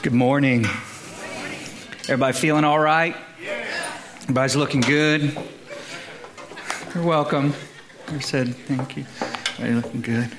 Good 0.00 0.14
morning. 0.14 0.64
Everybody 2.02 2.32
feeling 2.32 2.62
all 2.62 2.78
right? 2.78 3.16
Everybody's 4.22 4.54
looking 4.54 4.80
good. 4.80 5.36
You're 6.94 7.02
welcome. 7.02 7.52
I 8.06 8.20
said 8.20 8.54
thank 8.54 8.96
you. 8.96 9.04
Everybody 9.58 9.74
looking 9.74 10.00
good. 10.00 10.30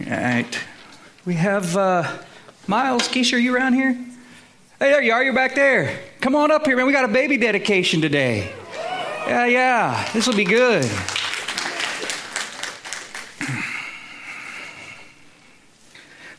All 0.00 0.16
right. 0.16 0.60
We 1.24 1.34
have 1.34 1.76
uh, 1.76 2.12
Miles. 2.66 3.06
Keisha, 3.06 3.34
are 3.34 3.38
you 3.38 3.54
around 3.54 3.74
here? 3.74 3.92
Hey, 3.92 4.90
there 4.90 5.00
you 5.00 5.12
are. 5.12 5.22
You're 5.22 5.32
back 5.32 5.54
there. 5.54 5.96
Come 6.20 6.34
on 6.34 6.50
up 6.50 6.66
here, 6.66 6.76
man. 6.76 6.86
We 6.86 6.92
got 6.92 7.04
a 7.04 7.12
baby 7.12 7.36
dedication 7.36 8.00
today. 8.00 8.52
Yeah, 9.28 9.46
yeah. 9.46 10.10
This 10.12 10.26
will 10.26 10.34
be 10.34 10.42
good. 10.42 10.90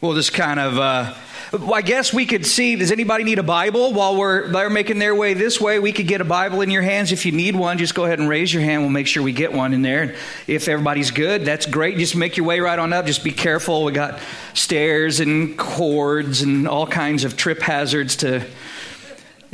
We'll 0.02 0.14
just 0.14 0.34
kind 0.34 0.60
of. 0.60 0.78
Uh, 0.78 1.14
I 1.56 1.82
guess 1.82 2.14
we 2.14 2.26
could 2.26 2.46
see. 2.46 2.76
Does 2.76 2.92
anybody 2.92 3.24
need 3.24 3.40
a 3.40 3.44
Bible 3.44 3.94
while 3.94 4.16
we're 4.16 4.48
they're 4.50 4.70
making 4.70 5.00
their 5.00 5.16
way 5.16 5.34
this 5.34 5.60
way? 5.62 5.80
We 5.80 5.92
could 5.92 6.08
get 6.08 6.22
a 6.22 6.26
Bible 6.26 6.62
in 6.62 6.70
your 6.70 6.82
hands. 6.82 7.12
If 7.12 7.26
you 7.26 7.32
need 7.32 7.56
one, 7.56 7.78
just 7.78 7.96
go 7.96 8.06
ahead 8.06 8.20
and 8.20 8.28
raise 8.28 8.54
your 8.54 8.64
hand. 8.64 8.82
We'll 8.82 8.92
make 8.92 9.08
sure 9.08 9.24
we 9.24 9.32
get 9.32 9.54
one 9.54 9.74
in 9.74 9.82
there. 9.82 10.02
And 10.02 10.16
if 10.48 10.68
everybody's 10.68 11.12
good, 11.12 11.46
that's 11.46 11.66
great. 11.66 11.98
Just 11.98 12.16
make 12.16 12.38
your 12.38 12.46
way 12.46 12.60
right 12.60 12.78
on 12.78 12.94
up. 12.94 13.06
Just 13.06 13.24
be 13.24 13.32
careful. 13.32 13.84
We 13.86 13.92
got 13.92 14.20
stairs 14.54 15.20
and 15.20 15.58
cords 15.58 16.42
and 16.42 16.68
all 16.68 16.88
kinds 16.88 17.24
of 17.24 17.38
trip 17.38 17.62
hazards 17.62 18.18
to 18.18 18.46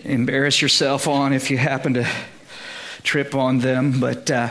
embarrass 0.03 0.61
yourself 0.61 1.07
on 1.07 1.33
if 1.33 1.51
you 1.51 1.57
happen 1.57 1.93
to 1.95 2.07
trip 3.03 3.35
on 3.35 3.59
them. 3.59 3.99
But 3.99 4.31
uh, 4.31 4.49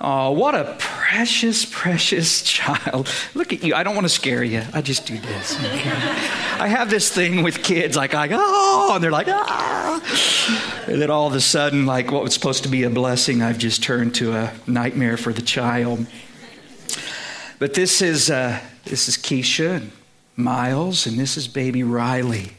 oh, 0.00 0.32
what 0.32 0.54
a 0.54 0.78
precious, 1.08 1.64
precious 1.64 2.42
child. 2.42 3.08
Look 3.34 3.54
at 3.54 3.64
you. 3.64 3.74
I 3.74 3.82
don't 3.82 3.94
want 3.94 4.04
to 4.04 4.10
scare 4.10 4.44
you. 4.44 4.62
I 4.74 4.82
just 4.82 5.06
do 5.06 5.18
this. 5.18 5.56
I 5.58 6.68
have 6.68 6.90
this 6.90 7.10
thing 7.10 7.42
with 7.42 7.62
kids, 7.62 7.96
like, 7.96 8.12
I 8.12 8.28
go, 8.28 8.36
oh, 8.38 8.92
and 8.94 9.02
they're 9.02 9.10
like, 9.10 9.26
ah. 9.28 10.84
And 10.86 11.00
then 11.00 11.10
all 11.10 11.26
of 11.26 11.34
a 11.34 11.40
sudden, 11.40 11.86
like 11.86 12.10
what 12.10 12.22
was 12.22 12.34
supposed 12.34 12.64
to 12.64 12.68
be 12.68 12.82
a 12.82 12.90
blessing, 12.90 13.40
I've 13.40 13.56
just 13.56 13.82
turned 13.82 14.16
to 14.16 14.34
a 14.34 14.52
nightmare 14.66 15.16
for 15.16 15.32
the 15.32 15.40
child. 15.40 16.06
But 17.58 17.72
this 17.72 18.02
is, 18.02 18.30
uh, 18.30 18.60
this 18.84 19.08
is 19.08 19.16
Keisha 19.16 19.76
and 19.76 19.92
Miles, 20.36 21.06
and 21.06 21.18
this 21.18 21.38
is 21.38 21.48
baby 21.48 21.84
Riley. 21.84 22.52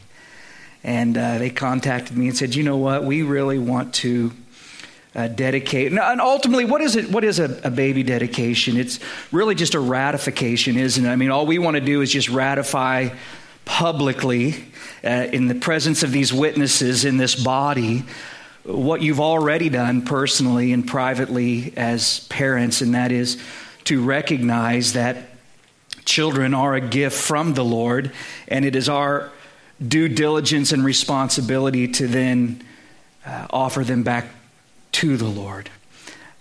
And 0.84 1.16
uh, 1.16 1.38
they 1.38 1.52
contacted 1.52 2.18
me 2.18 2.30
and 2.30 2.36
said, 2.36 2.56
you 2.56 2.64
know 2.64 2.78
what? 2.78 3.04
We 3.04 3.22
really 3.22 3.60
want 3.60 3.94
to 3.96 4.32
uh, 5.16 5.28
dedicate. 5.28 5.92
And 5.92 6.22
ultimately, 6.22 6.66
what 6.66 6.82
is 6.82 6.96
it? 6.96 7.10
What 7.10 7.24
is 7.24 7.40
a, 7.40 7.60
a, 7.64 7.72
baby 7.72 8.04
dedication? 8.04 8.78
It's 8.78 9.00
really 9.32 9.56
just 9.56 9.74
a 9.74 9.80
ratification, 9.80 10.78
isn't 10.78 11.04
it? 11.04 11.10
I 11.10 11.16
mean, 11.16 11.32
all 11.32 11.46
we 11.46 11.58
want 11.58 11.76
to 11.76 11.82
do 11.82 12.02
is 12.02 12.12
just 12.12 12.30
ratify 12.30 13.10
publicly, 13.66 14.66
uh, 15.04 15.28
in 15.32 15.48
the 15.48 15.56
presence 15.56 16.04
of 16.04 16.12
these 16.12 16.34
witnesses 16.34 17.06
in 17.06 17.18
this 17.18 17.36
body, 17.36 18.04
what 18.64 19.02
you've 19.02 19.20
already 19.20 19.70
done 19.70 20.02
personally 20.02 20.74
and 20.74 20.88
privately 20.88 21.74
as 21.78 22.22
parents, 22.30 22.82
and 22.82 22.94
that 22.96 23.12
is 23.12 23.42
to 23.86 24.04
recognize 24.04 24.94
that 24.94 25.30
children 26.06 26.54
are 26.54 26.76
a 26.76 26.82
gift 26.82 27.18
from 27.18 27.54
the 27.54 27.64
Lord, 27.64 28.12
and 28.48 28.66
it 28.66 28.76
is 28.76 28.90
our 28.90 29.32
due 29.86 30.10
diligence 30.10 30.72
and 30.72 30.84
responsibility 30.84 31.88
to 31.88 32.08
then 32.08 32.62
uh, 33.26 33.48
offer 33.50 33.84
them 33.84 34.04
back 34.04 34.26
to 34.94 35.18
the 35.18 35.28
Lord. 35.28 35.70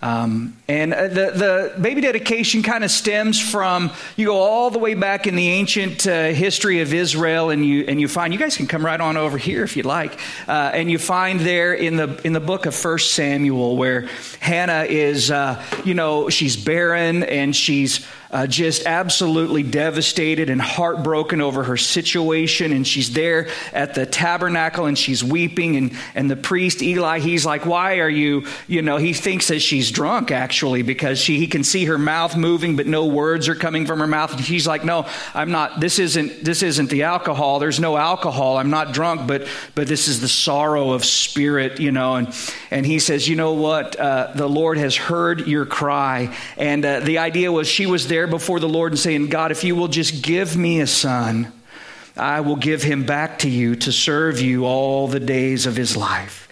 Um, 0.01 0.57
and 0.69 0.95
uh, 0.95 1.09
the, 1.09 1.73
the 1.75 1.81
baby 1.81 2.01
dedication 2.01 2.63
kind 2.63 2.85
of 2.85 2.91
stems 2.91 3.41
from, 3.41 3.91
you 4.17 4.27
go 4.27 4.37
all 4.37 4.71
the 4.71 4.79
way 4.79 4.95
back 4.95 5.27
in 5.27 5.35
the 5.35 5.49
ancient 5.49 6.07
uh, 6.07 6.27
history 6.27 6.81
of 6.83 6.95
Israel, 6.95 7.51
and 7.51 7.67
you, 7.67 7.85
and 7.89 8.01
you 8.01 8.07
find, 8.07 8.33
you 8.33 8.39
guys 8.39 8.57
can 8.57 8.69
come 8.69 8.87
right 8.87 9.01
on 9.01 9.17
over 9.17 9.39
here 9.39 9.65
if 9.65 9.77
you'd 9.77 9.87
like, 9.87 10.17
uh, 10.47 10.71
and 10.73 10.89
you 10.89 10.99
find 10.99 11.41
there 11.41 11.75
in 11.75 11.97
the, 11.97 12.21
in 12.25 12.33
the 12.33 12.41
book 12.41 12.67
of 12.67 12.77
First 12.77 13.15
Samuel 13.15 13.77
where 13.77 14.09
Hannah 14.39 14.85
is, 14.85 15.33
uh, 15.33 15.61
you 15.85 15.95
know, 15.95 16.29
she's 16.29 16.57
barren 16.57 17.25
and 17.25 17.55
she's 17.55 18.07
uh, 18.31 18.47
just 18.47 18.85
absolutely 18.85 19.63
devastated 19.63 20.51
and 20.51 20.61
heartbroken 20.61 21.41
over 21.41 21.65
her 21.65 21.77
situation. 21.77 22.73
And 22.73 22.87
she's 22.87 23.13
there 23.13 23.49
at 23.73 23.95
the 23.95 24.05
tabernacle 24.05 24.87
and 24.87 24.99
she's 24.99 25.25
weeping. 25.25 25.77
And, 25.77 25.97
and 26.15 26.31
the 26.31 26.37
priest, 26.37 26.83
Eli, 26.83 27.21
he's 27.21 27.47
like, 27.47 27.65
Why 27.65 28.01
are 28.01 28.09
you, 28.09 28.45
you 28.67 28.83
know, 28.83 28.99
he 28.99 29.15
thinks 29.15 29.49
that 29.49 29.61
she's 29.61 29.91
drunk 29.91 30.31
actually 30.31 30.83
because 30.83 31.19
she, 31.19 31.39
he 31.39 31.47
can 31.47 31.65
see 31.65 31.87
her 31.87 31.99
mouth 31.99 32.37
moving, 32.37 32.77
but 32.77 32.87
no 32.87 33.07
words 33.07 33.49
are 33.49 33.55
coming 33.55 33.87
from 33.87 34.01
her 34.01 34.07
mouth. 34.07 34.33
And 34.33 34.45
she's 34.45 34.67
like, 34.67 34.85
No, 34.85 35.07
I'm 35.33 35.51
not, 35.51 35.81
this 35.81 35.99
isn't, 35.99 36.45
this 36.45 36.63
isn't 36.63 36.91
the 36.91 37.05
alcohol. 37.05 37.59
There's 37.59 37.81
no 37.81 37.97
alcohol. 37.97 38.59
I'm 38.59 38.71
not 38.71 38.93
drunk, 38.93 39.27
but, 39.27 39.49
but 39.75 39.89
this 39.89 40.07
is 40.07 40.21
the 40.21 40.29
sorrow 40.29 40.91
of 40.91 41.05
spirit, 41.05 41.81
you 41.81 41.93
know. 41.93 42.17
And, 42.17 42.35
and 42.71 42.85
he 42.85 42.99
says, 42.99 43.27
You 43.27 43.37
know 43.37 43.55
what? 43.55 43.97
Uh, 43.97 44.33
the 44.35 44.49
Lord 44.49 44.77
has 44.77 44.95
heard 44.95 45.47
your 45.47 45.65
cry. 45.65 46.37
And 46.59 46.85
uh, 46.85 47.01
the 47.01 47.19
idea 47.19 47.51
was 47.51 47.67
she 47.69 47.87
was 47.87 48.07
there 48.07 48.18
there 48.19 48.27
before 48.27 48.59
the 48.59 48.69
Lord 48.69 48.91
and 48.91 48.99
saying, 48.99 49.29
God, 49.29 49.53
if 49.53 49.63
you 49.63 49.77
will 49.77 49.87
just 49.87 50.25
give 50.25 50.57
me 50.57 50.81
a 50.81 50.89
son, 50.89 51.53
I 52.17 52.41
will 52.41 52.57
give 52.57 52.83
him 52.83 53.07
back 53.07 53.39
to 53.41 53.49
you 53.49 53.77
to 53.77 53.93
serve 53.93 54.41
you 54.41 54.65
all 54.65 55.07
the 55.07 55.21
days 55.21 55.67
of 55.67 55.77
his 55.77 55.97
life. 55.97 56.49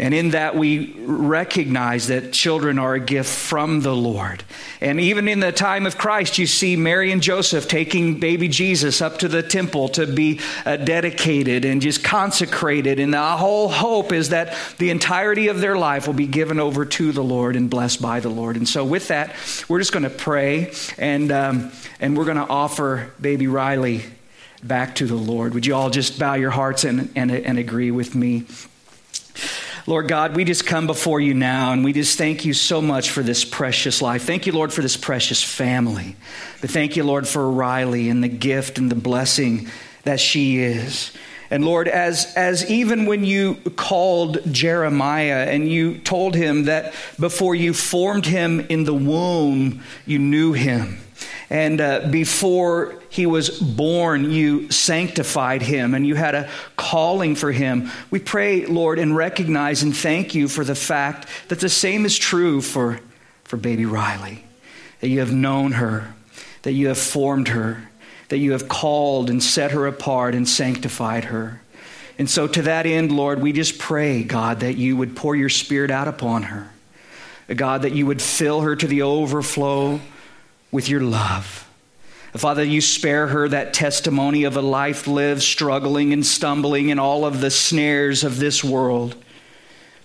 And 0.00 0.14
in 0.14 0.30
that, 0.30 0.56
we 0.56 0.94
recognize 1.04 2.06
that 2.06 2.32
children 2.32 2.78
are 2.78 2.94
a 2.94 3.00
gift 3.00 3.28
from 3.28 3.80
the 3.82 3.94
Lord. 3.94 4.42
And 4.80 4.98
even 4.98 5.28
in 5.28 5.40
the 5.40 5.52
time 5.52 5.84
of 5.84 5.98
Christ, 5.98 6.38
you 6.38 6.46
see 6.46 6.74
Mary 6.74 7.12
and 7.12 7.22
Joseph 7.22 7.68
taking 7.68 8.18
baby 8.18 8.48
Jesus 8.48 9.02
up 9.02 9.18
to 9.18 9.28
the 9.28 9.42
temple 9.42 9.90
to 9.90 10.06
be 10.06 10.40
uh, 10.64 10.78
dedicated 10.78 11.66
and 11.66 11.82
just 11.82 12.02
consecrated. 12.02 12.98
And 12.98 13.12
the 13.12 13.20
whole 13.20 13.68
hope 13.68 14.10
is 14.10 14.30
that 14.30 14.56
the 14.78 14.88
entirety 14.88 15.48
of 15.48 15.60
their 15.60 15.76
life 15.76 16.06
will 16.06 16.14
be 16.14 16.26
given 16.26 16.58
over 16.58 16.86
to 16.86 17.12
the 17.12 17.22
Lord 17.22 17.54
and 17.54 17.68
blessed 17.68 18.00
by 18.00 18.20
the 18.20 18.30
Lord. 18.30 18.56
And 18.56 18.66
so, 18.66 18.86
with 18.86 19.08
that, 19.08 19.36
we're 19.68 19.80
just 19.80 19.92
going 19.92 20.04
to 20.04 20.08
pray 20.08 20.72
and, 20.96 21.30
um, 21.30 21.72
and 22.00 22.16
we're 22.16 22.24
going 22.24 22.38
to 22.38 22.48
offer 22.48 23.12
baby 23.20 23.48
Riley 23.48 24.04
back 24.62 24.94
to 24.94 25.06
the 25.06 25.14
Lord. 25.14 25.52
Would 25.52 25.66
you 25.66 25.74
all 25.74 25.90
just 25.90 26.18
bow 26.18 26.34
your 26.34 26.52
hearts 26.52 26.84
and, 26.84 27.12
and, 27.14 27.30
and 27.30 27.58
agree 27.58 27.90
with 27.90 28.14
me? 28.14 28.46
Lord 29.86 30.08
God, 30.08 30.36
we 30.36 30.44
just 30.44 30.66
come 30.66 30.86
before 30.86 31.20
you 31.20 31.34
now 31.34 31.72
and 31.72 31.84
we 31.84 31.92
just 31.92 32.18
thank 32.18 32.44
you 32.44 32.52
so 32.52 32.82
much 32.82 33.10
for 33.10 33.22
this 33.22 33.44
precious 33.44 34.02
life. 34.02 34.24
Thank 34.24 34.46
you, 34.46 34.52
Lord, 34.52 34.72
for 34.72 34.82
this 34.82 34.96
precious 34.96 35.42
family. 35.42 36.16
But 36.60 36.70
thank 36.70 36.96
you, 36.96 37.04
Lord, 37.04 37.26
for 37.26 37.50
Riley 37.50 38.08
and 38.08 38.22
the 38.22 38.28
gift 38.28 38.78
and 38.78 38.90
the 38.90 38.96
blessing 38.96 39.68
that 40.04 40.20
she 40.20 40.58
is. 40.58 41.12
And 41.50 41.64
Lord, 41.64 41.88
as, 41.88 42.32
as 42.36 42.70
even 42.70 43.06
when 43.06 43.24
you 43.24 43.56
called 43.76 44.52
Jeremiah 44.52 45.46
and 45.48 45.68
you 45.68 45.98
told 45.98 46.36
him 46.36 46.64
that 46.64 46.94
before 47.18 47.56
you 47.56 47.74
formed 47.74 48.26
him 48.26 48.60
in 48.60 48.84
the 48.84 48.94
womb, 48.94 49.82
you 50.06 50.18
knew 50.20 50.52
him. 50.52 50.98
And 51.50 51.80
uh, 51.80 52.06
before 52.10 52.94
he 53.08 53.26
was 53.26 53.50
born, 53.50 54.30
you 54.30 54.70
sanctified 54.70 55.62
him 55.62 55.94
and 55.94 56.06
you 56.06 56.14
had 56.14 56.36
a 56.36 56.48
calling 56.76 57.34
for 57.34 57.50
him. 57.50 57.90
We 58.08 58.20
pray, 58.20 58.66
Lord, 58.66 59.00
and 59.00 59.16
recognize 59.16 59.82
and 59.82 59.94
thank 59.94 60.32
you 60.32 60.46
for 60.46 60.62
the 60.62 60.76
fact 60.76 61.26
that 61.48 61.58
the 61.58 61.68
same 61.68 62.06
is 62.06 62.16
true 62.16 62.60
for, 62.60 63.00
for 63.42 63.56
baby 63.56 63.84
Riley. 63.84 64.44
That 65.00 65.08
you 65.08 65.18
have 65.18 65.32
known 65.32 65.72
her, 65.72 66.14
that 66.62 66.72
you 66.72 66.86
have 66.86 66.98
formed 66.98 67.48
her, 67.48 67.88
that 68.28 68.38
you 68.38 68.52
have 68.52 68.68
called 68.68 69.28
and 69.28 69.42
set 69.42 69.72
her 69.72 69.88
apart 69.88 70.36
and 70.36 70.48
sanctified 70.48 71.24
her. 71.24 71.60
And 72.16 72.30
so, 72.30 72.46
to 72.46 72.62
that 72.62 72.86
end, 72.86 73.10
Lord, 73.10 73.40
we 73.40 73.52
just 73.52 73.78
pray, 73.78 74.22
God, 74.22 74.60
that 74.60 74.76
you 74.76 74.96
would 74.96 75.16
pour 75.16 75.34
your 75.34 75.48
spirit 75.48 75.90
out 75.90 76.06
upon 76.06 76.44
her. 76.44 76.70
God, 77.52 77.82
that 77.82 77.92
you 77.92 78.06
would 78.06 78.20
fill 78.20 78.60
her 78.60 78.76
to 78.76 78.86
the 78.86 79.02
overflow 79.02 80.00
with 80.70 80.88
your 80.88 81.00
love. 81.00 81.66
Father, 82.32 82.62
you 82.62 82.80
spare 82.80 83.26
her 83.26 83.48
that 83.48 83.74
testimony 83.74 84.44
of 84.44 84.56
a 84.56 84.62
life 84.62 85.08
lived 85.08 85.42
struggling 85.42 86.12
and 86.12 86.24
stumbling 86.24 86.88
in 86.88 86.98
all 86.98 87.24
of 87.24 87.40
the 87.40 87.50
snares 87.50 88.22
of 88.22 88.38
this 88.38 88.62
world, 88.62 89.16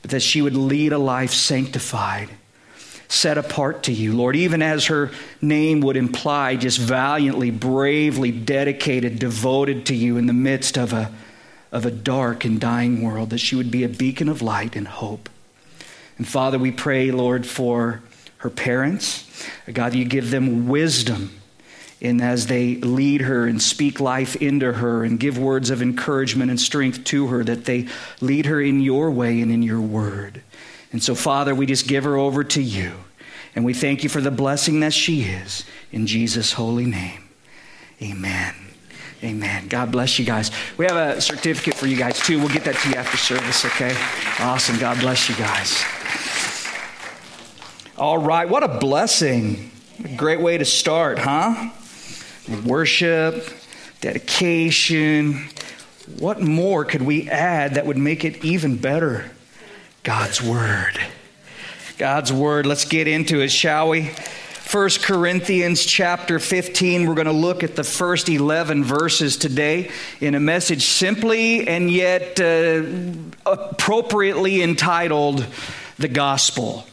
but 0.02 0.10
that 0.12 0.22
she 0.22 0.42
would 0.42 0.56
lead 0.56 0.92
a 0.92 0.98
life 0.98 1.32
sanctified, 1.32 2.30
set 3.08 3.38
apart 3.38 3.84
to 3.84 3.92
you, 3.94 4.16
Lord, 4.16 4.36
even 4.36 4.64
as 4.64 4.88
her 4.88 5.12
name 5.40 5.82
would 5.82 5.98
imply, 5.98 6.56
just 6.56 6.80
valiantly, 6.80 7.52
bravely 7.52 8.32
dedicated, 8.32 9.20
devoted 9.20 9.86
to 9.88 9.96
you 9.96 10.18
in 10.18 10.26
the 10.26 10.34
midst 10.34 10.80
of 10.80 10.94
a, 10.94 11.12
of 11.72 11.86
a 11.86 11.92
dark 11.92 12.44
and 12.44 12.60
dying 12.60 13.04
world, 13.04 13.30
that 13.30 13.38
she 13.38 13.56
would 13.56 13.70
be 13.70 13.84
a 13.84 13.90
beacon 13.90 14.30
of 14.30 14.42
light 14.42 14.76
and 14.76 14.88
hope. 14.88 15.30
And 16.18 16.28
Father, 16.28 16.58
we 16.58 16.72
pray, 16.72 17.12
Lord, 17.12 17.46
for 17.46 18.02
her 18.38 18.50
parents. 18.50 19.25
God, 19.72 19.94
you 19.94 20.06
give 20.06 20.32
them 20.32 20.68
wisdom 20.68 21.32
and 22.02 22.22
as 22.22 22.48
they 22.48 22.76
lead 22.76 23.22
her 23.22 23.48
and 23.48 23.62
speak 23.62 24.00
life 24.00 24.36
into 24.36 24.74
her 24.74 25.04
and 25.04 25.20
give 25.20 25.38
words 25.38 25.70
of 25.70 25.82
encouragement 25.82 26.50
and 26.50 26.60
strength 26.60 27.04
to 27.06 27.28
her, 27.28 27.44
that 27.44 27.66
they 27.66 27.88
lead 28.22 28.46
her 28.46 28.62
in 28.62 28.82
your 28.82 29.10
way 29.10 29.42
and 29.42 29.52
in 29.52 29.64
your 29.64 29.82
word. 29.82 30.42
And 30.92 31.02
so, 31.02 31.16
Father, 31.16 31.56
we 31.56 31.66
just 31.66 31.88
give 31.88 32.04
her 32.04 32.18
over 32.18 32.44
to 32.44 32.62
you. 32.62 32.94
And 33.56 33.64
we 33.64 33.74
thank 33.74 34.04
you 34.04 34.10
for 34.10 34.20
the 34.20 34.32
blessing 34.32 34.82
that 34.82 34.94
she 34.94 35.24
is. 35.24 35.66
In 35.92 36.06
Jesus' 36.06 36.54
holy 36.54 36.86
name, 36.86 37.30
amen. 38.02 38.54
Amen. 39.24 39.68
God 39.70 39.92
bless 39.92 40.20
you 40.20 40.26
guys. 40.26 40.52
We 40.78 40.86
have 40.86 40.98
a 41.18 41.22
certificate 41.22 41.74
for 41.74 41.88
you 41.88 41.96
guys 41.96 42.20
too. 42.20 42.38
We'll 42.38 42.50
get 42.50 42.66
that 42.66 42.76
to 42.76 42.90
you 42.90 42.96
after 42.96 43.18
service, 43.18 43.66
okay? 43.66 43.96
Awesome. 44.40 44.78
God 44.78 45.00
bless 45.00 45.30
you 45.30 45.36
guys. 45.36 45.84
All 47.98 48.18
right. 48.18 48.50
What 48.50 48.62
a 48.62 48.78
blessing. 48.80 49.72
A 50.04 50.18
great 50.18 50.42
way 50.42 50.58
to 50.58 50.66
start, 50.66 51.18
huh? 51.18 51.70
Worship, 52.66 53.48
dedication. 54.02 55.48
What 56.20 56.42
more 56.42 56.84
could 56.84 57.04
we 57.04 57.30
add 57.30 57.76
that 57.76 57.86
would 57.86 57.96
make 57.98 58.26
it 58.26 58.44
even 58.44 58.76
better? 58.76 59.32
God's 60.04 60.42
Word. 60.42 61.00
God's 61.98 62.34
Word. 62.34 62.66
Let's 62.66 62.84
get 62.84 63.08
into 63.08 63.40
it, 63.40 63.48
shall 63.48 63.88
we? 63.88 64.12
1 64.70 64.90
Corinthians 65.02 65.86
chapter 65.86 66.38
15. 66.38 67.08
We're 67.08 67.16
going 67.16 67.28
to 67.28 67.32
look 67.32 67.64
at 67.64 67.78
the 67.78 67.86
first 67.86 68.28
11 68.28 68.84
verses 68.84 69.38
today 69.38 69.90
in 70.20 70.36
a 70.36 70.40
message 70.42 70.84
simply 70.84 71.66
and 71.66 71.90
yet 71.90 72.42
uh, 72.42 72.84
appropriately 73.46 74.62
entitled 74.62 75.46
The 75.98 76.10
Gospel. 76.10 76.86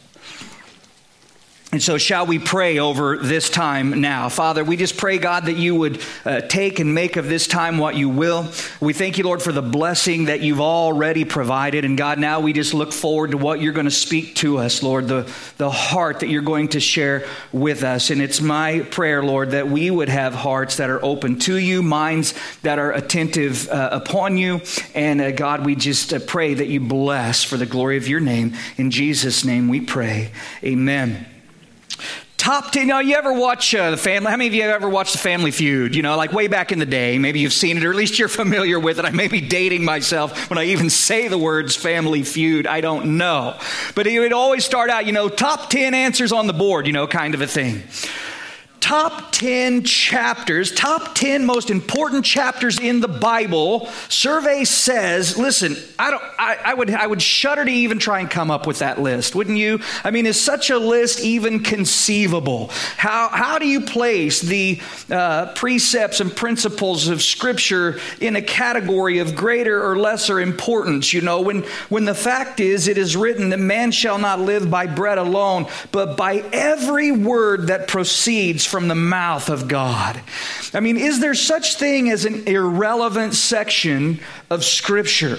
And 1.72 1.82
so, 1.82 1.96
shall 1.96 2.26
we 2.26 2.38
pray 2.38 2.78
over 2.78 3.16
this 3.16 3.48
time 3.48 4.02
now? 4.02 4.28
Father, 4.28 4.62
we 4.62 4.76
just 4.76 4.98
pray, 4.98 5.16
God, 5.16 5.46
that 5.46 5.56
you 5.56 5.74
would 5.74 6.02
uh, 6.26 6.42
take 6.42 6.80
and 6.80 6.94
make 6.94 7.16
of 7.16 7.30
this 7.30 7.46
time 7.46 7.78
what 7.78 7.96
you 7.96 8.10
will. 8.10 8.46
We 8.78 8.92
thank 8.92 9.16
you, 9.16 9.24
Lord, 9.24 9.40
for 9.40 9.52
the 9.52 9.62
blessing 9.62 10.26
that 10.26 10.42
you've 10.42 10.60
already 10.60 11.24
provided. 11.24 11.86
And 11.86 11.96
God, 11.96 12.18
now 12.18 12.40
we 12.40 12.52
just 12.52 12.74
look 12.74 12.92
forward 12.92 13.30
to 13.30 13.38
what 13.38 13.62
you're 13.62 13.72
going 13.72 13.86
to 13.86 13.90
speak 13.90 14.34
to 14.36 14.58
us, 14.58 14.82
Lord, 14.82 15.08
the, 15.08 15.32
the 15.56 15.70
heart 15.70 16.20
that 16.20 16.28
you're 16.28 16.42
going 16.42 16.68
to 16.68 16.80
share 16.80 17.26
with 17.52 17.84
us. 17.84 18.10
And 18.10 18.20
it's 18.20 18.42
my 18.42 18.80
prayer, 18.90 19.24
Lord, 19.24 19.52
that 19.52 19.66
we 19.66 19.90
would 19.90 20.10
have 20.10 20.34
hearts 20.34 20.76
that 20.76 20.90
are 20.90 21.02
open 21.02 21.38
to 21.38 21.56
you, 21.56 21.82
minds 21.82 22.34
that 22.60 22.78
are 22.78 22.92
attentive 22.92 23.66
uh, 23.70 23.88
upon 23.92 24.36
you. 24.36 24.60
And 24.94 25.22
uh, 25.22 25.30
God, 25.30 25.64
we 25.64 25.74
just 25.74 26.12
uh, 26.12 26.18
pray 26.18 26.52
that 26.52 26.68
you 26.68 26.80
bless 26.80 27.42
for 27.42 27.56
the 27.56 27.64
glory 27.64 27.96
of 27.96 28.08
your 28.08 28.20
name. 28.20 28.56
In 28.76 28.90
Jesus' 28.90 29.42
name 29.42 29.68
we 29.68 29.80
pray. 29.80 30.32
Amen. 30.62 31.31
Top 32.42 32.72
10. 32.72 32.88
Now, 32.88 32.98
you 32.98 33.14
ever 33.14 33.32
watch 33.32 33.72
uh, 33.72 33.92
the 33.92 33.96
family? 33.96 34.28
How 34.28 34.36
many 34.36 34.48
of 34.48 34.54
you 34.54 34.62
have 34.62 34.72
ever 34.72 34.88
watched 34.88 35.12
the 35.12 35.20
Family 35.20 35.52
Feud? 35.52 35.94
You 35.94 36.02
know, 36.02 36.16
like 36.16 36.32
way 36.32 36.48
back 36.48 36.72
in 36.72 36.80
the 36.80 36.84
day. 36.84 37.16
Maybe 37.16 37.38
you've 37.38 37.52
seen 37.52 37.76
it, 37.76 37.84
or 37.84 37.90
at 37.90 37.94
least 37.94 38.18
you're 38.18 38.26
familiar 38.26 38.80
with 38.80 38.98
it. 38.98 39.04
I 39.04 39.10
may 39.10 39.28
be 39.28 39.40
dating 39.40 39.84
myself 39.84 40.50
when 40.50 40.58
I 40.58 40.64
even 40.64 40.90
say 40.90 41.28
the 41.28 41.38
words 41.38 41.76
Family 41.76 42.24
Feud. 42.24 42.66
I 42.66 42.80
don't 42.80 43.16
know. 43.16 43.56
But 43.94 44.08
it 44.08 44.18
would 44.18 44.32
always 44.32 44.64
start 44.64 44.90
out, 44.90 45.06
you 45.06 45.12
know, 45.12 45.28
top 45.28 45.70
10 45.70 45.94
answers 45.94 46.32
on 46.32 46.48
the 46.48 46.52
board, 46.52 46.88
you 46.88 46.92
know, 46.92 47.06
kind 47.06 47.36
of 47.36 47.42
a 47.42 47.46
thing 47.46 47.84
top 48.82 49.30
10 49.30 49.84
chapters, 49.84 50.72
top 50.72 51.14
10 51.14 51.46
most 51.46 51.70
important 51.70 52.24
chapters 52.24 52.80
in 52.80 52.98
the 52.98 53.08
Bible, 53.08 53.86
survey 54.08 54.64
says, 54.64 55.38
listen, 55.38 55.76
I 55.98 56.10
don't 56.10 56.22
I, 56.36 56.58
I, 56.64 56.74
would 56.74 56.90
I 56.90 57.06
would 57.06 57.22
shudder 57.22 57.64
to 57.64 57.70
even 57.70 58.00
try 58.00 58.18
and 58.18 58.28
come 58.28 58.50
up 58.50 58.66
with 58.66 58.80
that 58.80 59.00
list, 59.00 59.36
wouldn't 59.36 59.56
you? 59.56 59.78
I 60.02 60.10
mean, 60.10 60.26
is 60.26 60.40
such 60.40 60.70
a 60.70 60.78
list 60.78 61.20
even 61.20 61.60
conceivable? 61.60 62.70
How 62.96 63.28
how 63.28 63.60
do 63.60 63.68
you 63.68 63.82
place 63.82 64.40
the 64.40 64.80
uh, 65.08 65.52
precepts 65.54 66.20
and 66.20 66.34
principles 66.34 67.06
of 67.06 67.22
Scripture 67.22 68.00
in 68.20 68.34
a 68.34 68.42
category 68.42 69.18
of 69.18 69.36
greater 69.36 69.80
or 69.88 69.96
lesser 69.96 70.40
importance? 70.40 71.12
You 71.12 71.20
know, 71.20 71.40
when 71.40 71.62
when 71.88 72.04
the 72.04 72.14
fact 72.14 72.58
is 72.58 72.88
it 72.88 72.98
is 72.98 73.16
written 73.16 73.50
that 73.50 73.60
man 73.60 73.92
shall 73.92 74.18
not 74.18 74.40
live 74.40 74.68
by 74.68 74.88
bread 74.88 75.18
alone, 75.18 75.68
but 75.92 76.16
by 76.16 76.38
every 76.52 77.12
word 77.12 77.68
that 77.68 77.86
proceeds 77.86 78.66
from 78.72 78.88
the 78.88 78.94
mouth 78.94 79.50
of 79.50 79.68
God. 79.68 80.20
I 80.74 80.80
mean, 80.80 80.96
is 80.96 81.20
there 81.20 81.34
such 81.34 81.76
thing 81.76 82.08
as 82.08 82.24
an 82.24 82.48
irrelevant 82.48 83.34
section 83.34 84.18
of 84.48 84.64
Scripture? 84.64 85.38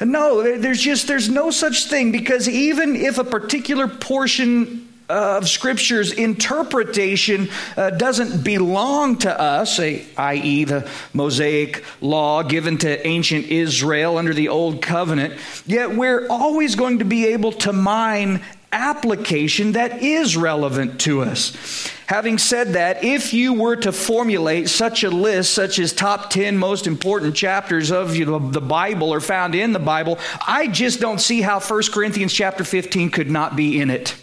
No, 0.00 0.58
there's 0.58 0.82
just 0.82 1.08
there's 1.08 1.30
no 1.30 1.50
such 1.50 1.86
thing 1.86 2.12
because 2.12 2.48
even 2.48 2.94
if 2.94 3.16
a 3.16 3.24
particular 3.24 3.88
portion 3.88 4.86
of 5.08 5.48
Scripture's 5.48 6.12
interpretation 6.12 7.48
uh, 7.76 7.90
doesn't 7.90 8.42
belong 8.42 9.16
to 9.18 9.40
us, 9.40 9.78
i.e., 9.78 10.64
the 10.64 10.90
Mosaic 11.14 11.84
law 12.00 12.42
given 12.42 12.76
to 12.78 13.06
ancient 13.06 13.46
Israel 13.46 14.18
under 14.18 14.34
the 14.34 14.48
Old 14.48 14.82
Covenant, 14.82 15.34
yet 15.64 15.94
we're 15.94 16.26
always 16.28 16.74
going 16.74 16.98
to 16.98 17.04
be 17.04 17.26
able 17.26 17.52
to 17.52 17.72
mine 17.72 18.42
application 18.72 19.72
that 19.72 20.02
is 20.02 20.36
relevant 20.36 21.00
to 21.02 21.22
us. 21.22 21.90
Having 22.06 22.38
said 22.38 22.68
that, 22.74 23.02
if 23.02 23.32
you 23.32 23.54
were 23.54 23.76
to 23.76 23.90
formulate 23.90 24.68
such 24.68 25.02
a 25.02 25.10
list, 25.10 25.52
such 25.54 25.78
as 25.78 25.92
top 25.92 26.30
10 26.30 26.56
most 26.56 26.86
important 26.86 27.34
chapters 27.34 27.90
of 27.90 28.14
the 28.14 28.60
Bible 28.60 29.12
or 29.12 29.20
found 29.20 29.54
in 29.54 29.72
the 29.72 29.78
Bible, 29.78 30.18
I 30.46 30.68
just 30.68 31.00
don't 31.00 31.20
see 31.20 31.40
how 31.40 31.58
1 31.58 31.82
Corinthians 31.92 32.32
chapter 32.32 32.64
15 32.64 33.10
could 33.10 33.30
not 33.30 33.56
be 33.56 33.80
in 33.80 33.90
it. 33.90 34.14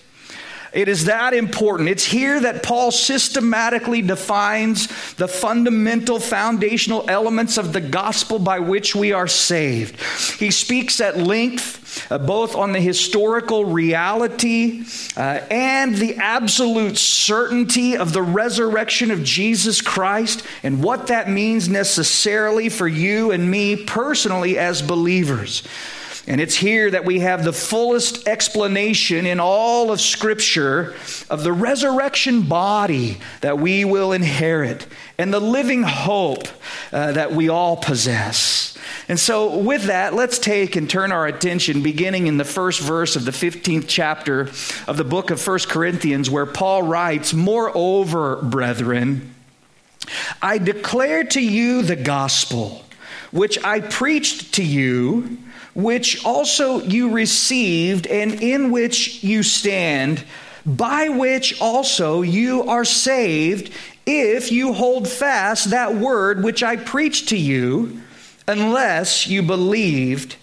It 0.73 0.87
is 0.87 1.05
that 1.05 1.33
important. 1.33 1.89
It's 1.89 2.05
here 2.05 2.39
that 2.41 2.63
Paul 2.63 2.91
systematically 2.91 4.01
defines 4.01 4.87
the 5.15 5.27
fundamental 5.27 6.19
foundational 6.19 7.05
elements 7.07 7.57
of 7.57 7.73
the 7.73 7.81
gospel 7.81 8.39
by 8.39 8.59
which 8.59 8.95
we 8.95 9.11
are 9.11 9.27
saved. 9.27 10.01
He 10.39 10.49
speaks 10.49 10.99
at 10.99 11.17
length 11.17 11.83
uh, 12.09 12.17
both 12.17 12.55
on 12.55 12.71
the 12.71 12.79
historical 12.79 13.65
reality 13.65 14.83
uh, 15.15 15.41
and 15.51 15.95
the 15.95 16.15
absolute 16.15 16.97
certainty 16.97 17.95
of 17.95 18.13
the 18.13 18.21
resurrection 18.21 19.11
of 19.11 19.23
Jesus 19.23 19.81
Christ 19.81 20.43
and 20.63 20.83
what 20.83 21.07
that 21.07 21.29
means 21.29 21.69
necessarily 21.69 22.69
for 22.69 22.87
you 22.87 23.31
and 23.31 23.49
me 23.49 23.75
personally 23.75 24.57
as 24.57 24.81
believers. 24.81 25.63
And 26.25 26.39
it's 26.39 26.55
here 26.55 26.89
that 26.89 27.03
we 27.03 27.19
have 27.19 27.43
the 27.43 27.51
fullest 27.51 28.27
explanation 28.27 29.25
in 29.25 29.41
all 29.41 29.91
of 29.91 29.99
Scripture 29.99 30.95
of 31.29 31.43
the 31.43 31.51
resurrection 31.51 32.43
body 32.43 33.17
that 33.41 33.59
we 33.59 33.83
will 33.83 34.13
inherit 34.13 34.87
and 35.17 35.33
the 35.33 35.41
living 35.41 35.83
hope 35.83 36.47
uh, 36.93 37.11
that 37.11 37.33
we 37.33 37.49
all 37.49 37.75
possess. 37.75 38.77
And 39.09 39.19
so, 39.19 39.57
with 39.57 39.85
that, 39.85 40.13
let's 40.13 40.39
take 40.39 40.77
and 40.77 40.89
turn 40.89 41.11
our 41.11 41.27
attention 41.27 41.83
beginning 41.83 42.27
in 42.27 42.37
the 42.37 42.45
first 42.45 42.79
verse 42.79 43.17
of 43.17 43.25
the 43.25 43.31
15th 43.31 43.85
chapter 43.87 44.41
of 44.87 44.95
the 44.95 45.03
book 45.03 45.29
of 45.29 45.41
First 45.41 45.67
Corinthians, 45.67 46.29
where 46.29 46.45
Paul 46.45 46.83
writes, 46.83 47.33
Moreover, 47.33 48.37
brethren, 48.37 49.35
I 50.41 50.57
declare 50.57 51.25
to 51.25 51.41
you 51.41 51.81
the 51.81 51.97
gospel 51.97 52.83
which 53.33 53.61
I 53.63 53.79
preached 53.79 54.53
to 54.53 54.63
you 54.63 55.39
which 55.73 56.23
also 56.25 56.81
you 56.81 57.09
received 57.09 58.07
and 58.07 58.41
in 58.41 58.71
which 58.71 59.23
you 59.23 59.43
stand, 59.43 60.23
by 60.65 61.09
which 61.09 61.59
also 61.61 62.21
you 62.21 62.63
are 62.63 62.85
saved, 62.85 63.73
if 64.05 64.51
you 64.51 64.73
hold 64.73 65.07
fast 65.07 65.69
that 65.69 65.95
word 65.95 66.43
which 66.43 66.61
I 66.63 66.75
preached 66.75 67.29
to 67.29 67.37
you, 67.37 68.01
unless 68.47 69.27
you 69.27 69.41
believed 69.41 70.35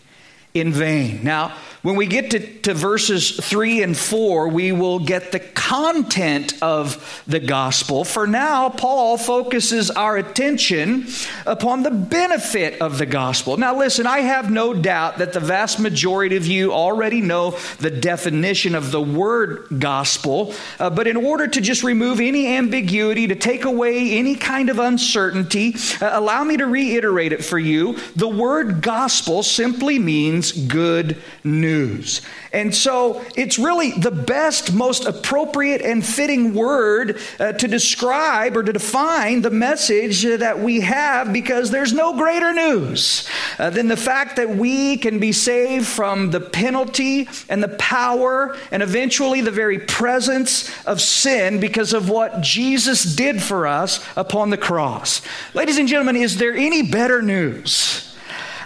in 0.54 0.72
vain. 0.72 1.22
Now, 1.22 1.56
when 1.82 1.96
we 1.96 2.06
get 2.06 2.32
to, 2.32 2.40
to 2.60 2.74
verses 2.74 3.30
3 3.30 3.82
and 3.82 3.96
4, 3.96 4.48
we 4.48 4.70
will 4.70 4.98
get 4.98 5.32
the 5.32 5.40
content 5.40 6.62
of 6.62 7.22
the 7.26 7.40
gospel. 7.40 8.04
For 8.04 8.26
now, 8.26 8.68
Paul 8.68 9.16
focuses 9.16 9.90
our 9.90 10.18
attention 10.18 11.06
upon 11.46 11.82
the 11.82 11.90
benefit 11.90 12.82
of 12.82 12.98
the 12.98 13.06
gospel. 13.06 13.56
Now, 13.56 13.78
listen, 13.78 14.06
I 14.06 14.20
have 14.20 14.50
no 14.50 14.74
doubt 14.74 15.18
that 15.18 15.32
the 15.32 15.40
vast 15.40 15.80
majority 15.80 16.36
of 16.36 16.46
you 16.46 16.70
already 16.72 17.22
know 17.22 17.52
the 17.78 17.90
definition 17.90 18.74
of 18.74 18.90
the 18.90 19.00
word 19.00 19.66
gospel, 19.78 20.52
uh, 20.78 20.90
but 20.90 21.06
in 21.06 21.16
order 21.16 21.48
to 21.48 21.60
just 21.62 21.82
remove 21.82 22.20
any 22.20 22.46
ambiguity, 22.56 23.26
to 23.28 23.36
take 23.36 23.64
away 23.64 24.18
any 24.18 24.34
kind 24.34 24.68
of 24.68 24.78
uncertainty, 24.78 25.74
uh, 26.02 26.10
allow 26.12 26.44
me 26.44 26.58
to 26.58 26.66
reiterate 26.66 27.32
it 27.32 27.42
for 27.42 27.58
you. 27.58 27.96
The 28.16 28.28
word 28.28 28.82
gospel 28.82 29.42
simply 29.42 29.98
means 29.98 30.52
good 30.52 31.16
news 31.42 31.69
news. 31.70 32.20
And 32.52 32.74
so 32.74 33.24
it's 33.36 33.58
really 33.58 33.92
the 33.92 34.10
best, 34.10 34.72
most 34.72 35.04
appropriate, 35.04 35.82
and 35.82 36.04
fitting 36.04 36.52
word 36.52 37.18
uh, 37.38 37.52
to 37.52 37.68
describe 37.68 38.56
or 38.56 38.62
to 38.62 38.72
define 38.72 39.42
the 39.42 39.50
message 39.50 40.22
that 40.24 40.58
we 40.58 40.80
have 40.80 41.32
because 41.32 41.70
there's 41.70 41.92
no 41.92 42.16
greater 42.16 42.52
news 42.52 43.28
uh, 43.58 43.70
than 43.70 43.86
the 43.86 43.96
fact 43.96 44.36
that 44.36 44.50
we 44.50 44.96
can 44.96 45.20
be 45.20 45.32
saved 45.32 45.86
from 45.86 46.30
the 46.30 46.40
penalty 46.40 47.28
and 47.48 47.62
the 47.62 47.76
power 47.78 48.56
and 48.72 48.82
eventually 48.82 49.40
the 49.40 49.50
very 49.50 49.78
presence 49.78 50.70
of 50.86 51.00
sin 51.00 51.60
because 51.60 51.92
of 51.92 52.08
what 52.08 52.40
Jesus 52.40 53.04
did 53.04 53.40
for 53.40 53.66
us 53.66 54.04
upon 54.16 54.50
the 54.50 54.58
cross. 54.58 55.22
Ladies 55.54 55.78
and 55.78 55.86
gentlemen, 55.86 56.16
is 56.16 56.36
there 56.38 56.54
any 56.54 56.82
better 56.82 57.22
news? 57.22 58.09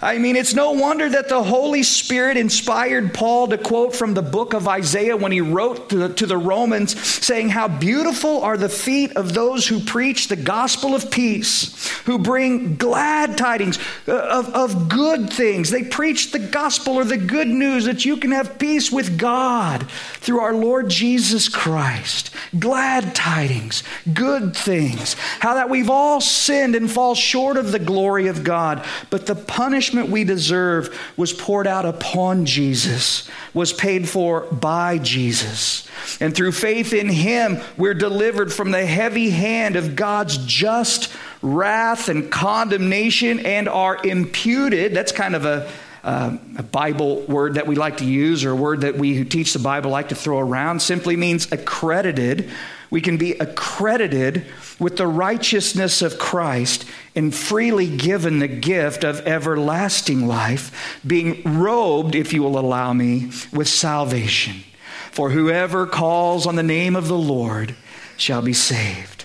I 0.05 0.19
mean, 0.19 0.37
it's 0.37 0.53
no 0.53 0.73
wonder 0.73 1.09
that 1.09 1.31
the 1.31 1.43
Holy 1.43 1.83
Spirit 1.83 2.37
inspired 2.37 3.15
Paul 3.15 3.49
to 3.49 3.57
quote 3.57 3.97
from 3.97 4.13
the 4.13 4.21
book 4.21 4.53
of 4.53 4.69
Isaiah 4.69 5.17
when 5.17 5.33
he 5.33 5.41
wrote 5.41 5.89
to 5.89 5.97
the, 5.97 6.09
to 6.17 6.27
the 6.27 6.37
Romans, 6.37 7.01
saying, 7.01 7.49
How 7.49 7.69
beautiful 7.69 8.43
are 8.43 8.59
the 8.59 8.69
feet 8.69 9.17
of 9.17 9.33
those 9.33 9.67
who 9.67 9.81
preach 9.81 10.29
the 10.29 10.37
gospel 10.37 10.95
of 10.95 11.11
peace, 11.11 11.89
who 12.01 12.19
bring 12.19 12.77
glad 12.77 13.39
tidings 13.39 13.79
uh, 14.07 14.13
of, 14.13 14.55
of 14.55 14.89
good 14.91 15.33
things. 15.33 15.71
They 15.71 15.85
preach 15.85 16.33
the 16.33 16.39
gospel 16.39 16.97
or 16.97 17.05
the 17.05 17.17
good 17.17 17.49
news 17.49 17.87
that 17.87 18.05
you 18.05 18.19
can 18.19 18.33
have 18.33 18.59
peace 18.59 18.93
with 18.93 19.19
God 19.19 19.89
through 19.89 20.41
our 20.41 20.55
Lord 20.55 20.91
Jesus 20.91 21.49
Christ. 21.49 22.31
Glad 22.59 23.15
tidings, 23.15 23.83
good 24.13 24.55
things. 24.55 25.15
How 25.41 25.55
that 25.55 25.71
we've 25.71 25.89
all 25.89 26.21
sinned 26.21 26.75
and 26.75 26.91
fall 26.91 27.15
short 27.15 27.57
of 27.57 27.73
the 27.73 27.79
glory 27.79 28.27
of 28.27 28.45
God, 28.45 28.85
but 29.09 29.25
the 29.25 29.35
punishment 29.35 29.94
we 30.03 30.25
deserve 30.25 30.99
was 31.17 31.33
poured 31.33 31.67
out 31.67 31.87
upon 31.87 32.47
Jesus, 32.47 33.29
was 33.53 33.73
paid 33.73 34.09
for 34.09 34.43
by 34.53 34.99
Jesus. 34.99 35.89
And 36.21 36.35
through 36.35 36.53
faith 36.53 36.93
in 36.93 37.09
Him, 37.09 37.61
we're 37.77 37.95
delivered 37.95 38.53
from 38.53 38.71
the 38.71 38.85
heavy 38.85 39.31
hand 39.31 39.77
of 39.77 39.97
God's 39.97 40.39
just 40.39 41.13
wrath 41.43 42.09
and 42.09 42.31
condemnation 42.31 43.41
and 43.41 43.69
are 43.69 44.05
imputed. 44.05 44.95
That's 44.95 45.13
kind 45.13 45.35
of 45.35 45.45
a 45.45 45.71
uh, 46.05 46.37
a 46.59 46.63
Bible 46.63 47.23
word 47.23 47.55
that 47.55 47.67
we 47.67 47.77
like 47.77 47.97
to 47.97 48.05
use, 48.05 48.45
or 48.45 48.51
a 48.51 48.57
word 48.57 48.83
that 48.83 48.97
we 48.97 49.15
who 49.15 49.25
teach 49.25 49.55
the 49.55 49.59
Bible 49.59 49.91
like 49.91 50.11
to 50.11 50.15
throw 50.15 50.39
around, 50.39 50.83
simply 50.83 51.17
means 51.17 51.51
accredited. 51.51 52.51
We 52.95 53.01
can 53.01 53.17
be 53.17 53.33
accredited 53.33 54.47
with 54.79 54.97
the 54.97 55.07
righteousness 55.07 56.01
of 56.01 56.19
Christ 56.19 56.87
and 57.15 57.35
freely 57.35 57.95
given 57.95 58.39
the 58.39 58.49
gift 58.49 59.05
of 59.05 59.27
everlasting 59.27 60.27
life, 60.27 61.01
being 61.07 61.43
robed, 61.59 62.15
if 62.15 62.33
you 62.33 62.43
will 62.43 62.59
allow 62.59 62.93
me, 62.93 63.31
with 63.53 63.69
salvation. 63.69 64.65
For 65.11 65.31
whoever 65.31 65.87
calls 65.87 66.47
on 66.47 66.57
the 66.57 66.63
name 66.63 66.97
of 66.97 67.09
the 67.09 67.19
Lord 67.19 67.77
shall 68.17 68.41
be 68.41 68.53
saved. 68.53 69.25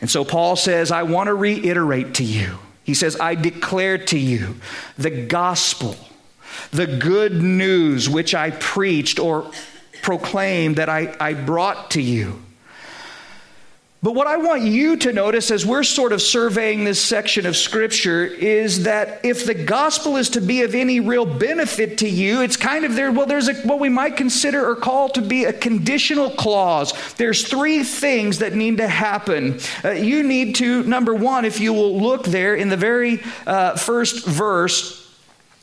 And 0.00 0.10
so 0.10 0.24
Paul 0.24 0.56
says, 0.56 0.90
I 0.90 1.04
want 1.04 1.28
to 1.28 1.34
reiterate 1.34 2.14
to 2.14 2.24
you 2.24 2.58
he 2.90 2.94
says, 2.94 3.16
I 3.20 3.36
declare 3.36 3.98
to 3.98 4.18
you 4.18 4.56
the 4.98 5.10
gospel, 5.10 5.94
the 6.72 6.88
good 6.88 7.40
news 7.40 8.08
which 8.08 8.34
I 8.34 8.50
preached 8.50 9.20
or 9.20 9.48
proclaimed 10.02 10.74
that 10.74 10.88
I, 10.88 11.14
I 11.20 11.34
brought 11.34 11.92
to 11.92 12.02
you. 12.02 12.42
But 14.02 14.14
what 14.14 14.26
I 14.26 14.38
want 14.38 14.62
you 14.62 14.96
to 14.96 15.12
notice 15.12 15.50
as 15.50 15.66
we're 15.66 15.82
sort 15.82 16.14
of 16.14 16.22
surveying 16.22 16.84
this 16.84 16.98
section 16.98 17.44
of 17.44 17.54
Scripture 17.54 18.24
is 18.24 18.84
that 18.84 19.22
if 19.26 19.44
the 19.44 19.52
gospel 19.52 20.16
is 20.16 20.30
to 20.30 20.40
be 20.40 20.62
of 20.62 20.74
any 20.74 21.00
real 21.00 21.26
benefit 21.26 21.98
to 21.98 22.08
you, 22.08 22.40
it's 22.40 22.56
kind 22.56 22.86
of 22.86 22.94
there, 22.94 23.12
well, 23.12 23.26
there's 23.26 23.48
a, 23.48 23.54
what 23.56 23.78
we 23.78 23.90
might 23.90 24.16
consider 24.16 24.66
or 24.66 24.74
call 24.74 25.10
to 25.10 25.20
be 25.20 25.44
a 25.44 25.52
conditional 25.52 26.30
clause. 26.30 26.94
There's 27.16 27.46
three 27.46 27.84
things 27.84 28.38
that 28.38 28.54
need 28.54 28.78
to 28.78 28.88
happen. 28.88 29.60
Uh, 29.84 29.90
you 29.90 30.22
need 30.22 30.54
to, 30.56 30.82
number 30.84 31.14
one, 31.14 31.44
if 31.44 31.60
you 31.60 31.74
will 31.74 32.00
look 32.00 32.24
there 32.24 32.54
in 32.54 32.70
the 32.70 32.78
very 32.78 33.22
uh, 33.46 33.76
first 33.76 34.26
verse, 34.26 35.09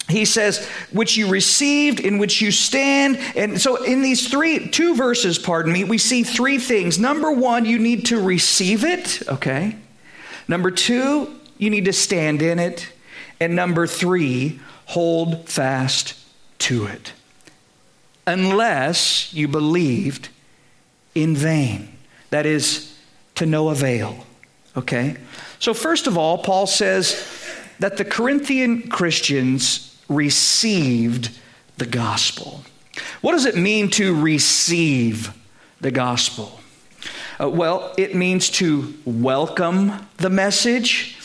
he 0.09 0.23
says, 0.23 0.65
which 0.91 1.17
you 1.17 1.29
received, 1.29 1.99
in 1.99 2.17
which 2.17 2.41
you 2.41 2.51
stand. 2.51 3.17
And 3.35 3.59
so, 3.59 3.83
in 3.83 4.01
these 4.01 4.29
three, 4.29 4.69
two 4.69 4.95
verses, 4.95 5.37
pardon 5.37 5.73
me, 5.73 5.83
we 5.83 5.97
see 5.97 6.23
three 6.23 6.59
things. 6.59 6.97
Number 6.97 7.31
one, 7.31 7.65
you 7.65 7.77
need 7.77 8.05
to 8.07 8.21
receive 8.21 8.85
it, 8.85 9.21
okay? 9.27 9.75
Number 10.47 10.71
two, 10.71 11.37
you 11.57 11.69
need 11.69 11.85
to 11.85 11.93
stand 11.93 12.41
in 12.41 12.57
it. 12.57 12.87
And 13.39 13.55
number 13.55 13.85
three, 13.85 14.61
hold 14.85 15.49
fast 15.49 16.15
to 16.59 16.85
it. 16.85 17.11
Unless 18.25 19.33
you 19.33 19.47
believed 19.47 20.29
in 21.15 21.35
vain. 21.35 21.97
That 22.29 22.45
is, 22.45 22.97
to 23.35 23.45
no 23.45 23.69
avail, 23.69 24.25
okay? 24.75 25.17
So, 25.59 25.73
first 25.73 26.07
of 26.07 26.17
all, 26.17 26.37
Paul 26.37 26.67
says 26.67 27.27
that 27.79 27.97
the 27.97 28.05
Corinthian 28.05 28.89
Christians 28.89 29.86
received 30.09 31.37
the 31.77 31.85
gospel. 31.85 32.63
What 33.21 33.33
does 33.33 33.45
it 33.45 33.55
mean 33.55 33.89
to 33.91 34.19
receive 34.19 35.33
the 35.81 35.91
gospel? 35.91 36.59
Uh, 37.39 37.49
well, 37.49 37.93
it 37.97 38.15
means 38.15 38.49
to 38.49 38.95
welcome 39.05 40.07
the 40.17 40.29
message. 40.29 41.15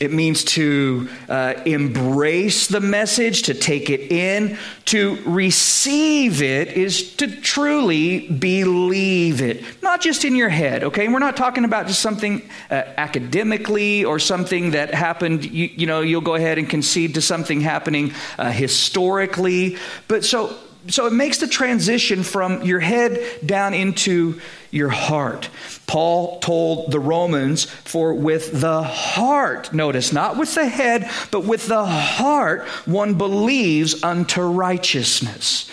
It 0.00 0.12
means 0.12 0.44
to 0.44 1.08
uh, 1.28 1.54
embrace 1.66 2.68
the 2.68 2.80
message, 2.80 3.42
to 3.42 3.54
take 3.54 3.90
it 3.90 4.12
in. 4.12 4.56
To 4.86 5.18
receive 5.26 6.40
it 6.40 6.68
is 6.68 7.16
to 7.16 7.26
truly 7.26 8.28
believe 8.28 9.42
it, 9.42 9.64
not 9.82 10.00
just 10.00 10.24
in 10.24 10.36
your 10.36 10.48
head, 10.48 10.84
okay? 10.84 11.08
We're 11.08 11.18
not 11.18 11.36
talking 11.36 11.64
about 11.64 11.88
just 11.88 12.00
something 12.00 12.48
uh, 12.70 12.74
academically 12.96 14.04
or 14.04 14.18
something 14.18 14.70
that 14.70 14.94
happened, 14.94 15.44
you, 15.44 15.66
you, 15.66 15.86
know, 15.86 16.00
you'll 16.00 16.20
go 16.20 16.36
ahead 16.36 16.58
and 16.58 16.70
concede 16.70 17.14
to 17.14 17.20
something 17.20 17.60
happening 17.60 18.12
uh, 18.38 18.50
historically. 18.52 19.76
But 20.06 20.24
so, 20.24 20.56
so 20.88 21.06
it 21.06 21.12
makes 21.12 21.38
the 21.38 21.46
transition 21.46 22.22
from 22.22 22.62
your 22.62 22.80
head 22.80 23.20
down 23.44 23.74
into 23.74 24.40
your 24.70 24.88
heart. 24.88 25.48
Paul 25.86 26.38
told 26.40 26.90
the 26.90 27.00
Romans, 27.00 27.64
for 27.64 28.14
with 28.14 28.60
the 28.60 28.82
heart, 28.82 29.72
notice, 29.72 30.12
not 30.12 30.36
with 30.36 30.54
the 30.54 30.68
head, 30.68 31.10
but 31.30 31.44
with 31.44 31.66
the 31.66 31.84
heart, 31.84 32.66
one 32.86 33.14
believes 33.14 34.02
unto 34.02 34.42
righteousness. 34.42 35.70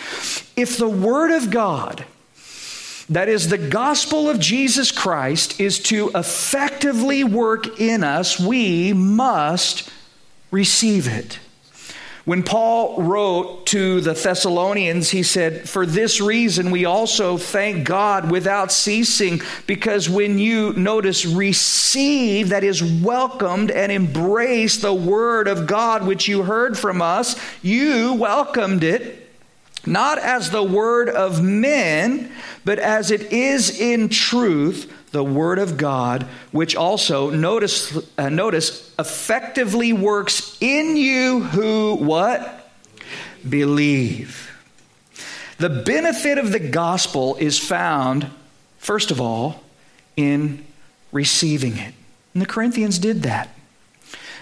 If 0.56 0.78
the 0.78 0.88
Word 0.88 1.30
of 1.32 1.50
God, 1.50 2.04
that 3.08 3.28
is, 3.28 3.48
the 3.48 3.58
gospel 3.58 4.28
of 4.28 4.40
Jesus 4.40 4.90
Christ, 4.90 5.60
is 5.60 5.78
to 5.84 6.10
effectively 6.14 7.22
work 7.22 7.78
in 7.78 8.02
us, 8.02 8.40
we 8.40 8.92
must 8.92 9.88
receive 10.50 11.06
it. 11.06 11.38
When 12.26 12.42
Paul 12.42 13.00
wrote 13.00 13.66
to 13.66 14.00
the 14.00 14.14
Thessalonians, 14.14 15.10
he 15.10 15.22
said, 15.22 15.68
For 15.68 15.86
this 15.86 16.20
reason 16.20 16.72
we 16.72 16.84
also 16.84 17.38
thank 17.38 17.86
God 17.86 18.32
without 18.32 18.72
ceasing, 18.72 19.40
because 19.68 20.10
when 20.10 20.36
you, 20.36 20.72
notice, 20.72 21.24
receive, 21.24 22.48
that 22.48 22.64
is, 22.64 22.82
welcomed 22.82 23.70
and 23.70 23.92
embrace 23.92 24.78
the 24.78 24.92
word 24.92 25.46
of 25.46 25.68
God 25.68 26.04
which 26.04 26.26
you 26.26 26.42
heard 26.42 26.76
from 26.76 27.00
us, 27.00 27.40
you 27.62 28.14
welcomed 28.14 28.82
it, 28.82 29.30
not 29.86 30.18
as 30.18 30.50
the 30.50 30.64
word 30.64 31.08
of 31.08 31.40
men, 31.40 32.32
but 32.64 32.80
as 32.80 33.12
it 33.12 33.32
is 33.32 33.78
in 33.78 34.08
truth 34.08 34.92
the 35.12 35.24
Word 35.24 35.58
of 35.58 35.76
God, 35.76 36.24
which 36.52 36.76
also, 36.76 37.30
notice, 37.30 37.96
uh, 38.18 38.28
notice, 38.28 38.94
effectively 38.98 39.92
works 39.92 40.56
in 40.60 40.96
you 40.96 41.40
who 41.40 41.94
what? 41.94 42.70
Believe. 43.48 44.50
The 45.58 45.70
benefit 45.70 46.36
of 46.38 46.52
the 46.52 46.58
gospel 46.58 47.36
is 47.36 47.58
found, 47.58 48.30
first 48.78 49.10
of 49.10 49.20
all, 49.20 49.62
in 50.16 50.64
receiving 51.12 51.78
it. 51.78 51.94
And 52.34 52.42
the 52.42 52.46
Corinthians 52.46 52.98
did 52.98 53.22
that. 53.22 53.55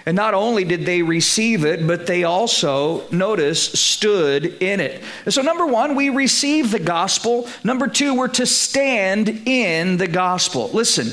And 0.05 0.15
not 0.15 0.35
only 0.35 0.63
did 0.63 0.85
they 0.85 1.01
receive 1.01 1.65
it, 1.65 1.87
but 1.87 2.05
they 2.05 2.23
also, 2.23 3.09
notice, 3.09 3.71
stood 3.73 4.61
in 4.61 4.79
it. 4.79 5.03
And 5.25 5.33
so, 5.33 5.41
number 5.41 5.65
one, 5.65 5.95
we 5.95 6.09
receive 6.09 6.69
the 6.69 6.79
gospel. 6.79 7.47
Number 7.63 7.87
two, 7.87 8.13
we're 8.13 8.27
to 8.29 8.45
stand 8.45 9.29
in 9.47 9.97
the 9.97 10.07
gospel. 10.07 10.69
Listen, 10.73 11.07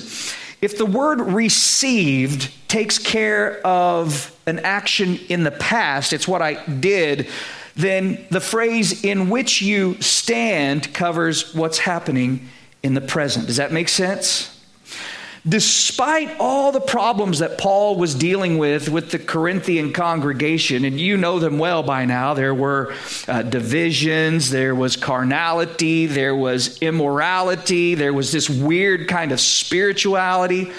if 0.60 0.76
the 0.76 0.84
word 0.84 1.20
received 1.20 2.52
takes 2.68 2.98
care 2.98 3.66
of 3.66 4.38
an 4.46 4.58
action 4.58 5.18
in 5.28 5.42
the 5.42 5.50
past, 5.50 6.12
it's 6.12 6.28
what 6.28 6.42
I 6.42 6.62
did, 6.66 7.28
then 7.74 8.24
the 8.30 8.40
phrase 8.40 9.02
in 9.02 9.30
which 9.30 9.62
you 9.62 10.00
stand 10.02 10.92
covers 10.92 11.54
what's 11.54 11.78
happening 11.78 12.48
in 12.82 12.92
the 12.92 13.00
present. 13.00 13.46
Does 13.46 13.56
that 13.56 13.72
make 13.72 13.88
sense? 13.88 14.51
Despite 15.48 16.36
all 16.38 16.70
the 16.70 16.80
problems 16.80 17.40
that 17.40 17.58
Paul 17.58 17.96
was 17.96 18.14
dealing 18.14 18.58
with 18.58 18.88
with 18.88 19.10
the 19.10 19.18
Corinthian 19.18 19.92
congregation, 19.92 20.84
and 20.84 21.00
you 21.00 21.16
know 21.16 21.40
them 21.40 21.58
well 21.58 21.82
by 21.82 22.04
now, 22.04 22.32
there 22.32 22.54
were 22.54 22.94
uh, 23.26 23.42
divisions, 23.42 24.50
there 24.50 24.74
was 24.74 24.94
carnality, 24.94 26.06
there 26.06 26.36
was 26.36 26.80
immorality, 26.80 27.96
there 27.96 28.14
was 28.14 28.30
this 28.30 28.48
weird 28.48 29.08
kind 29.08 29.32
of 29.32 29.40
spirituality. 29.40 30.70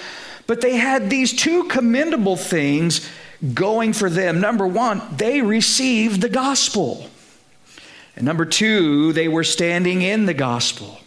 But 0.46 0.62
they 0.62 0.76
had 0.76 1.10
these 1.10 1.34
two 1.34 1.64
commendable 1.64 2.36
things 2.36 3.06
going 3.52 3.92
for 3.92 4.08
them. 4.08 4.40
Number 4.40 4.66
one, 4.66 5.02
they 5.14 5.42
received 5.42 6.22
the 6.22 6.30
gospel. 6.30 7.10
And 8.16 8.24
number 8.24 8.46
two, 8.46 9.12
they 9.12 9.28
were 9.28 9.44
standing 9.44 10.00
in 10.00 10.24
the 10.24 10.34
gospel. 10.34 11.00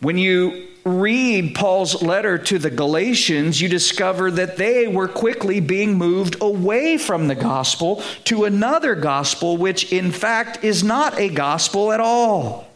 When 0.00 0.16
you 0.16 0.68
read 0.86 1.52
Paul's 1.56 2.00
letter 2.00 2.38
to 2.38 2.60
the 2.60 2.70
Galatians, 2.70 3.60
you 3.60 3.68
discover 3.68 4.30
that 4.30 4.56
they 4.56 4.86
were 4.86 5.08
quickly 5.08 5.58
being 5.58 5.98
moved 5.98 6.36
away 6.40 6.96
from 6.96 7.26
the 7.26 7.34
gospel 7.34 8.02
to 8.24 8.44
another 8.44 8.94
gospel, 8.94 9.56
which 9.56 9.92
in 9.92 10.12
fact 10.12 10.62
is 10.62 10.84
not 10.84 11.18
a 11.18 11.28
gospel 11.28 11.90
at 11.90 11.98
all. 11.98 12.68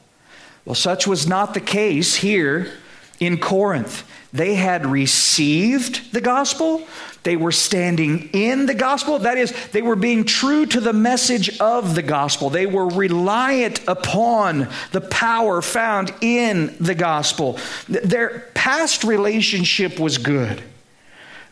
Well, 0.65 0.75
such 0.75 1.07
was 1.07 1.29
not 1.29 1.55
the 1.55 1.61
case 1.61 2.17
here 2.17 2.73
in 3.21 3.39
Corinth. 3.39 4.05
They 4.33 4.55
had 4.55 4.87
received 4.87 6.13
the 6.13 6.21
gospel. 6.21 6.87
They 7.23 7.37
were 7.37 7.53
standing 7.53 8.31
in 8.33 8.67
the 8.67 8.75
gospel. 8.75 9.19
That 9.19 9.37
is, 9.37 9.53
they 9.69 9.83
were 9.83 9.97
being 9.97 10.25
true 10.25 10.67
to 10.67 10.81
the 10.81 10.93
message 10.93 11.59
of 11.59 11.95
the 11.95 12.03
gospel. 12.03 12.49
They 12.49 12.67
were 12.67 12.87
reliant 12.87 13.87
upon 13.89 14.69
the 14.93 15.01
power 15.01 15.61
found 15.61 16.15
in 16.21 16.77
the 16.81 16.95
gospel. 16.95 17.59
Their 17.89 18.51
past 18.55 19.05
relationship 19.05 19.99
was 19.99 20.17
good. 20.19 20.63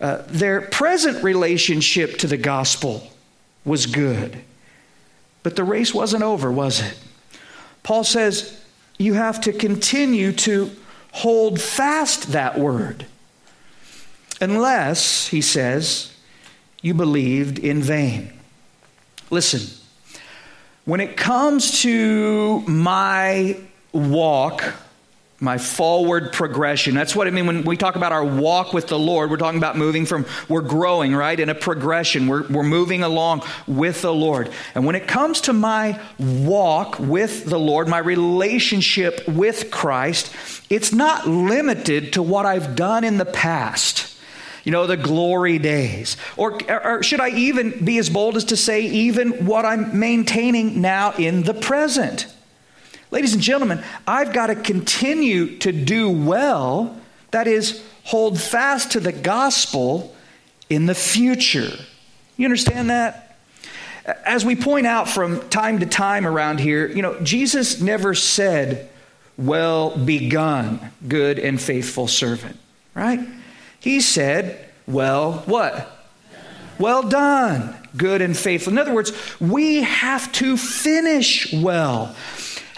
Uh, 0.01 0.23
their 0.29 0.61
present 0.61 1.25
relationship 1.25 2.19
to 2.19 2.29
the 2.29 2.37
gospel 2.37 3.11
was 3.65 3.87
good. 3.87 4.39
But 5.43 5.57
the 5.57 5.65
race 5.65 5.93
wasn't 5.93 6.23
over, 6.23 6.53
was 6.53 6.81
it? 6.81 6.99
Paul 7.83 8.05
says 8.05 8.65
you 8.99 9.15
have 9.15 9.41
to 9.43 9.53
continue 9.53 10.33
to 10.33 10.71
hold 11.19 11.61
fast 11.61 12.31
that 12.33 12.57
word. 12.59 13.05
Unless, 14.41 15.29
he 15.29 15.41
says, 15.41 16.13
you 16.81 16.95
believed 16.95 17.59
in 17.59 17.83
vain. 17.83 18.33
Listen, 19.29 19.63
when 20.85 21.01
it 21.01 21.17
comes 21.17 21.83
to 21.83 22.61
my 22.61 23.57
walk 23.93 24.63
my 25.41 25.57
forward 25.57 26.33
progression. 26.33 26.95
That's 26.95 27.15
what 27.15 27.29
I 27.29 27.31
mean 27.31 27.47
when 27.47 27.63
we 27.63 27.77
talk 27.77 27.95
about 27.95 28.11
our 28.11 28.25
walk 28.25 28.73
with 28.73 28.89
the 28.89 28.99
Lord. 28.99 29.31
We're 29.31 29.37
talking 29.37 29.59
about 29.59 29.77
moving 29.77 30.05
from, 30.05 30.27
we're 30.49 30.63
growing, 30.63 31.15
right, 31.15 31.39
in 31.39 31.49
a 31.49 31.55
progression. 31.55 32.27
We're, 32.27 32.47
we're 32.49 32.65
moving 32.65 33.05
along 33.05 33.43
with 33.69 34.03
the 34.03 34.13
Lord. 34.13 34.51
And 34.75 34.85
when 34.85 34.97
it 34.97 35.07
comes 35.07 35.43
to 35.43 35.53
my 35.53 36.01
walk 36.19 36.99
with 36.99 37.45
the 37.45 37.59
Lord, 37.59 37.87
my 37.87 37.99
relationship 37.99 39.29
with 39.29 39.71
Christ, 39.71 40.35
it's 40.71 40.93
not 40.93 41.29
limited 41.29 42.15
to 42.15 42.23
what 42.23 42.45
I've 42.45 42.75
done 42.75 43.05
in 43.05 43.19
the 43.19 43.25
past. 43.25 44.17
You 44.65 44.73
know, 44.73 44.89
the 44.89 44.97
glory 44.97 45.59
days. 45.59 46.17
Or, 46.37 46.59
or 46.69 47.03
should 47.03 47.21
I 47.21 47.31
even 47.31 47.85
be 47.85 47.97
as 47.99 48.11
bold 48.11 48.37
as 48.37 48.45
to 48.47 48.57
say, 48.57 48.83
even 48.83 49.47
what 49.47 49.65
I'm 49.65 49.99
maintaining 49.99 50.81
now 50.83 51.13
in 51.13 51.45
the 51.45 51.55
present? 51.55 52.27
Ladies 53.11 53.33
and 53.33 53.43
gentlemen, 53.43 53.83
I've 54.07 54.33
got 54.33 54.49
to 54.49 54.55
continue 54.55 55.59
to 55.59 55.73
do 55.73 56.11
well, 56.11 56.97
that 57.31 57.47
is, 57.47 57.83
hold 58.05 58.41
fast 58.41 58.93
to 58.93 59.01
the 59.01 59.13
gospel 59.13 60.15
in 60.69 60.87
the 60.87 60.95
future. 60.95 61.73
You 62.37 62.45
understand 62.45 62.91
that? 62.91 63.37
As 64.25 64.45
we 64.45 64.57
point 64.57 64.87
out 64.87 65.09
from 65.09 65.47
time 65.49 65.81
to 65.81 65.87
time 65.87 66.27
around 66.27 66.61
here, 66.61 66.87
you 66.87 67.03
know, 67.03 67.19
Jesus 67.21 67.81
never 67.81 68.15
said, 68.15 68.89
Well 69.37 69.97
begun, 69.97 70.93
good 71.07 71.39
and 71.39 71.61
faithful 71.61 72.09
servant, 72.09 72.59
right? 72.95 73.21
He 73.81 74.01
said, 74.01 74.69
Well, 74.87 75.45
what? 75.47 75.95
Well 76.79 77.03
done, 77.09 77.75
good 77.97 78.23
and 78.23 78.37
faithful. 78.37 78.73
In 78.73 78.79
other 78.79 78.95
words, 78.95 79.13
we 79.41 79.83
have 79.83 80.31
to 80.33 80.57
finish 80.57 81.53
well 81.53 82.15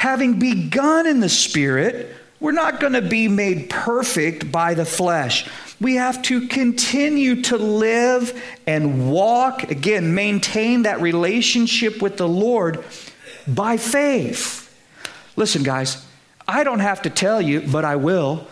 having 0.00 0.38
begun 0.38 1.06
in 1.06 1.20
the 1.20 1.28
Spirit, 1.28 2.16
we're 2.40 2.52
not 2.52 2.80
going 2.80 2.94
to 2.94 3.02
be 3.02 3.28
made 3.28 3.68
perfect 3.68 4.50
by 4.50 4.72
the 4.72 4.86
flesh. 4.86 5.46
We 5.78 5.96
have 5.96 6.22
to 6.22 6.48
continue 6.48 7.42
to 7.42 7.58
live 7.58 8.42
and 8.66 9.10
walk, 9.10 9.64
again, 9.64 10.14
maintain 10.14 10.84
that 10.84 11.02
relationship 11.02 12.00
with 12.00 12.16
the 12.16 12.26
Lord 12.26 12.82
by 13.46 13.76
faith. 13.76 14.74
Listen, 15.36 15.62
guys, 15.62 16.02
I 16.48 16.64
don't 16.64 16.80
have 16.80 17.02
to 17.02 17.10
tell 17.10 17.42
you, 17.42 17.60
but 17.60 17.84
I 17.84 17.96
will 17.96 18.46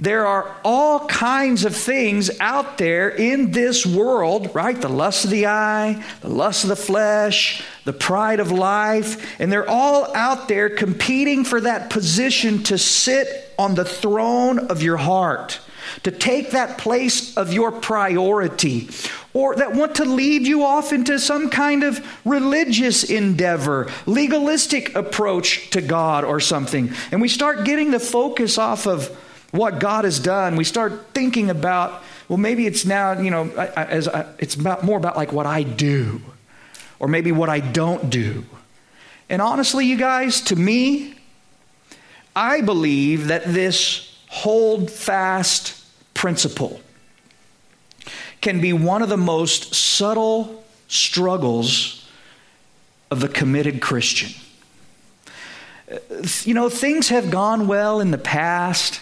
there 0.00 0.26
are 0.26 0.56
all 0.64 1.06
kinds 1.06 1.66
of 1.66 1.76
things 1.76 2.30
out 2.40 2.78
there 2.78 3.10
in 3.10 3.50
this 3.50 3.84
world, 3.84 4.54
right? 4.54 4.80
The 4.80 4.88
lust 4.88 5.24
of 5.26 5.30
the 5.30 5.46
eye, 5.46 6.02
the 6.22 6.30
lust 6.30 6.64
of 6.64 6.70
the 6.70 6.76
flesh, 6.76 7.62
the 7.84 7.92
pride 7.92 8.40
of 8.40 8.50
life, 8.50 9.38
and 9.38 9.52
they're 9.52 9.68
all 9.68 10.14
out 10.16 10.48
there 10.48 10.70
competing 10.70 11.44
for 11.44 11.60
that 11.60 11.90
position 11.90 12.62
to 12.64 12.78
sit 12.78 13.52
on 13.58 13.74
the 13.74 13.84
throne 13.84 14.58
of 14.58 14.82
your 14.82 14.96
heart, 14.96 15.60
to 16.04 16.10
take 16.10 16.52
that 16.52 16.78
place 16.78 17.36
of 17.36 17.52
your 17.52 17.70
priority, 17.70 18.88
or 19.34 19.54
that 19.56 19.74
want 19.74 19.96
to 19.96 20.06
lead 20.06 20.46
you 20.46 20.64
off 20.64 20.94
into 20.94 21.18
some 21.18 21.50
kind 21.50 21.84
of 21.84 22.04
religious 22.24 23.04
endeavor, 23.04 23.90
legalistic 24.06 24.94
approach 24.94 25.68
to 25.70 25.82
God 25.82 26.24
or 26.24 26.40
something. 26.40 26.90
And 27.12 27.20
we 27.20 27.28
start 27.28 27.66
getting 27.66 27.90
the 27.90 28.00
focus 28.00 28.56
off 28.56 28.86
of 28.86 29.14
what 29.50 29.80
God 29.80 30.04
has 30.04 30.20
done, 30.20 30.56
we 30.56 30.64
start 30.64 31.12
thinking 31.12 31.50
about, 31.50 32.02
well, 32.28 32.38
maybe 32.38 32.66
it's 32.66 32.84
now, 32.84 33.18
you 33.18 33.30
know, 33.30 33.50
as 33.50 34.06
I, 34.06 34.26
it's 34.38 34.54
about, 34.54 34.84
more 34.84 34.96
about 34.96 35.16
like 35.16 35.32
what 35.32 35.46
I 35.46 35.62
do, 35.62 36.20
or 36.98 37.08
maybe 37.08 37.32
what 37.32 37.48
I 37.48 37.60
don't 37.60 38.10
do. 38.10 38.44
And 39.28 39.42
honestly, 39.42 39.86
you 39.86 39.96
guys, 39.96 40.40
to 40.42 40.56
me, 40.56 41.14
I 42.34 42.60
believe 42.60 43.28
that 43.28 43.44
this 43.44 44.16
hold 44.28 44.90
fast 44.90 45.84
principle 46.14 46.80
can 48.40 48.60
be 48.60 48.72
one 48.72 49.02
of 49.02 49.08
the 49.08 49.16
most 49.16 49.74
subtle 49.74 50.64
struggles 50.88 52.08
of 53.10 53.20
the 53.20 53.28
committed 53.28 53.80
Christian. 53.80 54.30
Uh, 55.90 55.98
you 56.44 56.54
know, 56.54 56.68
things 56.68 57.08
have 57.08 57.30
gone 57.30 57.66
well 57.66 58.00
in 58.00 58.12
the 58.12 58.18
past 58.18 59.00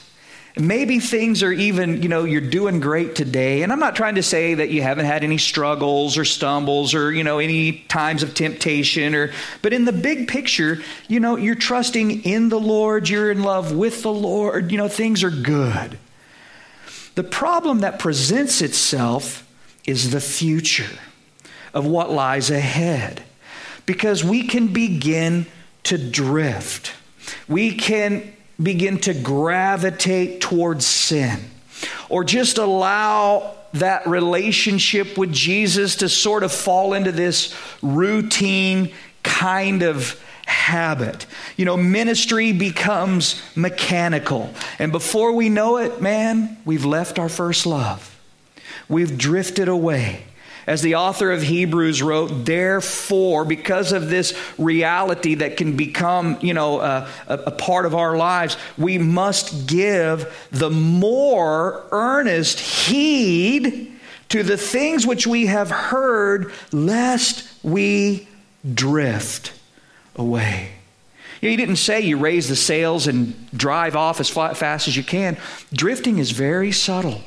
Maybe 0.59 0.99
things 0.99 1.45
are 1.45 1.53
even, 1.53 2.03
you 2.03 2.09
know, 2.09 2.25
you're 2.25 2.41
doing 2.41 2.81
great 2.81 3.15
today. 3.15 3.63
And 3.63 3.73
I'm 3.73 3.79
not 3.79 3.95
trying 3.95 4.17
to 4.17 4.25
say 4.25 4.55
that 4.55 4.71
you 4.71 4.83
haven't 4.83 5.07
had 5.07 5.23
any 5.23 5.39
struggles 5.39 6.19
or 6.19 6.25
stumbles 6.25 6.95
or, 6.95 7.13
you 7.13 7.23
know, 7.23 7.39
any 7.39 7.81
times 7.89 8.25
of 8.25 8.35
temptation 8.35 9.15
or, 9.15 9.31
but 9.63 9.73
in 9.73 9.85
the 9.85 9.93
big 9.93 10.27
picture, 10.27 10.83
you 11.07 11.21
know, 11.21 11.37
you're 11.37 11.55
trusting 11.55 12.25
in 12.25 12.49
the 12.49 12.59
Lord, 12.59 13.09
you're 13.09 13.31
in 13.31 13.45
love 13.45 13.73
with 13.73 14.03
the 14.03 14.13
Lord, 14.13 14.73
you 14.73 14.79
know, 14.79 14.89
things 14.89 15.23
are 15.23 15.31
good. 15.31 15.97
The 17.15 17.25
problem 17.25 17.81
that 17.81 17.99
presents 17.99 18.61
itself 18.61 19.49
is 19.87 20.11
the 20.11 20.21
future 20.21 20.99
of 21.73 21.87
what 21.87 22.11
lies 22.11 22.51
ahead 22.51 23.23
because 23.87 24.25
we 24.25 24.47
can 24.47 24.69
begin 24.69 25.47
to 25.85 25.99
drift. 25.99 26.93
We 27.47 27.75
can 27.75 28.35
begin 28.61 28.99
to 28.99 29.15
gravitate 29.15 30.41
towards 30.41 30.87
sin 30.87 31.39
or 32.09 32.25
just 32.25 32.59
allow 32.59 33.55
that 33.75 34.07
relationship 34.07 35.19
with 35.19 35.33
Jesus 35.33 35.97
to 35.97 36.09
sort 36.09 36.43
of 36.43 36.53
fall 36.53 36.95
into 36.95 37.13
this 37.13 37.55
routine 37.83 38.93
kind 39.23 39.83
of 39.83 40.21
habit. 40.47 41.27
You 41.57 41.67
know, 41.67 41.77
ministry 41.77 42.53
becomes 42.53 43.43
mechanical. 43.55 44.53
And 44.79 44.91
before 44.91 45.33
we 45.33 45.49
know 45.51 45.77
it, 45.77 46.01
man, 46.01 46.57
we've 46.65 46.87
left 46.87 47.19
our 47.19 47.29
first 47.29 47.67
love. 47.67 48.19
We've 48.89 49.19
drifted 49.19 49.69
away. 49.69 50.25
As 50.69 50.83
the 50.83 50.97
author 50.97 51.33
of 51.33 51.41
Hebrews 51.41 52.03
wrote, 52.03 52.45
therefore, 52.45 53.47
because 53.47 53.93
of 53.93 54.11
this 54.11 54.39
reality 54.59 55.37
that 55.37 55.57
can 55.57 55.79
become, 55.79 56.37
you 56.43 56.53
know, 56.53 56.81
a, 56.81 57.09
a 57.27 57.51
part 57.51 57.87
of 57.87 57.95
our 57.95 58.19
lives, 58.19 58.59
we 58.77 58.99
must 58.99 59.67
give 59.67 60.47
the 60.51 60.69
more 60.69 61.87
earnest 61.91 62.61
heed 62.61 63.99
to 64.29 64.43
the 64.43 64.59
things 64.59 65.07
which 65.07 65.27
we 65.27 65.47
have 65.47 65.71
heard, 65.71 66.53
lest 66.71 67.51
we 67.63 68.29
drift 68.75 69.55
away. 70.17 70.73
he 71.41 71.57
didn't 71.57 71.77
say 71.77 72.03
you 72.03 72.19
raise 72.19 72.47
the 72.47 72.57
sails 72.57 73.07
and 73.07 73.51
drive 73.57 73.97
off 73.97 74.21
as 74.21 74.29
fast 74.29 74.87
as 74.87 74.95
you 74.95 75.03
can. 75.03 75.39
Drifting 75.73 76.19
is 76.19 76.31
very 76.31 76.73
subtle. 76.73 77.23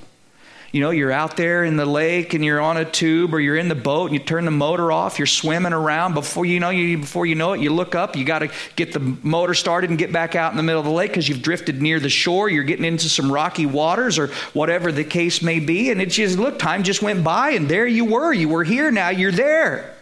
You 0.72 0.80
know, 0.80 0.92
you're 0.92 1.12
out 1.12 1.36
there 1.36 1.66
in 1.66 1.76
the 1.76 1.86
lake 1.86 2.34
and 2.34 2.46
you're 2.46 2.62
on 2.62 2.78
a 2.78 2.86
tube 2.86 3.34
or 3.34 3.42
you're 3.42 3.58
in 3.58 3.68
the 3.68 3.76
boat 3.76 4.06
and 4.06 4.14
you 4.14 4.20
turn 4.20 4.46
the 4.46 4.52
motor 4.52 4.90
off, 4.90 5.20
you're 5.20 5.26
swimming 5.26 5.74
around. 5.74 6.14
Before 6.14 6.46
you 6.46 6.62
know 6.62 6.70
you 6.70 6.98
before 6.98 7.26
you 7.26 7.36
know 7.36 7.52
it, 7.52 7.60
you 7.60 7.74
look 7.74 7.94
up, 7.94 8.16
you 8.16 8.24
got 8.24 8.40
to 8.40 8.50
get 8.78 8.94
the 8.94 9.00
motor 9.00 9.54
started 9.54 9.90
and 9.90 10.00
get 10.00 10.14
back 10.14 10.34
out 10.34 10.52
in 10.52 10.58
the 10.58 10.64
middle 10.64 10.80
of 10.80 10.86
the 10.86 10.92
lake 10.92 11.12
because 11.12 11.28
you've 11.28 11.42
drifted 11.42 11.82
near 11.82 12.00
the 12.00 12.08
shore, 12.10 12.50
you're 12.50 12.64
getting 12.64 12.86
into 12.86 13.10
some 13.10 13.30
rocky 13.30 13.66
waters 13.66 14.18
or 14.18 14.28
whatever 14.54 14.94
the 14.94 15.04
case 15.04 15.42
may 15.42 15.60
be, 15.60 15.92
and 15.92 16.02
it 16.02 16.06
just 16.06 16.40
look, 16.40 16.58
time 16.58 16.84
just 16.84 17.02
went 17.02 17.22
by 17.22 17.50
and 17.50 17.68
there 17.68 17.86
you 17.86 18.06
were. 18.06 18.32
You 18.32 18.48
were 18.48 18.64
here 18.64 18.92
now, 18.92 19.10
you're 19.10 19.34
there. 19.34 19.94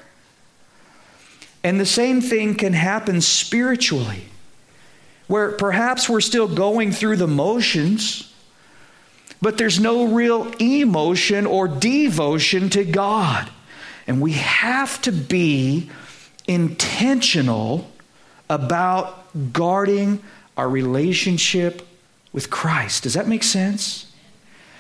And 1.64 1.80
the 1.80 1.86
same 1.86 2.22
thing 2.22 2.54
can 2.54 2.74
happen 2.74 3.22
spiritually. 3.22 4.26
Where 5.26 5.52
perhaps 5.52 6.08
we're 6.08 6.22
still 6.22 6.48
going 6.48 6.92
through 6.92 7.18
the 7.18 7.28
motions 7.28 8.29
but 9.42 9.58
there's 9.58 9.80
no 9.80 10.08
real 10.08 10.52
emotion 10.60 11.46
or 11.46 11.68
devotion 11.68 12.70
to 12.72 12.84
God. 12.84 13.50
And 14.08 14.22
we 14.22 14.34
have 14.34 15.02
to 15.04 15.12
be 15.12 15.90
intentional 16.48 17.90
about 18.50 19.54
guarding 19.54 20.22
our 20.58 20.68
relationship 20.68 21.88
with 22.34 22.50
Christ. 22.50 23.04
Does 23.04 23.14
that 23.14 23.28
make 23.28 23.44
sense? 23.44 24.12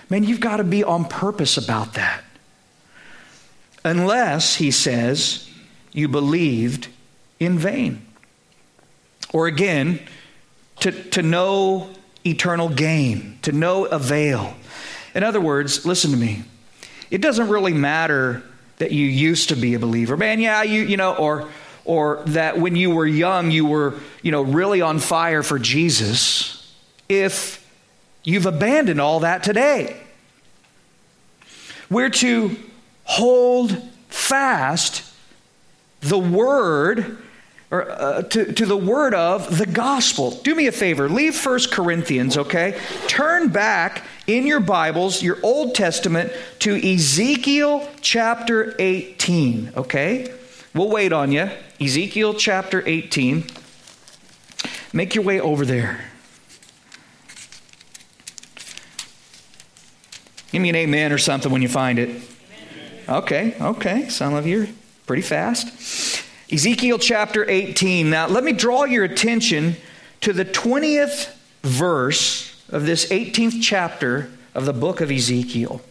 Man, 0.09 0.23
you've 0.23 0.39
got 0.39 0.57
to 0.57 0.63
be 0.63 0.83
on 0.83 1.05
purpose 1.05 1.57
about 1.57 1.93
that. 1.93 2.23
Unless, 3.85 4.55
he 4.55 4.71
says, 4.71 5.49
you 5.93 6.07
believed 6.07 6.87
in 7.39 7.57
vain. 7.57 8.05
Or 9.31 9.47
again, 9.47 9.99
to, 10.79 10.91
to 10.91 11.21
no 11.21 11.89
eternal 12.25 12.69
gain, 12.69 13.39
to 13.43 13.51
no 13.51 13.85
avail. 13.85 14.53
In 15.15 15.23
other 15.23 15.41
words, 15.41 15.85
listen 15.85 16.11
to 16.11 16.17
me. 16.17 16.43
It 17.11 17.21
doesn't 17.21 17.49
really 17.49 17.73
matter 17.73 18.43
that 18.77 18.91
you 18.91 19.05
used 19.05 19.49
to 19.49 19.55
be 19.55 19.73
a 19.73 19.79
believer. 19.79 20.15
Man, 20.17 20.39
yeah, 20.39 20.63
you, 20.63 20.81
you 20.81 20.97
know, 20.97 21.15
or, 21.15 21.49
or 21.85 22.23
that 22.27 22.59
when 22.59 22.75
you 22.75 22.91
were 22.91 23.05
young, 23.07 23.51
you 23.51 23.65
were, 23.65 23.95
you 24.21 24.31
know, 24.31 24.41
really 24.41 24.81
on 24.81 24.99
fire 24.99 25.43
for 25.43 25.59
Jesus 25.59 26.73
if 27.07 27.65
you've 28.23 28.45
abandoned 28.45 29.01
all 29.01 29.21
that 29.21 29.43
today. 29.43 29.99
We're 31.89 32.09
to 32.09 32.55
hold 33.03 33.75
fast 34.09 35.03
the 36.01 36.19
word 36.19 37.17
or 37.71 37.89
uh, 37.89 38.23
to, 38.23 38.51
to 38.53 38.65
the 38.65 38.77
word 38.77 39.13
of 39.13 39.57
the 39.57 39.65
gospel. 39.65 40.31
Do 40.31 40.55
me 40.55 40.67
a 40.67 40.71
favor, 40.71 41.07
leave 41.07 41.35
First 41.35 41.71
Corinthians, 41.71 42.37
okay? 42.37 42.79
Turn 43.07 43.49
back 43.49 44.03
in 44.25 44.47
your 44.47 44.59
Bibles, 44.59 45.21
your 45.21 45.37
Old 45.43 45.75
Testament, 45.75 46.31
to 46.59 46.75
Ezekiel 46.75 47.87
chapter 48.01 48.75
18, 48.79 49.73
okay? 49.77 50.33
We'll 50.73 50.89
wait 50.89 51.13
on 51.13 51.31
you. 51.31 51.49
Ezekiel 51.79 52.33
chapter 52.33 52.83
18. 52.85 53.45
Make 54.91 55.13
your 55.13 55.23
way 55.23 55.39
over 55.39 55.65
there. 55.65 56.05
Give 60.51 60.61
me 60.61 60.69
an 60.69 60.75
amen 60.75 61.11
or 61.11 61.19
something 61.19 61.51
when 61.51 61.61
you 61.61 61.69
find 61.69 61.99
it. 61.99 62.21
Okay, 63.07 63.55
okay. 63.61 64.09
Some 64.09 64.33
of 64.33 64.47
you 64.47 64.63
are 64.63 64.67
pretty 65.05 65.21
fast. 65.21 66.18
Ezekiel 66.51 66.97
chapter 66.97 67.47
18. 67.47 68.09
Now, 68.09 68.27
let 68.27 68.43
me 68.43 68.53
draw 68.53 68.85
your 68.85 69.03
attention 69.03 69.75
to 70.21 70.33
the 70.33 70.45
20th 70.45 71.35
verse 71.61 72.55
of 72.69 72.85
this 72.85 73.05
18th 73.09 73.61
chapter 73.61 74.29
of 74.55 74.65
the 74.65 74.73
book 74.73 74.99
of 74.99 75.11
Ezekiel. 75.11 75.81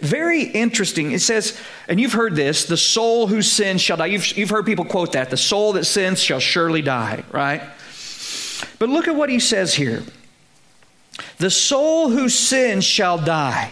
Very 0.00 0.44
interesting. 0.44 1.12
It 1.12 1.20
says, 1.20 1.58
and 1.86 2.00
you've 2.00 2.12
heard 2.14 2.34
this 2.34 2.64
the 2.64 2.76
soul 2.76 3.26
who 3.26 3.42
sins 3.42 3.80
shall 3.80 3.96
die. 3.98 4.06
You've, 4.06 4.36
you've 4.36 4.50
heard 4.50 4.66
people 4.66 4.84
quote 4.84 5.12
that. 5.12 5.30
The 5.30 5.36
soul 5.36 5.74
that 5.74 5.84
sins 5.84 6.20
shall 6.20 6.40
surely 6.40 6.82
die, 6.82 7.22
right? 7.30 7.62
But 8.78 8.88
look 8.88 9.06
at 9.06 9.14
what 9.14 9.28
he 9.28 9.38
says 9.38 9.74
here. 9.74 10.02
The 11.38 11.50
soul 11.50 12.10
who 12.10 12.28
sins 12.28 12.84
shall 12.84 13.18
die. 13.18 13.70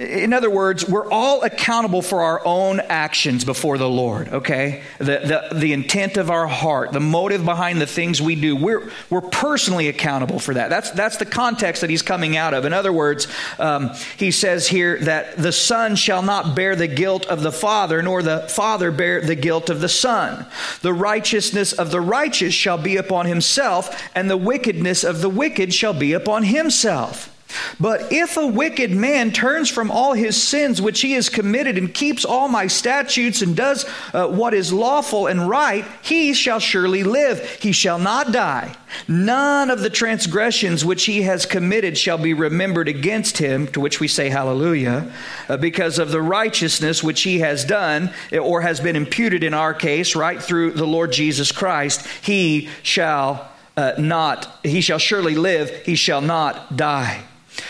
In 0.00 0.32
other 0.32 0.48
words, 0.48 0.88
we're 0.88 1.10
all 1.10 1.42
accountable 1.42 2.00
for 2.00 2.22
our 2.22 2.40
own 2.46 2.80
actions 2.80 3.44
before 3.44 3.76
the 3.76 3.88
Lord, 3.88 4.28
okay? 4.28 4.82
The, 4.96 5.50
the, 5.50 5.54
the 5.54 5.74
intent 5.74 6.16
of 6.16 6.30
our 6.30 6.46
heart, 6.46 6.92
the 6.92 7.00
motive 7.00 7.44
behind 7.44 7.82
the 7.82 7.86
things 7.86 8.22
we 8.22 8.34
do. 8.34 8.56
We're, 8.56 8.90
we're 9.10 9.20
personally 9.20 9.88
accountable 9.88 10.38
for 10.38 10.54
that. 10.54 10.70
That's, 10.70 10.90
that's 10.92 11.18
the 11.18 11.26
context 11.26 11.82
that 11.82 11.90
he's 11.90 12.00
coming 12.00 12.38
out 12.38 12.54
of. 12.54 12.64
In 12.64 12.72
other 12.72 12.94
words, 12.94 13.28
um, 13.58 13.90
he 14.16 14.30
says 14.30 14.66
here 14.66 14.98
that 15.00 15.36
the 15.36 15.52
Son 15.52 15.96
shall 15.96 16.22
not 16.22 16.56
bear 16.56 16.74
the 16.76 16.88
guilt 16.88 17.26
of 17.26 17.42
the 17.42 17.52
Father, 17.52 18.00
nor 18.00 18.22
the 18.22 18.48
Father 18.48 18.90
bear 18.90 19.20
the 19.20 19.36
guilt 19.36 19.68
of 19.68 19.82
the 19.82 19.88
Son. 19.90 20.46
The 20.80 20.94
righteousness 20.94 21.74
of 21.74 21.90
the 21.90 22.00
righteous 22.00 22.54
shall 22.54 22.78
be 22.78 22.96
upon 22.96 23.26
himself, 23.26 24.02
and 24.14 24.30
the 24.30 24.38
wickedness 24.38 25.04
of 25.04 25.20
the 25.20 25.28
wicked 25.28 25.74
shall 25.74 25.92
be 25.92 26.14
upon 26.14 26.44
himself. 26.44 27.29
But 27.78 28.12
if 28.12 28.36
a 28.36 28.46
wicked 28.46 28.90
man 28.90 29.32
turns 29.32 29.70
from 29.70 29.90
all 29.90 30.14
his 30.14 30.40
sins 30.40 30.80
which 30.80 31.00
he 31.00 31.12
has 31.12 31.28
committed 31.28 31.78
and 31.78 31.92
keeps 31.92 32.24
all 32.24 32.48
my 32.48 32.66
statutes 32.66 33.42
and 33.42 33.56
does 33.56 33.84
uh, 34.12 34.28
what 34.28 34.54
is 34.54 34.72
lawful 34.72 35.26
and 35.26 35.48
right, 35.48 35.84
he 36.02 36.32
shall 36.32 36.60
surely 36.60 37.02
live. 37.02 37.48
He 37.56 37.72
shall 37.72 37.98
not 37.98 38.32
die. 38.32 38.76
None 39.08 39.70
of 39.70 39.80
the 39.80 39.90
transgressions 39.90 40.84
which 40.84 41.04
he 41.04 41.22
has 41.22 41.46
committed 41.46 41.96
shall 41.96 42.18
be 42.18 42.34
remembered 42.34 42.88
against 42.88 43.38
him, 43.38 43.66
to 43.68 43.80
which 43.80 44.00
we 44.00 44.08
say 44.08 44.28
hallelujah, 44.28 45.12
uh, 45.48 45.56
because 45.56 45.98
of 45.98 46.10
the 46.10 46.22
righteousness 46.22 47.02
which 47.02 47.22
he 47.22 47.38
has 47.40 47.64
done 47.64 48.12
or 48.40 48.60
has 48.60 48.80
been 48.80 48.96
imputed 48.96 49.44
in 49.44 49.54
our 49.54 49.74
case, 49.74 50.16
right 50.16 50.42
through 50.42 50.72
the 50.72 50.86
Lord 50.86 51.12
Jesus 51.12 51.52
Christ. 51.52 52.06
He 52.22 52.68
shall 52.82 53.50
uh, 53.76 53.92
not, 53.98 54.58
he 54.62 54.80
shall 54.80 54.98
surely 54.98 55.34
live, 55.34 55.70
he 55.86 55.94
shall 55.94 56.20
not 56.20 56.76
die. 56.76 57.24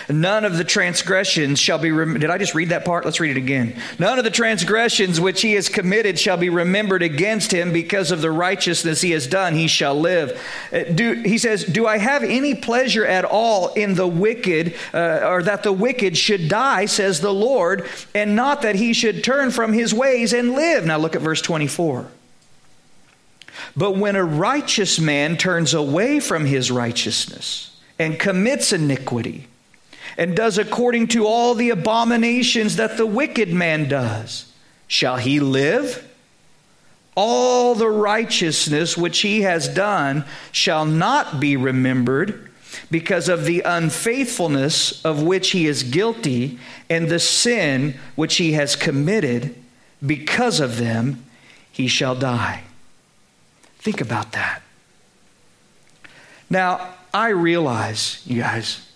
None 0.09 0.45
of 0.45 0.57
the 0.57 0.65
transgressions 0.65 1.59
shall 1.59 1.79
be. 1.79 1.91
Rem- 1.91 2.19
Did 2.19 2.31
I 2.31 2.39
just 2.39 2.55
read 2.55 2.71
that 2.71 2.85
part? 2.85 3.05
Let's 3.05 3.21
read 3.21 3.33
it 3.33 3.37
again. 3.37 3.77
None 3.99 4.19
of 4.19 4.25
the 4.25 4.31
transgressions 4.31 5.21
which 5.21 5.43
he 5.43 5.53
has 5.53 5.69
committed 5.69 6.19
shall 6.19 6.37
be 6.37 6.49
remembered 6.49 7.03
against 7.03 7.53
him 7.53 7.73
because 7.73 8.11
of 8.11 8.21
the 8.21 8.31
righteousness 8.31 9.01
he 9.01 9.13
has 9.13 9.27
done. 9.27 9.55
He 9.55 9.69
shall 9.69 9.99
live. 9.99 10.41
Uh, 10.73 10.85
do, 10.85 11.15
he 11.15 11.39
says, 11.39 11.65
"Do 11.65 11.87
I 11.87 11.99
have 11.99 12.23
any 12.23 12.55
pleasure 12.55 13.07
at 13.07 13.25
all 13.25 13.73
in 13.75 13.95
the 13.95 14.07
wicked, 14.07 14.75
uh, 14.93 15.21
or 15.25 15.43
that 15.43 15.63
the 15.63 15.73
wicked 15.73 16.17
should 16.17 16.49
die?" 16.49 16.87
Says 16.87 17.21
the 17.21 17.35
Lord, 17.35 17.87
and 18.15 18.35
not 18.37 18.63
that 18.63 18.77
he 18.77 18.93
should 18.93 19.23
turn 19.25 19.51
from 19.51 19.73
his 19.73 19.95
ways 19.95 20.33
and 20.33 20.53
live. 20.53 20.85
Now 20.85 20.99
look 20.99 21.15
at 21.17 21.23
verse 21.23 21.43
twenty-four. 21.43 22.07
But 23.77 23.97
when 23.97 24.17
a 24.17 24.25
righteous 24.25 24.99
man 24.99 25.37
turns 25.37 25.75
away 25.75 26.19
from 26.19 26.47
his 26.47 26.71
righteousness 26.71 27.77
and 27.99 28.19
commits 28.19 28.73
iniquity 28.73 29.47
and 30.21 30.37
does 30.37 30.59
according 30.59 31.07
to 31.07 31.27
all 31.27 31.55
the 31.55 31.71
abominations 31.71 32.77
that 32.77 32.99
the 32.99 33.07
wicked 33.07 33.49
man 33.51 33.89
does, 33.89 34.53
shall 34.87 35.17
he 35.17 35.41
live? 35.41 36.07
All 37.15 37.75
the 37.75 37.89
righteousness 37.89 38.99
which 38.99 39.21
he 39.21 39.41
has 39.43 39.67
done 39.67 40.27
shall 40.53 40.85
not 40.85 41.41
be 41.41 41.57
remembered 41.57 42.51
because 42.91 43.31
of 43.31 43.47
the 43.47 43.63
unfaithfulness 43.63 45.03
of 45.07 45.23
which 45.23 45.53
he 45.53 45.67
is 45.67 45.85
guilty 45.85 46.59
and 46.91 47.09
the 47.09 47.19
sin 47.19 47.99
which 48.15 48.37
he 48.37 48.53
has 48.53 48.77
committed. 48.77 49.55
Because 50.05 50.61
of 50.61 50.77
them, 50.77 51.25
he 51.73 51.89
shall 51.89 52.15
die. 52.15 52.65
Think 53.79 54.03
about 54.03 54.33
that. 54.33 54.61
Now, 56.51 56.95
I 57.15 57.29
realize, 57.29 58.23
you 58.27 58.43
guys, 58.43 58.87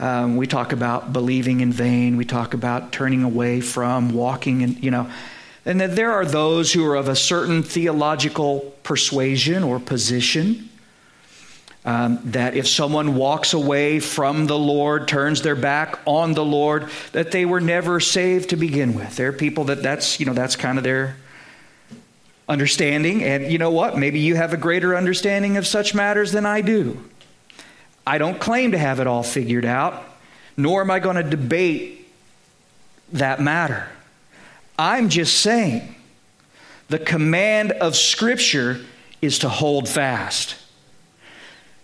um, 0.00 0.36
we 0.38 0.46
talk 0.46 0.72
about 0.72 1.12
believing 1.12 1.60
in 1.60 1.72
vain. 1.72 2.16
We 2.16 2.24
talk 2.24 2.54
about 2.54 2.90
turning 2.90 3.22
away 3.22 3.60
from, 3.60 4.14
walking, 4.14 4.62
and 4.62 4.82
you 4.82 4.90
know, 4.90 5.10
and 5.66 5.78
that 5.82 5.94
there 5.94 6.10
are 6.12 6.24
those 6.24 6.72
who 6.72 6.84
are 6.86 6.96
of 6.96 7.06
a 7.06 7.14
certain 7.14 7.62
theological 7.62 8.60
persuasion 8.82 9.62
or 9.62 9.78
position. 9.78 10.68
Um, 11.82 12.20
that 12.24 12.56
if 12.56 12.68
someone 12.68 13.14
walks 13.14 13.54
away 13.54 14.00
from 14.00 14.46
the 14.46 14.58
Lord, 14.58 15.08
turns 15.08 15.40
their 15.40 15.54
back 15.56 15.98
on 16.06 16.34
the 16.34 16.44
Lord, 16.44 16.90
that 17.12 17.30
they 17.30 17.46
were 17.46 17.60
never 17.60 18.00
saved 18.00 18.50
to 18.50 18.56
begin 18.56 18.94
with. 18.94 19.16
There 19.16 19.28
are 19.28 19.32
people 19.32 19.64
that 19.64 19.82
that's 19.82 20.18
you 20.18 20.24
know 20.24 20.34
that's 20.34 20.56
kind 20.56 20.78
of 20.78 20.84
their 20.84 21.16
understanding, 22.48 23.22
and 23.22 23.52
you 23.52 23.58
know 23.58 23.70
what? 23.70 23.98
Maybe 23.98 24.18
you 24.18 24.34
have 24.36 24.54
a 24.54 24.58
greater 24.58 24.96
understanding 24.96 25.58
of 25.58 25.66
such 25.66 25.94
matters 25.94 26.32
than 26.32 26.46
I 26.46 26.62
do. 26.62 27.02
I 28.10 28.18
don't 28.18 28.40
claim 28.40 28.72
to 28.72 28.78
have 28.78 28.98
it 28.98 29.06
all 29.06 29.22
figured 29.22 29.64
out, 29.64 30.02
nor 30.56 30.80
am 30.80 30.90
I 30.90 30.98
going 30.98 31.14
to 31.14 31.22
debate 31.22 32.08
that 33.12 33.40
matter. 33.40 33.86
I'm 34.76 35.08
just 35.08 35.38
saying 35.38 35.94
the 36.88 36.98
command 36.98 37.70
of 37.70 37.94
Scripture 37.94 38.80
is 39.22 39.38
to 39.38 39.48
hold 39.48 39.88
fast, 39.88 40.56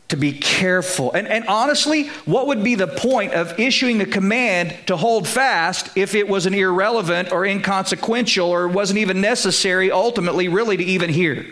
to 0.08 0.16
be 0.16 0.32
careful. 0.32 1.12
And, 1.12 1.28
and 1.28 1.46
honestly, 1.46 2.08
what 2.24 2.48
would 2.48 2.64
be 2.64 2.74
the 2.74 2.88
point 2.88 3.32
of 3.32 3.60
issuing 3.60 4.00
a 4.00 4.06
command 4.06 4.74
to 4.86 4.96
hold 4.96 5.28
fast 5.28 5.96
if 5.96 6.16
it 6.16 6.28
was 6.28 6.44
an 6.44 6.54
irrelevant 6.54 7.30
or 7.30 7.46
inconsequential 7.46 8.50
or 8.50 8.66
wasn't 8.66 8.98
even 8.98 9.20
necessary 9.20 9.92
ultimately, 9.92 10.48
really, 10.48 10.76
to 10.76 10.84
even 10.84 11.08
hear? 11.08 11.46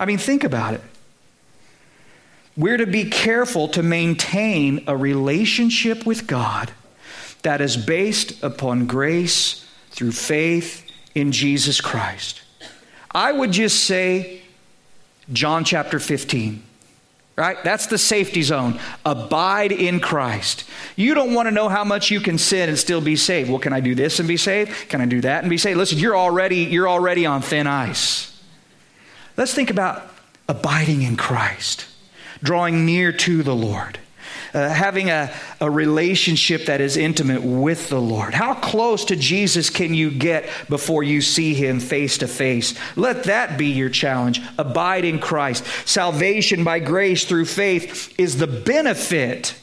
I 0.00 0.06
mean, 0.06 0.18
think 0.18 0.42
about 0.42 0.74
it. 0.74 0.82
We're 2.58 2.76
to 2.76 2.86
be 2.86 3.08
careful 3.08 3.68
to 3.68 3.82
maintain 3.84 4.84
a 4.88 4.96
relationship 4.96 6.04
with 6.04 6.26
God 6.26 6.72
that 7.42 7.60
is 7.60 7.76
based 7.76 8.42
upon 8.42 8.86
grace 8.86 9.64
through 9.92 10.12
faith 10.12 10.84
in 11.14 11.30
Jesus 11.30 11.80
Christ. 11.80 12.42
I 13.12 13.32
would 13.32 13.52
just 13.52 13.84
say 13.84 14.42
John 15.32 15.64
chapter 15.64 16.00
15. 16.00 16.64
Right? 17.36 17.62
That's 17.62 17.86
the 17.86 17.98
safety 17.98 18.42
zone. 18.42 18.80
Abide 19.06 19.70
in 19.70 20.00
Christ. 20.00 20.64
You 20.96 21.14
don't 21.14 21.34
want 21.34 21.46
to 21.46 21.52
know 21.52 21.68
how 21.68 21.84
much 21.84 22.10
you 22.10 22.18
can 22.18 22.36
sin 22.36 22.68
and 22.68 22.76
still 22.76 23.00
be 23.00 23.14
saved. 23.14 23.48
Well, 23.48 23.60
can 23.60 23.72
I 23.72 23.78
do 23.78 23.94
this 23.94 24.18
and 24.18 24.26
be 24.26 24.36
saved? 24.36 24.72
Can 24.88 25.00
I 25.00 25.06
do 25.06 25.20
that 25.20 25.44
and 25.44 25.48
be 25.48 25.56
saved? 25.56 25.78
Listen, 25.78 25.98
you're 25.98 26.16
already 26.16 26.64
you're 26.64 26.88
already 26.88 27.26
on 27.26 27.40
thin 27.40 27.68
ice. 27.68 28.42
Let's 29.36 29.54
think 29.54 29.70
about 29.70 30.02
abiding 30.48 31.02
in 31.02 31.16
Christ, 31.16 31.86
drawing 32.42 32.86
near 32.86 33.12
to 33.12 33.42
the 33.42 33.54
Lord. 33.54 33.98
Uh, 34.54 34.68
having 34.68 35.10
a, 35.10 35.30
a 35.60 35.70
relationship 35.70 36.66
that 36.66 36.80
is 36.80 36.96
intimate 36.96 37.42
with 37.42 37.90
the 37.90 38.00
Lord. 38.00 38.32
How 38.32 38.54
close 38.54 39.04
to 39.06 39.16
Jesus 39.16 39.68
can 39.68 39.92
you 39.92 40.10
get 40.10 40.48
before 40.70 41.02
you 41.02 41.20
see 41.20 41.52
him 41.52 41.80
face 41.80 42.18
to 42.18 42.28
face? 42.28 42.74
Let 42.96 43.24
that 43.24 43.58
be 43.58 43.66
your 43.66 43.90
challenge. 43.90 44.40
Abide 44.56 45.04
in 45.04 45.18
Christ. 45.18 45.64
Salvation 45.86 46.64
by 46.64 46.78
grace 46.78 47.26
through 47.26 47.44
faith 47.44 48.14
is 48.18 48.38
the 48.38 48.46
benefit 48.46 49.54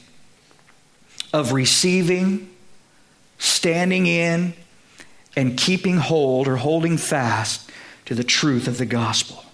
of 1.32 1.52
receiving, 1.52 2.48
standing 3.38 4.06
in, 4.06 4.54
and 5.36 5.58
keeping 5.58 5.96
hold 5.96 6.46
or 6.46 6.56
holding 6.56 6.96
fast 6.96 7.70
to 8.04 8.14
the 8.14 8.24
truth 8.24 8.68
of 8.68 8.78
the 8.78 8.86
gospel. 8.86 9.45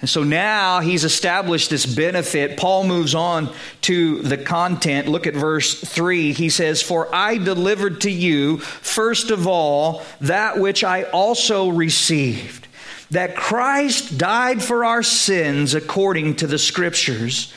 And 0.00 0.10
so 0.10 0.22
now 0.22 0.80
he's 0.80 1.04
established 1.04 1.70
this 1.70 1.86
benefit. 1.86 2.58
Paul 2.58 2.84
moves 2.84 3.14
on 3.14 3.52
to 3.82 4.20
the 4.20 4.36
content. 4.36 5.08
Look 5.08 5.26
at 5.26 5.34
verse 5.34 5.80
3. 5.80 6.32
He 6.32 6.50
says, 6.50 6.82
For 6.82 7.12
I 7.14 7.38
delivered 7.38 8.02
to 8.02 8.10
you, 8.10 8.58
first 8.58 9.30
of 9.30 9.46
all, 9.46 10.02
that 10.20 10.58
which 10.58 10.84
I 10.84 11.04
also 11.04 11.70
received, 11.70 12.68
that 13.10 13.36
Christ 13.36 14.18
died 14.18 14.62
for 14.62 14.84
our 14.84 15.02
sins 15.02 15.74
according 15.74 16.36
to 16.36 16.46
the 16.46 16.58
Scriptures, 16.58 17.52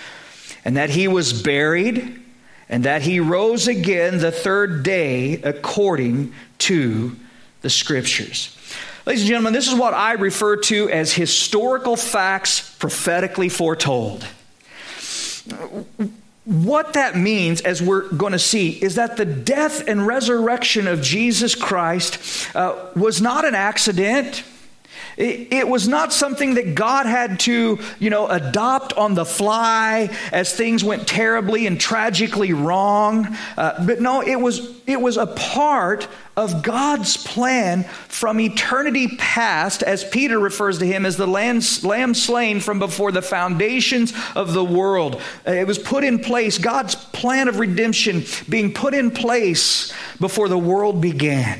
and 0.63 0.77
that 0.77 0.91
he 0.91 1.09
was 1.09 1.43
buried, 1.43 2.21
and 2.69 2.85
that 2.85 3.01
he 3.01 3.19
rose 3.19 3.67
again 3.67 4.19
the 4.19 4.31
third 4.31 4.83
day 4.83 5.41
according 5.41 6.33
to 6.59 7.17
the 7.61 7.69
Scriptures. 7.69 8.55
Ladies 9.05 9.21
and 9.21 9.29
gentlemen, 9.29 9.53
this 9.53 9.67
is 9.67 9.75
what 9.75 9.93
I 9.93 10.13
refer 10.13 10.57
to 10.57 10.89
as 10.89 11.13
historical 11.13 11.95
facts 11.95 12.75
prophetically 12.79 13.49
foretold. 13.49 14.25
What 16.45 16.93
that 16.93 17.15
means, 17.15 17.61
as 17.61 17.81
we're 17.81 18.09
going 18.09 18.33
to 18.33 18.39
see, 18.39 18.71
is 18.71 18.95
that 18.95 19.17
the 19.17 19.25
death 19.25 19.87
and 19.87 20.05
resurrection 20.05 20.87
of 20.87 21.01
Jesus 21.01 21.55
Christ 21.55 22.53
uh, 22.55 22.89
was 22.95 23.21
not 23.21 23.45
an 23.45 23.55
accident. 23.55 24.43
It, 25.19 25.67
was 25.67 25.85
not 25.85 26.13
something 26.13 26.53
that 26.53 26.75
God 26.75 27.05
had 27.05 27.41
to, 27.41 27.77
you 27.99 28.09
know, 28.09 28.27
adopt 28.27 28.93
on 28.93 29.15
the 29.15 29.25
fly 29.25 30.15
as 30.31 30.55
things 30.55 30.81
went 30.81 31.09
terribly 31.09 31.67
and 31.67 31.77
tragically 31.77 32.53
wrong. 32.53 33.35
Uh, 33.57 33.85
but 33.85 33.99
no, 33.99 34.21
it 34.21 34.37
was 34.37 34.79
it 34.87 35.01
was 35.01 35.17
a 35.17 35.27
part 35.27 36.07
of 36.37 36.63
God's 36.63 37.17
plan 37.17 37.83
from 37.83 38.39
eternity 38.39 39.17
past, 39.17 39.83
as 39.83 40.05
Peter 40.05 40.39
refers 40.39 40.79
to 40.79 40.85
him 40.85 41.05
as 41.05 41.17
the 41.17 41.27
lamb, 41.27 41.59
lamb 41.83 42.13
slain 42.13 42.61
from 42.61 42.79
before 42.79 43.11
the 43.11 43.21
foundations 43.21 44.13
of 44.37 44.53
the 44.53 44.63
world. 44.63 45.21
It 45.45 45.67
was 45.67 45.77
put 45.77 46.05
in 46.05 46.19
place, 46.19 46.57
God's 46.57 46.95
plan 46.95 47.49
of 47.49 47.59
redemption 47.59 48.23
being 48.47 48.73
put 48.73 48.93
in 48.93 49.11
place 49.11 49.91
before 50.21 50.47
the 50.47 50.57
world 50.57 51.01
began. 51.01 51.59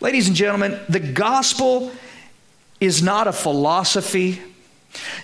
Ladies 0.00 0.28
and 0.28 0.36
gentlemen, 0.36 0.78
the 0.88 1.00
gospel 1.00 1.90
is 2.82 3.00
not 3.00 3.28
a 3.28 3.32
philosophy, 3.32 4.42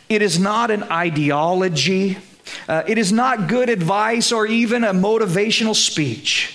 it 0.09 0.23
is 0.23 0.39
not 0.39 0.71
an 0.71 0.85
ideology, 0.85 2.17
uh, 2.69 2.85
it 2.87 2.99
is 2.99 3.11
not 3.11 3.49
good 3.49 3.69
advice 3.69 4.31
or 4.31 4.47
even 4.47 4.85
a 4.85 4.95
motivational 4.95 5.75
speech. 5.75 6.55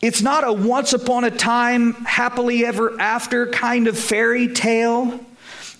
It's 0.00 0.22
not 0.22 0.46
a 0.46 0.52
once 0.52 0.92
upon 0.92 1.24
a 1.24 1.30
time, 1.30 1.94
happily 2.04 2.64
ever 2.64 2.98
after 3.00 3.48
kind 3.48 3.88
of 3.88 3.98
fairy 3.98 4.46
tale. 4.46 5.18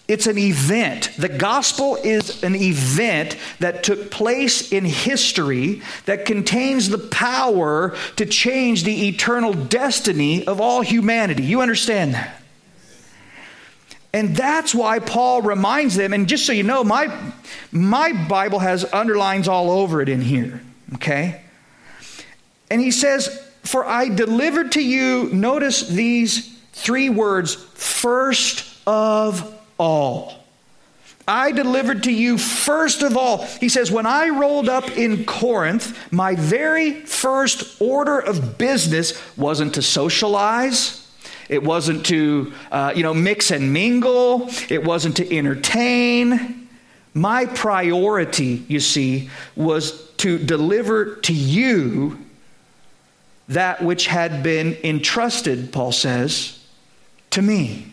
It's 0.09 0.27
an 0.27 0.39
event. 0.39 1.13
The 1.17 1.29
gospel 1.29 1.95
is 1.95 2.43
an 2.43 2.57
event 2.57 3.37
that 3.61 3.85
took 3.85 4.11
place 4.11 4.73
in 4.73 4.85
history 4.85 5.83
that 6.07 6.25
contains 6.25 6.89
the 6.89 6.99
power 6.99 7.95
to 8.17 8.27
change 8.27 8.83
the 8.83 9.07
eternal 9.07 9.53
destiny 9.53 10.45
of 10.49 10.61
all 10.61 10.81
humanity. 10.81 11.45
You 11.45 11.63
understand 11.63 12.15
that? 12.15 12.41
And 14.13 14.35
that's 14.37 14.75
why 14.75 14.99
Paul 14.99 15.43
reminds 15.43 15.95
them, 15.95 16.13
and 16.13 16.29
just 16.29 16.45
so 16.45 16.53
you 16.53 16.65
know, 16.65 16.83
my, 16.83 17.33
my 17.71 18.13
Bible 18.29 18.59
has 18.59 18.85
underlines 18.93 19.47
all 19.47 19.71
over 19.71 20.01
it 20.01 20.09
in 20.09 20.21
here, 20.21 20.61
okay? 20.95 21.43
And 22.71 22.81
he 22.81 22.91
says, 22.91 23.49
For 23.63 23.87
I 23.87 24.09
delivered 24.09 24.73
to 24.73 24.83
you, 24.83 25.31
notice 25.33 25.87
these 25.89 26.59
three 26.73 27.09
words, 27.09 27.55
first 27.55 28.77
of 28.87 29.57
all. 29.79 30.35
I 31.29 31.53
delivered 31.53 32.03
to 32.05 32.13
you 32.13 32.39
first 32.39 33.03
of 33.03 33.17
all. 33.17 33.45
He 33.45 33.69
says, 33.69 33.93
When 33.93 34.07
I 34.07 34.31
rolled 34.31 34.69
up 34.69 34.91
in 34.97 35.25
Corinth, 35.25 36.13
my 36.13 36.35
very 36.35 37.03
first 37.03 37.81
order 37.81 38.19
of 38.19 38.59
business 38.59 39.21
wasn't 39.37 39.75
to 39.75 39.83
socialize 39.83 41.00
it 41.51 41.65
wasn't 41.65 42.07
to, 42.07 42.53
uh, 42.71 42.93
you 42.95 43.03
know, 43.03 43.13
mix 43.13 43.51
and 43.51 43.73
mingle. 43.73 44.49
It 44.69 44.85
wasn't 44.85 45.17
to 45.17 45.37
entertain. 45.37 46.69
My 47.13 47.45
priority, 47.47 48.65
you 48.69 48.79
see, 48.79 49.31
was 49.57 50.09
to 50.19 50.39
deliver 50.39 51.17
to 51.17 51.33
you 51.33 52.25
that 53.49 53.83
which 53.83 54.07
had 54.07 54.45
been 54.45 54.77
entrusted, 54.85 55.73
Paul 55.73 55.91
says, 55.91 56.65
to 57.31 57.43
me. 57.43 57.93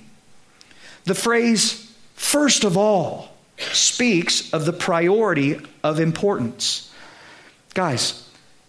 The 1.06 1.16
phrase, 1.16 1.92
first 2.14 2.64
of 2.64 2.78
all, 2.78 3.30
speaks 3.58 4.54
of 4.54 4.66
the 4.66 4.74
priority 4.74 5.60
of 5.84 6.00
importance. 6.00 6.94
Guys, 7.74 8.27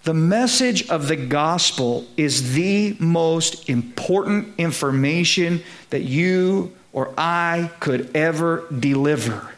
the 0.08 0.14
message 0.14 0.88
of 0.88 1.06
the 1.06 1.16
gospel 1.16 2.06
is 2.16 2.54
the 2.54 2.96
most 2.98 3.68
important 3.68 4.54
information 4.56 5.62
that 5.90 6.00
you 6.00 6.72
or 6.94 7.12
I 7.18 7.70
could 7.78 8.16
ever 8.16 8.64
deliver, 8.72 9.54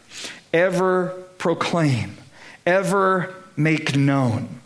ever 0.51 1.15
proclaim, 1.37 2.17
ever 2.65 3.33
make 3.55 3.95
known. 3.95 4.59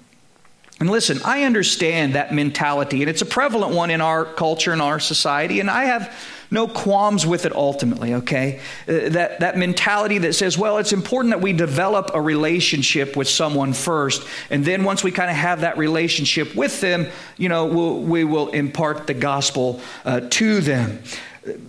And 0.80 0.90
listen, 0.90 1.20
I 1.24 1.44
understand 1.44 2.16
that 2.16 2.34
mentality, 2.34 3.04
and 3.04 3.10
it's 3.10 3.22
a 3.22 3.28
prevalent 3.28 3.76
one 3.76 3.92
in 3.92 4.02
our 4.02 4.26
culture 4.26 4.74
and 4.74 4.82
our 4.82 5.00
society, 5.00 5.60
and 5.60 5.70
I 5.70 5.86
have 5.86 6.12
no 6.52 6.68
qualms 6.68 7.26
with 7.26 7.46
it 7.46 7.54
ultimately, 7.56 8.14
okay? 8.16 8.60
Uh, 8.88 9.10
that, 9.10 9.40
that 9.40 9.58
mentality 9.58 10.18
that 10.20 10.34
says, 10.34 10.58
well, 10.58 10.78
it's 10.78 10.94
important 10.94 11.32
that 11.32 11.42
we 11.42 11.54
develop 11.54 12.12
a 12.14 12.22
relationship 12.22 13.16
with 13.16 13.28
someone 13.28 13.74
first, 13.74 14.26
and 14.50 14.66
then 14.66 14.84
once 14.84 15.04
we 15.04 15.12
kind 15.12 15.30
of 15.30 15.36
have 15.36 15.62
that 15.62 15.78
relationship 15.78 16.56
with 16.56 16.82
them, 16.82 17.08
you 17.38 17.50
know, 17.50 17.66
we'll, 17.66 18.00
we 18.00 18.24
will 18.24 18.50
impart 18.50 19.08
the 19.08 19.14
gospel 19.14 19.80
uh, 20.06 20.22
to 20.30 20.62
them. 20.62 21.02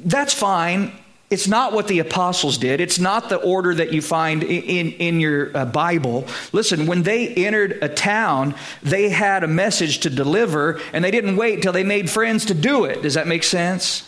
That's 0.05 0.33
fine 0.33 0.93
it's 1.29 1.49
not 1.49 1.73
what 1.73 1.89
the 1.89 1.99
apostles 1.99 2.57
did. 2.57 2.81
It's 2.81 3.01
not 3.01 3.29
the 3.29 3.37
order 3.37 3.75
that 3.75 3.93
you 3.93 4.01
find 4.01 4.45
in, 4.45 4.93
in 4.93 5.19
your 5.19 5.57
uh, 5.57 5.65
Bible. 5.65 6.25
Listen, 6.53 6.87
when 6.87 7.03
they 7.03 7.29
entered 7.35 7.79
a 7.83 7.89
town, 7.89 8.55
they 8.83 9.09
had 9.09 9.43
a 9.43 9.49
message 9.49 9.99
to 10.01 10.11
deliver, 10.11 10.81
and 10.93 11.05
they 11.05 11.11
didn't 11.11 11.37
wait 11.37 11.63
till 11.63 11.73
they 11.73 11.83
made 11.83 12.09
friends 12.09 12.45
to 12.47 12.55
do 12.55 12.85
it. 12.85 13.03
Does 13.03 13.15
that 13.15 13.27
make 13.27 13.43
sense? 13.43 14.06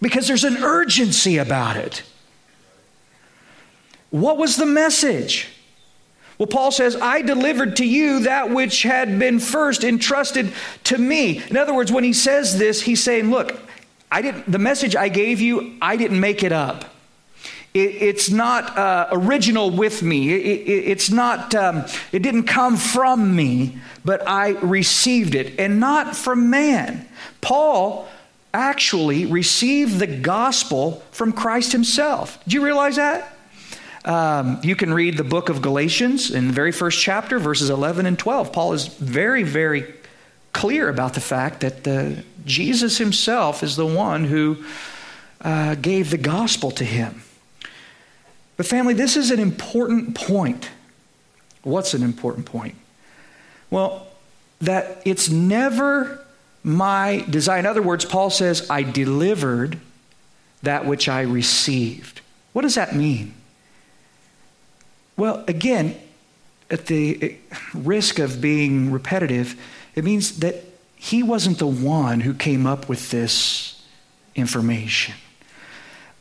Because 0.00 0.28
there's 0.28 0.44
an 0.44 0.58
urgency 0.58 1.38
about 1.38 1.76
it. 1.76 2.02
What 4.10 4.38
was 4.38 4.56
the 4.56 4.66
message? 4.66 5.48
Well, 6.38 6.46
Paul 6.46 6.70
says, 6.70 6.96
I 6.96 7.22
delivered 7.22 7.76
to 7.76 7.84
you 7.84 8.20
that 8.20 8.50
which 8.50 8.84
had 8.84 9.18
been 9.18 9.40
first 9.40 9.82
entrusted 9.82 10.52
to 10.84 10.96
me. 10.96 11.42
In 11.48 11.56
other 11.56 11.74
words, 11.74 11.90
when 11.90 12.04
he 12.04 12.12
says 12.12 12.58
this, 12.58 12.82
he's 12.82 13.02
saying, 13.02 13.30
Look, 13.30 13.58
I 14.10 14.22
didn't, 14.22 14.50
the 14.50 14.58
message 14.58 14.94
I 14.94 15.08
gave 15.08 15.40
you, 15.40 15.76
I 15.82 15.96
didn't 15.96 16.20
make 16.20 16.44
it 16.44 16.52
up. 16.52 16.84
It, 17.74 18.02
it's 18.02 18.30
not 18.30 18.78
uh, 18.78 19.08
original 19.10 19.70
with 19.70 20.02
me. 20.02 20.32
It, 20.32 20.40
it, 20.40 20.70
it's 20.90 21.10
not, 21.10 21.54
um, 21.56 21.84
it 22.12 22.22
didn't 22.22 22.44
come 22.44 22.76
from 22.76 23.34
me, 23.34 23.78
but 24.04 24.26
I 24.26 24.50
received 24.50 25.34
it, 25.34 25.58
and 25.58 25.80
not 25.80 26.16
from 26.16 26.50
man. 26.50 27.08
Paul 27.40 28.08
actually 28.52 29.26
received 29.26 29.98
the 29.98 30.06
gospel 30.06 31.02
from 31.10 31.32
Christ 31.32 31.72
himself. 31.72 32.42
Did 32.44 32.54
you 32.54 32.64
realize 32.64 32.96
that? 32.96 33.34
Um, 34.04 34.60
you 34.62 34.74
can 34.74 34.94
read 34.94 35.16
the 35.16 35.24
book 35.24 35.48
of 35.48 35.60
Galatians 35.60 36.30
in 36.30 36.46
the 36.46 36.52
very 36.52 36.72
first 36.72 37.00
chapter, 37.00 37.38
verses 37.38 37.68
11 37.68 38.06
and 38.06 38.18
12. 38.18 38.52
Paul 38.52 38.72
is 38.72 38.86
very, 38.86 39.42
very 39.42 39.92
clear 40.52 40.88
about 40.88 41.14
the 41.14 41.20
fact 41.20 41.60
that 41.60 41.86
uh, 41.86 42.22
Jesus 42.44 42.98
himself 42.98 43.62
is 43.62 43.76
the 43.76 43.86
one 43.86 44.24
who 44.24 44.64
uh, 45.42 45.74
gave 45.74 46.10
the 46.10 46.18
gospel 46.18 46.70
to 46.72 46.84
him. 46.84 47.22
But, 48.56 48.66
family, 48.66 48.94
this 48.94 49.16
is 49.16 49.30
an 49.30 49.38
important 49.38 50.14
point. 50.14 50.70
What's 51.62 51.94
an 51.94 52.02
important 52.02 52.46
point? 52.46 52.74
Well, 53.70 54.06
that 54.60 55.02
it's 55.04 55.28
never 55.28 56.24
my 56.62 57.24
desire. 57.28 57.58
In 57.58 57.66
other 57.66 57.82
words, 57.82 58.04
Paul 58.04 58.30
says, 58.30 58.68
I 58.70 58.82
delivered 58.82 59.78
that 60.62 60.86
which 60.86 61.08
I 61.08 61.22
received. 61.22 62.20
What 62.52 62.62
does 62.62 62.74
that 62.74 62.94
mean? 62.94 63.34
Well, 65.16 65.44
again, 65.48 65.96
at 66.70 66.86
the 66.86 67.36
risk 67.74 68.18
of 68.18 68.40
being 68.40 68.90
repetitive, 68.90 69.60
it 69.94 70.04
means 70.04 70.40
that 70.40 70.64
he 70.96 71.22
wasn't 71.22 71.58
the 71.58 71.66
one 71.66 72.20
who 72.20 72.34
came 72.34 72.66
up 72.66 72.88
with 72.88 73.10
this 73.10 73.84
information. 74.34 75.14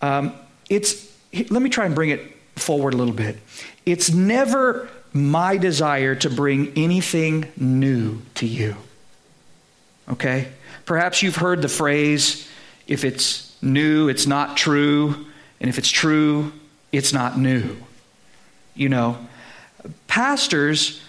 Um, 0.02 0.34
it's, 0.70 1.12
let 1.50 1.62
me 1.62 1.70
try 1.70 1.86
and 1.86 1.96
bring 1.96 2.10
it 2.12 2.22
forward 2.56 2.94
a 2.94 2.98
little 2.98 3.14
bit. 3.14 3.38
It's 3.86 4.12
never 4.12 4.90
my 5.14 5.58
desire 5.58 6.16
to 6.16 6.30
bring 6.30 6.74
anything 6.76 7.52
new 7.58 8.22
to 8.36 8.46
you. 8.46 8.76
Okay? 10.10 10.48
Perhaps 10.86 11.22
you've 11.22 11.36
heard 11.36 11.62
the 11.62 11.68
phrase, 11.68 12.48
if 12.88 13.04
it's 13.04 13.56
new, 13.62 14.08
it's 14.10 14.28
not 14.28 14.56
true, 14.58 15.26
and 15.60 15.70
if 15.70 15.78
it's 15.78 15.90
true, 15.90 16.54
it's 16.92 17.14
not 17.14 17.38
new. 17.38 17.76
You 18.76 18.90
know, 18.90 19.18
pastors, 20.08 21.02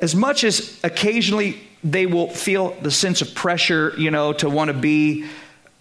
as 0.00 0.14
much 0.14 0.44
as 0.44 0.78
occasionally 0.84 1.60
they 1.82 2.06
will 2.06 2.28
feel 2.28 2.70
the 2.82 2.90
sense 2.90 3.22
of 3.22 3.34
pressure, 3.34 3.94
you 3.96 4.10
know, 4.10 4.32
to 4.34 4.50
want 4.50 4.68
to 4.68 4.74
be 4.74 5.26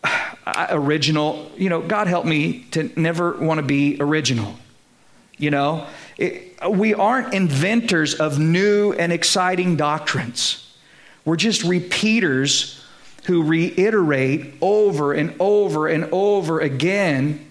uh, 0.03 0.67
original, 0.69 1.51
you 1.57 1.69
know, 1.69 1.81
God 1.81 2.07
help 2.07 2.25
me 2.25 2.63
to 2.71 2.91
never 2.99 3.33
want 3.33 3.59
to 3.59 3.65
be 3.65 3.97
original. 3.99 4.55
You 5.37 5.51
know, 5.51 5.87
it, 6.17 6.57
we 6.69 6.93
aren't 6.93 7.33
inventors 7.33 8.15
of 8.15 8.39
new 8.39 8.93
and 8.93 9.11
exciting 9.11 9.75
doctrines. 9.75 10.64
We're 11.25 11.35
just 11.35 11.63
repeaters 11.63 12.81
who 13.25 13.43
reiterate 13.43 14.53
over 14.61 15.13
and 15.13 15.35
over 15.39 15.87
and 15.87 16.07
over 16.11 16.59
again 16.59 17.45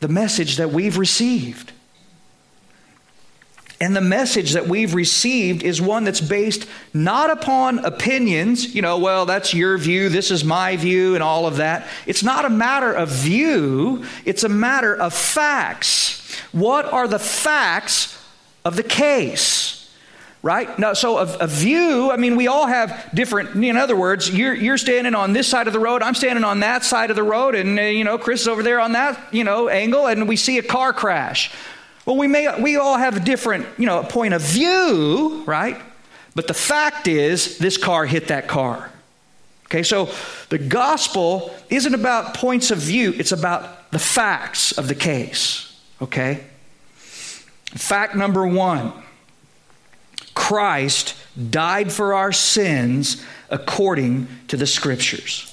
the 0.00 0.08
message 0.08 0.56
that 0.58 0.70
we've 0.70 0.98
received. 0.98 1.72
And 3.80 3.96
the 3.96 4.00
message 4.00 4.52
that 4.52 4.68
we've 4.68 4.94
received 4.94 5.64
is 5.64 5.82
one 5.82 6.04
that's 6.04 6.20
based 6.20 6.68
not 6.94 7.30
upon 7.30 7.80
opinions, 7.80 8.76
you 8.76 8.80
know, 8.80 8.98
well, 8.98 9.26
that's 9.26 9.54
your 9.54 9.76
view, 9.76 10.08
this 10.08 10.30
is 10.30 10.44
my 10.44 10.76
view, 10.76 11.14
and 11.14 11.22
all 11.22 11.46
of 11.46 11.56
that. 11.56 11.88
It's 12.06 12.22
not 12.22 12.44
a 12.44 12.48
matter 12.48 12.92
of 12.92 13.08
view, 13.08 14.04
it's 14.24 14.44
a 14.44 14.48
matter 14.48 14.94
of 14.94 15.12
facts. 15.12 16.20
What 16.52 16.84
are 16.84 17.08
the 17.08 17.18
facts 17.18 18.16
of 18.64 18.76
the 18.76 18.84
case? 18.84 19.81
Right? 20.42 20.68
So 20.96 21.18
a, 21.18 21.38
a, 21.38 21.46
view, 21.46 22.10
I 22.10 22.16
mean, 22.16 22.34
we 22.34 22.48
all 22.48 22.66
have 22.66 23.10
different, 23.14 23.64
in 23.64 23.76
other 23.76 23.94
words, 23.94 24.28
you're, 24.28 24.54
you're 24.54 24.76
standing 24.76 25.14
on 25.14 25.32
this 25.32 25.46
side 25.46 25.68
of 25.68 25.72
the 25.72 25.78
road, 25.78 26.02
I'm 26.02 26.16
standing 26.16 26.42
on 26.42 26.58
that 26.60 26.82
side 26.82 27.10
of 27.10 27.16
the 27.16 27.22
road, 27.22 27.54
and, 27.54 27.78
uh, 27.78 27.82
you 27.82 28.02
know, 28.02 28.18
Chris 28.18 28.40
is 28.40 28.48
over 28.48 28.60
there 28.60 28.80
on 28.80 28.92
that, 28.92 29.20
you 29.32 29.44
know, 29.44 29.68
angle, 29.68 30.08
and 30.08 30.26
we 30.26 30.34
see 30.34 30.58
a 30.58 30.62
car 30.62 30.92
crash. 30.92 31.52
Well, 32.04 32.16
we, 32.16 32.26
may, 32.26 32.60
we 32.60 32.76
all 32.76 32.98
have 32.98 33.16
a 33.16 33.20
different, 33.20 33.66
you 33.78 33.86
know, 33.86 34.02
point 34.02 34.34
of 34.34 34.42
view, 34.42 35.44
right? 35.46 35.80
But 36.34 36.48
the 36.48 36.54
fact 36.54 37.06
is, 37.06 37.58
this 37.58 37.76
car 37.76 38.04
hit 38.04 38.26
that 38.26 38.48
car. 38.48 38.90
Okay, 39.66 39.82
so 39.84 40.10
the 40.48 40.58
gospel 40.58 41.54
isn't 41.70 41.94
about 41.94 42.34
points 42.34 42.70
of 42.70 42.78
view, 42.78 43.14
it's 43.16 43.32
about 43.32 43.90
the 43.92 43.98
facts 43.98 44.72
of 44.72 44.88
the 44.88 44.94
case. 44.94 45.80
Okay? 46.02 46.44
Fact 46.96 48.14
number 48.14 48.46
one 48.46 48.92
Christ 50.34 51.14
died 51.50 51.92
for 51.92 52.14
our 52.14 52.32
sins 52.32 53.24
according 53.50 54.28
to 54.48 54.56
the 54.56 54.66
scriptures. 54.66 55.48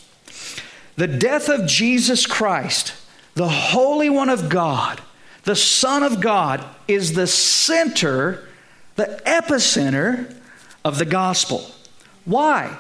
The 0.96 1.08
death 1.08 1.48
of 1.50 1.66
Jesus 1.66 2.26
Christ, 2.26 2.94
the 3.34 3.48
Holy 3.48 4.10
One 4.10 4.30
of 4.30 4.50
God, 4.50 5.02
the 5.44 5.56
Son 5.56 6.04
of 6.04 6.20
God, 6.20 6.64
is 6.88 7.14
the 7.14 7.28
center, 7.28 8.48
the 8.96 9.22
epicenter 9.26 10.36
of 10.84 10.98
the 10.98 11.06
gospel. 11.06 11.72
Why? 12.26 12.78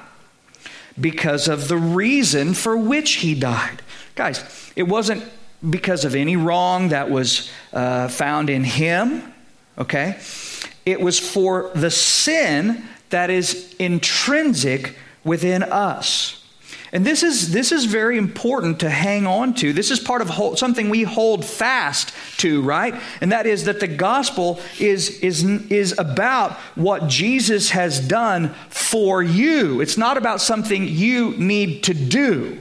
Because 0.99 1.47
of 1.47 1.69
the 1.69 1.77
reason 1.77 2.53
for 2.53 2.75
which 2.75 3.13
he 3.13 3.35
died. 3.35 3.81
Guys, 4.15 4.43
it 4.75 4.83
wasn't 4.83 5.23
because 5.67 6.05
of 6.05 6.15
any 6.15 6.35
wrong 6.35 6.89
that 6.89 7.09
was 7.09 7.49
uh, 7.73 8.07
found 8.07 8.49
in 8.49 8.63
him, 8.63 9.33
okay? 9.77 10.17
It 10.89 11.02
was 11.02 11.19
for 11.19 11.71
the 11.75 11.91
sin 11.91 12.84
that 13.10 13.30
is 13.30 13.75
intrinsic 13.80 14.95
within 15.23 15.63
us. 15.63 16.36
And 16.91 17.06
this 17.06 17.21
is, 17.21 17.52
this 17.52 17.71
is 17.71 17.86
very 17.86 18.17
important 18.17 18.80
to 18.80 18.89
hang 18.89 19.28
on 19.28 19.54
to. 19.56 19.73
This 19.73 19.91
is 19.91 19.99
part 19.99 20.23
of 20.23 20.58
something 20.58 20.89
we 20.89 21.04
hold 21.04 21.45
fast 21.45 22.13
to, 22.38 22.63
right? 22.63 22.95
And 23.21 23.32
that 23.32 23.45
is 23.45 23.65
that 23.65 23.80
the 23.80 23.88
gospel 23.88 24.60
is, 24.80 25.19
is, 25.19 25.43
is 25.43 25.97
about 25.99 26.54
what 26.73 27.08
Jesus 27.08 27.69
has 27.71 27.99
done 27.99 28.56
for 28.69 29.21
you. 29.21 29.82
It's 29.82 29.97
not 29.97 30.17
about 30.17 30.41
something 30.41 30.88
you 30.88 31.32
need 31.38 31.84
to 31.84 31.93
do, 31.93 32.60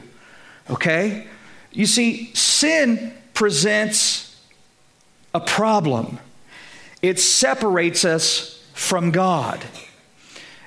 okay? 0.69 1.27
You 1.73 1.87
see, 1.87 2.31
sin 2.35 3.14
presents 3.33 4.37
a 5.33 5.41
problem, 5.41 6.19
it 7.03 7.21
separates 7.21 8.05
us 8.05 8.63
from 8.75 9.11
God. 9.11 9.65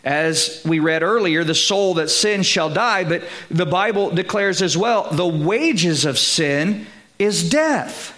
As 0.03 0.63
we 0.65 0.79
read 0.79 1.03
earlier, 1.03 1.43
the 1.43 1.53
soul 1.53 1.95
that 1.95 2.09
sins 2.09 2.45
shall 2.47 2.69
die, 2.69 3.03
but 3.03 3.23
the 3.49 3.65
Bible 3.65 4.09
declares 4.09 4.61
as 4.61 4.75
well 4.75 5.09
the 5.11 5.27
wages 5.27 6.05
of 6.05 6.17
sin 6.17 6.87
is 7.19 7.49
death. 7.49 8.17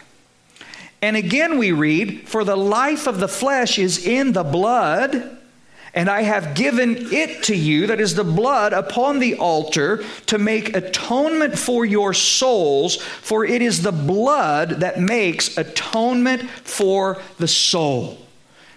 And 1.01 1.17
again, 1.17 1.57
we 1.57 1.73
read, 1.73 2.29
For 2.29 2.45
the 2.45 2.55
life 2.55 3.07
of 3.07 3.19
the 3.19 3.27
flesh 3.27 3.77
is 3.77 4.05
in 4.05 4.31
the 4.31 4.43
blood 4.43 5.37
and 5.93 6.09
I 6.09 6.23
have 6.23 6.55
given 6.55 7.13
it 7.13 7.43
to 7.43 7.55
you, 7.55 7.87
that 7.87 8.01
is 8.01 8.15
the 8.15 8.23
blood, 8.23 8.73
upon 8.73 9.19
the 9.19 9.35
altar 9.35 10.03
to 10.25 10.37
make 10.37 10.75
atonement 10.75 11.57
for 11.57 11.85
your 11.85 12.13
souls, 12.13 12.95
for 12.95 13.45
it 13.45 13.61
is 13.61 13.83
the 13.83 13.91
blood 13.91 14.81
that 14.81 14.99
makes 14.99 15.57
atonement 15.57 16.49
for 16.49 17.21
the 17.37 17.47
soul. 17.47 18.22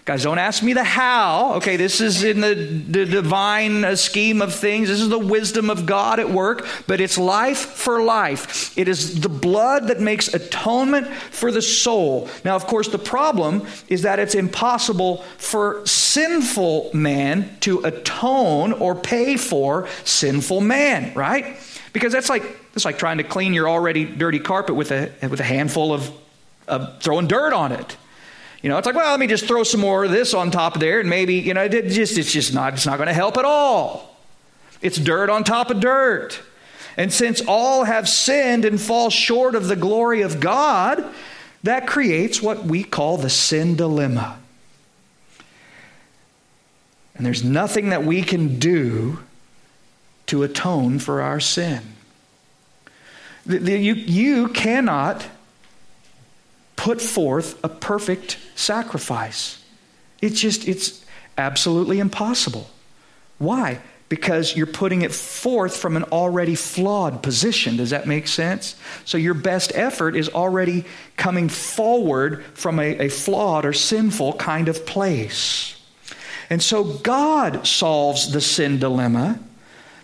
Guys, 0.07 0.23
don't 0.23 0.39
ask 0.39 0.63
me 0.63 0.71
the 0.71 0.85
how. 0.85 1.55
Okay, 1.55 1.75
this 1.75 1.99
is 1.99 2.23
in 2.23 2.39
the, 2.39 2.53
the 2.55 3.05
divine 3.05 3.83
uh, 3.83 3.93
scheme 3.93 4.41
of 4.41 4.55
things. 4.55 4.87
This 4.87 5.01
is 5.01 5.09
the 5.09 5.19
wisdom 5.19 5.69
of 5.69 5.85
God 5.85 6.21
at 6.21 6.29
work, 6.29 6.65
but 6.87 7.01
it's 7.01 7.17
life 7.17 7.57
for 7.57 8.01
life. 8.01 8.77
It 8.77 8.87
is 8.87 9.19
the 9.19 9.27
blood 9.27 9.89
that 9.89 9.99
makes 9.99 10.33
atonement 10.33 11.07
for 11.07 11.51
the 11.51 11.61
soul. 11.61 12.29
Now, 12.45 12.55
of 12.55 12.67
course, 12.67 12.87
the 12.87 12.97
problem 12.97 13.67
is 13.89 14.03
that 14.03 14.17
it's 14.17 14.33
impossible 14.33 15.23
for 15.37 15.85
sinful 15.85 16.91
man 16.93 17.57
to 17.59 17.79
atone 17.79 18.71
or 18.71 18.95
pay 18.95 19.35
for 19.35 19.89
sinful 20.05 20.61
man, 20.61 21.13
right? 21.15 21.57
Because 21.91 22.13
that's 22.13 22.29
like 22.29 22.43
it's 22.75 22.85
like 22.85 22.97
trying 22.97 23.17
to 23.17 23.25
clean 23.25 23.53
your 23.53 23.67
already 23.67 24.05
dirty 24.05 24.39
carpet 24.39 24.75
with 24.75 24.93
a 24.93 25.11
with 25.27 25.41
a 25.41 25.43
handful 25.43 25.91
of, 25.91 26.09
of 26.69 27.03
throwing 27.03 27.27
dirt 27.27 27.51
on 27.51 27.73
it. 27.73 27.97
You 28.61 28.69
know, 28.69 28.77
it's 28.77 28.85
like, 28.85 28.95
well, 28.95 29.11
let 29.11 29.19
me 29.19 29.27
just 29.27 29.45
throw 29.45 29.63
some 29.63 29.81
more 29.81 30.05
of 30.05 30.11
this 30.11 30.33
on 30.33 30.49
top 30.51 30.75
of 30.75 30.81
there, 30.81 30.99
and 30.99 31.09
maybe, 31.09 31.35
you 31.35 31.53
know, 31.53 31.63
it 31.63 31.89
just, 31.89 32.17
it's 32.17 32.31
just 32.31 32.53
not, 32.53 32.73
it's 32.73 32.85
not 32.85 32.97
going 32.97 33.07
to 33.07 33.13
help 33.13 33.37
at 33.37 33.45
all. 33.45 34.17
It's 34.81 34.97
dirt 34.97 35.29
on 35.29 35.43
top 35.43 35.69
of 35.69 35.79
dirt. 35.79 36.41
And 36.97 37.13
since 37.13 37.41
all 37.47 37.83
have 37.83 38.09
sinned 38.09 38.65
and 38.65 38.81
fall 38.81 39.09
short 39.09 39.53
of 39.53 39.67
the 39.67 39.75
glory 39.75 40.21
of 40.21 40.39
God, 40.39 41.05
that 41.63 41.85
creates 41.85 42.41
what 42.41 42.63
we 42.63 42.83
call 42.83 43.17
the 43.17 43.29
sin 43.29 43.75
dilemma. 43.75 44.39
And 47.15 47.25
there's 47.25 47.43
nothing 47.43 47.89
that 47.89 48.03
we 48.03 48.21
can 48.21 48.59
do 48.59 49.19
to 50.27 50.43
atone 50.43 50.99
for 50.99 51.21
our 51.21 51.39
sin. 51.39 51.81
You, 53.47 53.93
you 53.93 54.49
cannot 54.49 55.25
put 56.87 57.01
forth 57.01 57.61
a 57.65 57.67
perfect 57.67 58.37
sacrifice. 58.55 59.61
It's 60.21 60.39
just, 60.39 60.65
it's 60.69 61.03
absolutely 61.37 61.99
impossible. 61.99 62.69
Why? 63.39 63.81
Because 64.07 64.55
you're 64.55 64.67
putting 64.67 65.01
it 65.01 65.11
forth 65.11 65.75
from 65.75 65.97
an 65.97 66.05
already 66.05 66.55
flawed 66.55 67.21
position. 67.21 67.75
Does 67.75 67.89
that 67.89 68.07
make 68.07 68.25
sense? 68.25 68.77
So 69.03 69.17
your 69.17 69.33
best 69.33 69.73
effort 69.75 70.15
is 70.15 70.29
already 70.29 70.85
coming 71.17 71.49
forward 71.49 72.45
from 72.53 72.79
a, 72.79 72.99
a 72.99 73.09
flawed 73.09 73.65
or 73.65 73.73
sinful 73.73 74.35
kind 74.35 74.69
of 74.69 74.85
place. 74.85 75.75
And 76.49 76.63
so 76.63 76.85
God 76.85 77.67
solves 77.67 78.31
the 78.31 78.39
sin 78.39 78.79
dilemma 78.79 79.41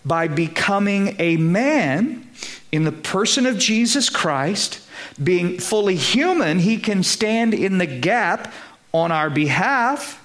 by 0.04 0.28
becoming 0.28 1.16
a 1.18 1.38
man 1.38 2.30
in 2.74 2.84
the 2.84 2.92
person 2.92 3.46
of 3.46 3.58
Jesus 3.58 4.10
Christ 4.10 4.83
being 5.22 5.60
fully 5.60 5.96
human, 5.96 6.60
he 6.60 6.78
can 6.78 7.04
stand 7.04 7.54
in 7.54 7.78
the 7.78 7.86
gap 7.86 8.54
on 8.94 9.12
our 9.12 9.30
behalf. 9.30 10.20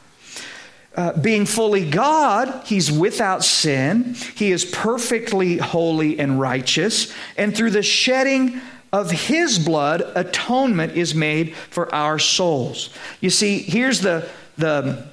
Uh, 0.97 1.13
being 1.21 1.47
fully 1.47 1.89
God, 1.89 2.67
he's 2.67 2.91
without 2.91 3.45
sin. 3.45 4.15
He 4.35 4.51
is 4.51 4.65
perfectly 4.65 5.59
holy 5.59 6.19
and 6.19 6.41
righteous. 6.41 7.15
And 7.37 7.57
through 7.57 7.71
the 7.71 7.83
shedding 7.83 8.61
of 8.93 9.11
his 9.11 9.59
blood, 9.59 10.03
atonement 10.17 10.97
is 10.97 11.15
made 11.15 11.55
for 11.55 11.95
our 11.95 12.19
souls. 12.19 12.91
You 13.21 13.31
see, 13.31 13.59
here's 13.59 14.01
the, 14.01 14.29
the, 14.57 15.07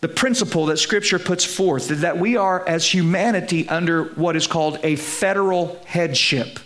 the 0.00 0.08
principle 0.08 0.66
that 0.66 0.78
Scripture 0.78 1.18
puts 1.18 1.44
forth 1.44 1.88
that 1.88 2.18
we 2.18 2.36
are, 2.36 2.66
as 2.66 2.92
humanity, 2.92 3.68
under 3.68 4.04
what 4.14 4.34
is 4.34 4.46
called 4.46 4.80
a 4.82 4.96
federal 4.96 5.80
headship. 5.84 6.58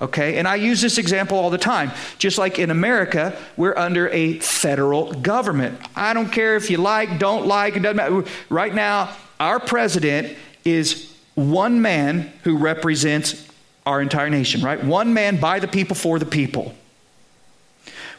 Okay, 0.00 0.38
and 0.38 0.46
I 0.46 0.54
use 0.54 0.80
this 0.80 0.96
example 0.96 1.38
all 1.38 1.50
the 1.50 1.58
time. 1.58 1.90
Just 2.18 2.38
like 2.38 2.58
in 2.60 2.70
America, 2.70 3.36
we're 3.56 3.76
under 3.76 4.08
a 4.10 4.38
federal 4.38 5.12
government. 5.12 5.80
I 5.96 6.14
don't 6.14 6.30
care 6.30 6.54
if 6.54 6.70
you 6.70 6.76
like, 6.76 7.18
don't 7.18 7.46
like, 7.46 7.76
it 7.76 7.80
doesn't 7.80 7.96
matter. 7.96 8.24
Right 8.48 8.72
now, 8.72 9.16
our 9.40 9.58
president 9.58 10.36
is 10.64 11.12
one 11.34 11.82
man 11.82 12.32
who 12.44 12.58
represents 12.58 13.44
our 13.86 14.00
entire 14.00 14.30
nation, 14.30 14.60
right? 14.60 14.82
One 14.82 15.14
man 15.14 15.40
by 15.40 15.58
the 15.58 15.68
people 15.68 15.96
for 15.96 16.20
the 16.20 16.26
people. 16.26 16.74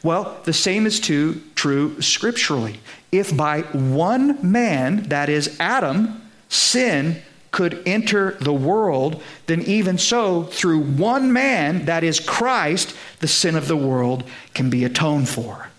Well, 0.04 0.38
the 0.44 0.54
same 0.54 0.86
is 0.86 1.00
too, 1.00 1.42
true 1.56 2.02
scripturally. 2.02 2.80
If 3.12 3.36
by 3.36 3.62
one 3.62 4.52
man, 4.52 5.04
that 5.10 5.30
is 5.30 5.58
Adam, 5.60 6.30
sin 6.50 7.22
could 7.52 7.82
enter 7.86 8.32
the 8.39 8.54
world, 8.54 9.22
then 9.47 9.62
even 9.64 9.97
so, 9.97 10.43
through 10.43 10.80
one 10.80 11.34
man, 11.34 11.86
that 11.86 12.04
is 12.04 12.20
Christ, 12.20 12.95
the 13.20 13.28
sin 13.28 13.56
of 13.56 13.68
the 13.68 13.78
world 13.78 14.24
can 14.54 14.70
be 14.70 14.84
atoned 14.84 15.30
for. 15.30 15.70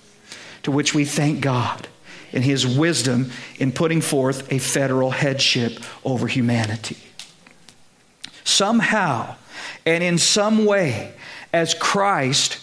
To 0.65 0.71
which 0.71 0.95
we 0.95 1.05
thank 1.05 1.41
God 1.41 1.89
in 2.33 2.43
his 2.43 2.67
wisdom 2.67 3.31
in 3.59 3.73
putting 3.73 4.01
forth 4.01 4.53
a 4.53 4.59
federal 4.59 5.11
headship 5.11 5.79
over 6.05 6.27
humanity. 6.27 6.99
Somehow, 8.45 9.37
and 9.87 10.03
in 10.03 10.19
some 10.19 10.65
way, 10.65 11.13
as 11.53 11.75
Christ 11.75 12.59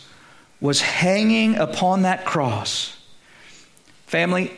was 0.60 0.82
hanging 0.82 1.56
upon 1.56 2.04
that 2.04 2.26
cross, 2.26 2.98
family, 4.06 4.52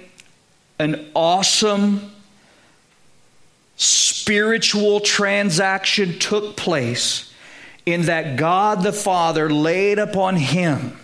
an 0.78 1.10
awesome 1.14 2.12
spiritual 3.80 5.00
transaction 5.00 6.20
took 6.20 6.56
place 6.56 7.34
in 7.86 8.04
that 8.04 8.36
God 8.36 8.84
the 8.84 8.94
Father 8.94 9.50
laid 9.50 9.98
upon 9.98 10.36
him 10.36 11.00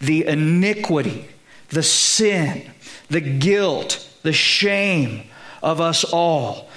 the 0.00 0.26
iniquity, 0.26 1.28
the 1.68 1.82
sin, 1.82 2.70
the 3.08 3.20
guilt, 3.20 4.06
the 4.22 4.32
shame 4.32 5.22
of 5.62 5.80
us 5.80 6.04
all 6.04 6.68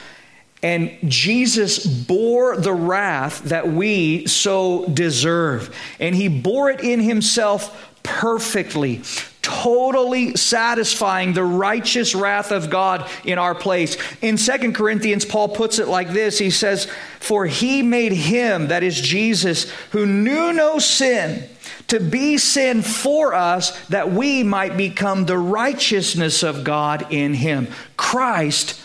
and 0.64 0.96
Jesus 1.08 1.86
bore 1.86 2.56
the 2.56 2.74
wrath 2.74 3.44
that 3.46 3.68
we 3.68 4.28
so 4.28 4.86
deserve. 4.88 5.76
And 6.00 6.14
he 6.14 6.28
bore 6.28 6.70
it 6.70 6.82
in 6.82 7.00
himself 7.00 7.91
perfectly, 8.04 9.02
totally 9.41 10.36
satisfying 10.36 11.34
the 11.34 11.43
righteous 11.43 12.16
wrath 12.16 12.52
of 12.52 12.70
God 12.70 13.10
in 13.24 13.38
our 13.38 13.56
place. 13.56 13.97
In 14.22 14.38
Second 14.38 14.74
Corinthians, 14.74 15.26
Paul 15.26 15.49
puts 15.49 15.80
it 15.80 15.88
like 15.88 16.10
this 16.10 16.39
He 16.39 16.49
says, 16.49 16.88
For 17.20 17.45
he 17.45 17.82
made 17.82 18.14
him, 18.14 18.68
that 18.68 18.84
is 18.84 18.99
Jesus, 18.99 19.70
who 19.91 20.06
knew 20.06 20.54
no 20.54 20.80
sin, 20.80 21.47
to 21.88 21.99
be 21.99 22.38
sin 22.38 22.82
for 22.82 23.34
us, 23.34 23.78
that 23.88 24.12
we 24.12 24.43
might 24.43 24.78
become 24.78 25.26
the 25.26 25.38
righteousness 25.38 26.43
of 26.43 26.64
God 26.64 27.12
in 27.12 27.34
him. 27.34 27.68
Christ 27.97 28.80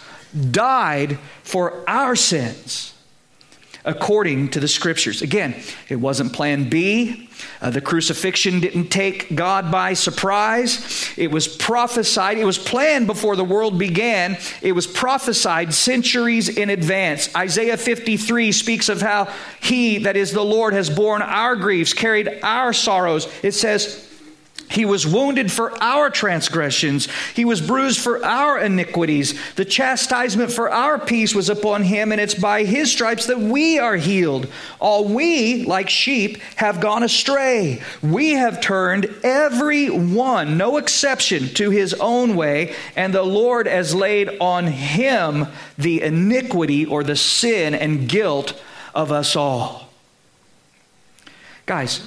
died 0.51 1.19
for 1.43 1.89
our 1.89 2.17
sins 2.17 2.96
according 3.87 4.49
to 4.51 4.61
the 4.61 4.68
scriptures. 4.68 5.22
Again, 5.22 5.55
it 5.89 5.97
wasn't 5.97 6.32
plan 6.32 6.68
B. 6.68 7.30
Uh, 7.61 7.70
the 7.70 7.80
crucifixion 7.80 8.61
didn't 8.61 8.89
take 8.89 9.34
God 9.34 9.70
by 9.70 9.95
surprise. 9.95 11.12
It 11.16 11.30
was 11.30 11.47
prophesied. 11.47 12.39
It 12.39 12.45
was 12.45 12.59
planned 12.59 13.07
before 13.07 13.37
the 13.37 13.45
world 13.45 13.78
began. 13.78 14.39
It 14.61 14.72
was 14.72 14.87
prophesied 14.87 15.72
centuries 15.72 16.49
in 16.49 16.70
advance. 16.70 17.34
Isaiah 17.34 17.76
53 17.76 18.53
speaks 18.53 18.89
of 18.89 19.01
how 19.01 19.32
He, 19.61 19.99
that 19.99 20.16
is 20.16 20.32
the 20.32 20.45
Lord, 20.45 20.74
has 20.74 20.91
borne 20.91 21.22
our 21.22 21.57
griefs, 21.57 21.95
carried 21.95 22.41
our 22.43 22.72
sorrows. 22.72 23.28
It 23.43 23.53
says, 23.53 24.06
he 24.69 24.85
was 24.85 25.07
wounded 25.07 25.53
for 25.53 25.73
our 25.83 26.11
transgressions. 26.11 27.09
He 27.35 27.45
was 27.45 27.61
bruised 27.61 28.01
for 28.01 28.25
our 28.25 28.59
iniquities. 28.59 29.39
The 29.55 29.64
chastisement 29.64 30.53
for 30.53 30.71
our 30.71 30.99
peace 30.99 31.35
was 31.35 31.49
upon 31.49 31.85
him, 31.85 32.11
and 32.11 32.21
it's 32.21 32.35
by 32.35 32.64
his 32.64 32.91
stripes 32.91 33.27
that 33.27 33.39
we 33.39 33.79
are 33.79 33.97
healed. 33.97 34.49
All 34.81 35.05
we, 35.05 35.64
like 35.64 35.89
sheep, 35.89 36.39
have 36.57 36.81
gone 36.81 37.03
astray. 37.03 37.81
We 38.03 38.33
have 38.33 38.61
turned 38.61 39.14
every 39.23 39.89
one, 39.89 40.59
no 40.59 40.79
exception, 40.79 41.49
to 41.55 41.71
his 41.71 41.95
own 41.95 42.35
way, 42.35 42.75
and 42.97 43.14
the 43.14 43.23
Lord 43.23 43.67
has 43.67 43.95
laid 43.95 44.39
on 44.41 44.67
him 44.67 45.47
the 45.79 46.03
iniquity 46.03 46.85
or 46.85 47.05
the 47.05 47.17
sin 47.17 47.75
and 47.75 48.09
guilt 48.09 48.61
of 48.95 49.12
us 49.12 49.37
all. 49.37 49.91
Guys, 51.67 52.07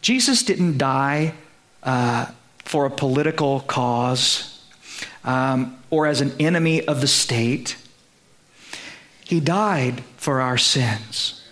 Jesus 0.00 0.42
didn't 0.42 0.78
die 0.78 1.34
uh, 1.82 2.26
for 2.64 2.86
a 2.86 2.90
political 2.90 3.60
cause 3.60 4.62
um, 5.24 5.78
or 5.90 6.06
as 6.06 6.20
an 6.20 6.32
enemy 6.38 6.84
of 6.86 7.00
the 7.00 7.06
state. 7.06 7.76
He 9.24 9.40
died 9.40 10.02
for 10.16 10.40
our 10.40 10.58
sins. 10.58 11.44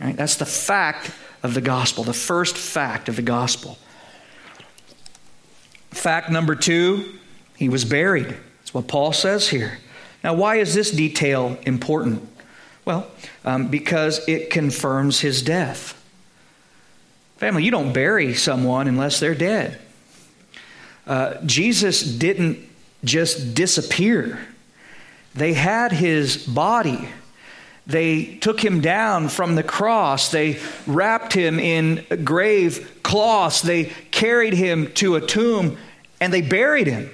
Right? 0.00 0.16
That's 0.16 0.36
the 0.36 0.46
fact 0.46 1.10
of 1.42 1.54
the 1.54 1.60
gospel, 1.60 2.04
the 2.04 2.12
first 2.12 2.56
fact 2.56 3.08
of 3.08 3.16
the 3.16 3.22
gospel. 3.22 3.78
Fact 5.90 6.30
number 6.30 6.54
two, 6.54 7.14
he 7.56 7.68
was 7.68 7.84
buried. 7.84 8.36
That's 8.58 8.74
what 8.74 8.86
Paul 8.86 9.12
says 9.12 9.48
here. 9.48 9.78
Now, 10.22 10.34
why 10.34 10.56
is 10.56 10.74
this 10.74 10.90
detail 10.90 11.58
important? 11.62 12.28
Well, 12.84 13.10
um, 13.44 13.68
because 13.68 14.26
it 14.28 14.50
confirms 14.50 15.20
his 15.20 15.42
death. 15.42 15.95
Family, 17.36 17.64
you 17.64 17.70
don't 17.70 17.92
bury 17.92 18.34
someone 18.34 18.88
unless 18.88 19.20
they're 19.20 19.34
dead. 19.34 19.78
Uh, 21.06 21.34
Jesus 21.44 22.02
didn't 22.02 22.58
just 23.04 23.54
disappear, 23.54 24.38
they 25.34 25.52
had 25.52 25.92
his 25.92 26.38
body. 26.46 27.08
They 27.86 28.34
took 28.38 28.58
him 28.64 28.80
down 28.80 29.28
from 29.28 29.54
the 29.54 29.62
cross. 29.62 30.32
They 30.32 30.58
wrapped 30.88 31.32
him 31.32 31.60
in 31.60 32.04
grave 32.24 33.00
cloths. 33.04 33.62
They 33.62 33.92
carried 34.10 34.54
him 34.54 34.92
to 34.94 35.14
a 35.14 35.20
tomb 35.20 35.78
and 36.20 36.32
they 36.32 36.42
buried 36.42 36.88
him. 36.88 37.10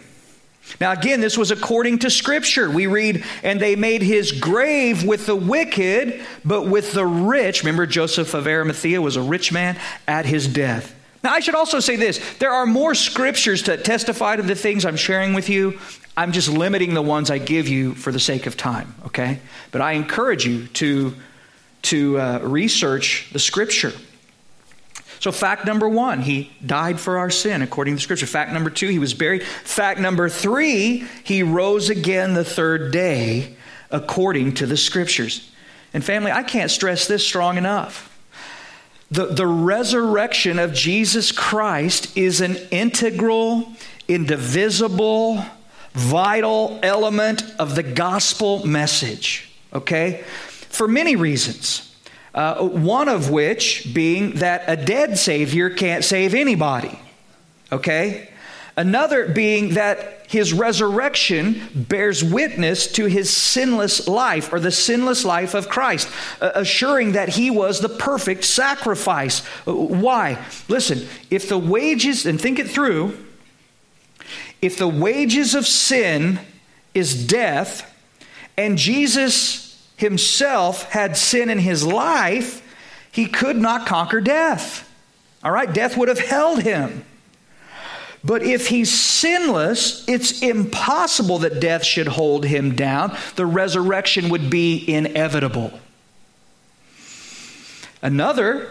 Now, 0.80 0.92
again, 0.92 1.20
this 1.20 1.36
was 1.36 1.50
according 1.50 2.00
to 2.00 2.10
Scripture. 2.10 2.70
We 2.70 2.86
read, 2.86 3.24
and 3.42 3.60
they 3.60 3.76
made 3.76 4.02
his 4.02 4.32
grave 4.32 5.04
with 5.04 5.26
the 5.26 5.36
wicked, 5.36 6.24
but 6.44 6.66
with 6.66 6.92
the 6.92 7.04
rich. 7.04 7.62
Remember, 7.62 7.86
Joseph 7.86 8.34
of 8.34 8.46
Arimathea 8.46 9.00
was 9.00 9.16
a 9.16 9.22
rich 9.22 9.52
man 9.52 9.78
at 10.06 10.24
his 10.24 10.46
death. 10.46 10.94
Now, 11.22 11.32
I 11.32 11.40
should 11.40 11.54
also 11.54 11.78
say 11.80 11.96
this 11.96 12.20
there 12.38 12.52
are 12.52 12.66
more 12.66 12.94
scriptures 12.94 13.62
to 13.62 13.76
testify 13.76 14.36
to 14.36 14.42
the 14.42 14.54
things 14.54 14.84
I'm 14.84 14.96
sharing 14.96 15.34
with 15.34 15.48
you. 15.48 15.78
I'm 16.16 16.32
just 16.32 16.48
limiting 16.48 16.94
the 16.94 17.02
ones 17.02 17.30
I 17.30 17.38
give 17.38 17.68
you 17.68 17.94
for 17.94 18.12
the 18.12 18.20
sake 18.20 18.46
of 18.46 18.56
time, 18.56 18.94
okay? 19.06 19.38
But 19.70 19.80
I 19.80 19.92
encourage 19.92 20.46
you 20.46 20.66
to, 20.66 21.14
to 21.82 22.18
uh, 22.18 22.38
research 22.42 23.30
the 23.32 23.38
scripture. 23.38 23.92
So, 25.23 25.31
fact 25.31 25.64
number 25.66 25.89
one, 25.89 26.23
he 26.23 26.51
died 26.66 26.99
for 26.99 27.18
our 27.18 27.31
sin, 27.31 27.62
according 27.62 27.95
to 27.95 27.99
the 27.99 28.03
Scripture. 28.03 28.27
Fact 28.27 28.53
number 28.53 28.70
two, 28.70 28.89
he 28.89 28.99
was 28.99 29.14
buried. 29.14 29.45
Fact 29.45 30.01
number 30.01 30.29
three, 30.29 31.07
he 31.23 31.45
rose 31.45 31.91
again 31.91 32.35
the 32.35 32.45
third 32.45 32.91
day, 32.91 33.55
according 33.93 34.55
to 34.55 34.66
the 34.66 34.77
Scriptures. 34.77 35.49
And, 35.95 36.05
family, 36.05 36.33
I 36.33 36.43
can't 36.43 36.73
stress 36.73 37.07
this 37.07 37.25
strong 37.25 37.57
enough. 37.57 38.18
The, 39.12 39.27
the 39.27 39.47
resurrection 39.47 40.59
of 40.59 40.75
Jesus 40.75 41.31
Christ 41.31 42.16
is 42.16 42.41
an 42.41 42.57
integral, 42.73 43.73
indivisible, 44.09 45.45
vital 45.93 46.81
element 46.83 47.45
of 47.61 47.77
the 47.77 47.85
gospel 47.85 48.66
message, 48.66 49.53
okay? 49.73 50.25
For 50.68 50.89
many 50.89 51.14
reasons. 51.14 51.91
Uh, 52.35 52.66
one 52.66 53.09
of 53.09 53.30
which 53.30 53.93
being 53.93 54.33
that 54.37 54.64
a 54.66 54.76
dead 54.76 55.18
Savior 55.18 55.68
can't 55.68 56.03
save 56.03 56.35
anybody. 56.35 56.99
Okay? 57.70 58.28
Another 58.76 59.28
being 59.28 59.74
that 59.74 60.22
his 60.28 60.55
resurrection 60.55 61.68
bears 61.74 62.24
witness 62.24 62.91
to 62.93 63.05
his 63.05 63.28
sinless 63.28 64.09
life 64.09 64.51
or 64.51 64.59
the 64.59 64.70
sinless 64.70 65.26
life 65.26 65.53
of 65.53 65.68
Christ, 65.68 66.09
uh, 66.41 66.53
assuring 66.55 67.12
that 67.12 67.28
he 67.28 67.51
was 67.51 67.80
the 67.80 67.91
perfect 67.91 68.45
sacrifice. 68.45 69.47
Uh, 69.68 69.74
why? 69.74 70.43
Listen, 70.68 71.07
if 71.30 71.51
the 71.51 71.59
wages, 71.59 72.24
and 72.24 72.41
think 72.41 72.59
it 72.59 72.70
through, 72.70 73.14
if 74.62 74.78
the 74.78 74.89
wages 74.89 75.55
of 75.55 75.66
sin 75.66 76.41
is 76.95 77.26
death, 77.26 77.95
and 78.57 78.78
Jesus 78.78 79.72
himself 80.03 80.84
had 80.90 81.16
sin 81.16 81.48
in 81.48 81.59
his 81.59 81.84
life, 81.86 82.62
he 83.11 83.26
could 83.26 83.57
not 83.57 83.86
conquer 83.86 84.20
death. 84.20 84.88
All 85.42 85.50
right, 85.50 85.72
death 85.72 85.96
would 85.96 86.09
have 86.09 86.18
held 86.18 86.62
him. 86.62 87.05
But 88.24 88.42
if 88.42 88.68
he's 88.68 88.92
sinless, 88.92 90.07
it's 90.09 90.42
impossible 90.42 91.38
that 91.40 91.61
death 91.61 91.84
should 91.84 92.07
hold 92.07 92.44
him 92.44 92.76
down. 92.76 93.16
The 93.34 93.46
resurrection 93.46 94.28
would 94.28 94.48
be 94.48 94.84
inevitable. 94.86 95.80
Another 98.00 98.70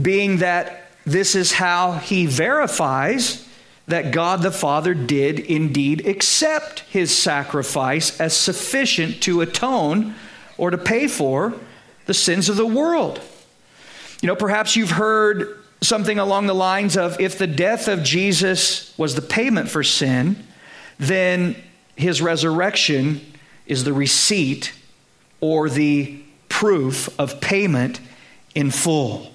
being 0.00 0.38
that 0.38 0.90
this 1.04 1.34
is 1.34 1.52
how 1.52 1.92
he 1.92 2.26
verifies 2.26 3.46
that 3.88 4.12
God 4.12 4.42
the 4.42 4.52
Father 4.52 4.94
did 4.94 5.40
indeed 5.40 6.06
accept 6.06 6.80
his 6.80 7.16
sacrifice 7.16 8.20
as 8.20 8.36
sufficient 8.36 9.20
to 9.24 9.40
atone 9.40 10.14
or 10.58 10.70
to 10.70 10.78
pay 10.78 11.08
for 11.08 11.54
the 12.06 12.14
sins 12.14 12.48
of 12.48 12.56
the 12.56 12.66
world. 12.66 13.20
You 14.20 14.26
know, 14.28 14.36
perhaps 14.36 14.76
you've 14.76 14.90
heard 14.90 15.58
something 15.80 16.18
along 16.18 16.46
the 16.46 16.54
lines 16.54 16.96
of 16.96 17.20
if 17.20 17.38
the 17.38 17.46
death 17.46 17.88
of 17.88 18.02
Jesus 18.02 18.96
was 18.96 19.14
the 19.14 19.22
payment 19.22 19.68
for 19.68 19.82
sin, 19.82 20.46
then 20.98 21.56
his 21.96 22.22
resurrection 22.22 23.20
is 23.66 23.84
the 23.84 23.92
receipt 23.92 24.72
or 25.40 25.68
the 25.68 26.22
proof 26.48 27.08
of 27.18 27.40
payment 27.40 28.00
in 28.54 28.70
full. 28.70 29.32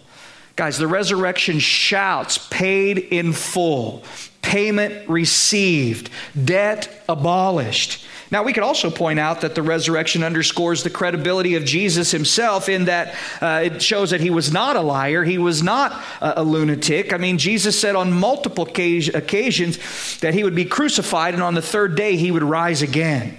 Guys, 0.55 0.77
the 0.77 0.87
resurrection 0.87 1.59
shouts 1.59 2.37
paid 2.49 2.97
in 2.97 3.33
full, 3.33 4.03
payment 4.41 5.07
received, 5.09 6.09
debt 6.45 7.03
abolished. 7.07 8.03
Now, 8.29 8.43
we 8.43 8.51
could 8.51 8.63
also 8.63 8.89
point 8.89 9.19
out 9.19 9.41
that 9.41 9.55
the 9.55 9.61
resurrection 9.61 10.21
underscores 10.21 10.83
the 10.83 10.89
credibility 10.89 11.55
of 11.55 11.63
Jesus 11.63 12.11
himself 12.11 12.67
in 12.67 12.85
that 12.85 13.15
uh, 13.41 13.61
it 13.65 13.81
shows 13.81 14.09
that 14.09 14.19
he 14.19 14.29
was 14.29 14.51
not 14.51 14.75
a 14.75 14.81
liar, 14.81 15.23
he 15.23 15.37
was 15.37 15.63
not 15.63 15.93
a, 16.19 16.41
a 16.41 16.43
lunatic. 16.43 17.13
I 17.13 17.17
mean, 17.17 17.37
Jesus 17.37 17.79
said 17.79 17.95
on 17.95 18.11
multiple 18.11 18.65
occasions 18.65 20.19
that 20.19 20.33
he 20.33 20.43
would 20.43 20.55
be 20.55 20.65
crucified 20.65 21.33
and 21.33 21.43
on 21.43 21.53
the 21.53 21.61
third 21.61 21.95
day 21.95 22.17
he 22.17 22.31
would 22.31 22.43
rise 22.43 22.81
again. 22.81 23.37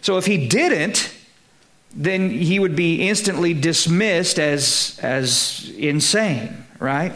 So, 0.00 0.16
if 0.18 0.26
he 0.26 0.48
didn't, 0.48 1.14
then 1.94 2.30
he 2.30 2.58
would 2.58 2.76
be 2.76 3.08
instantly 3.08 3.54
dismissed 3.54 4.38
as, 4.38 4.98
as 5.02 5.72
insane, 5.76 6.64
right? 6.78 7.14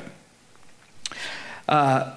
Uh, 1.69 2.15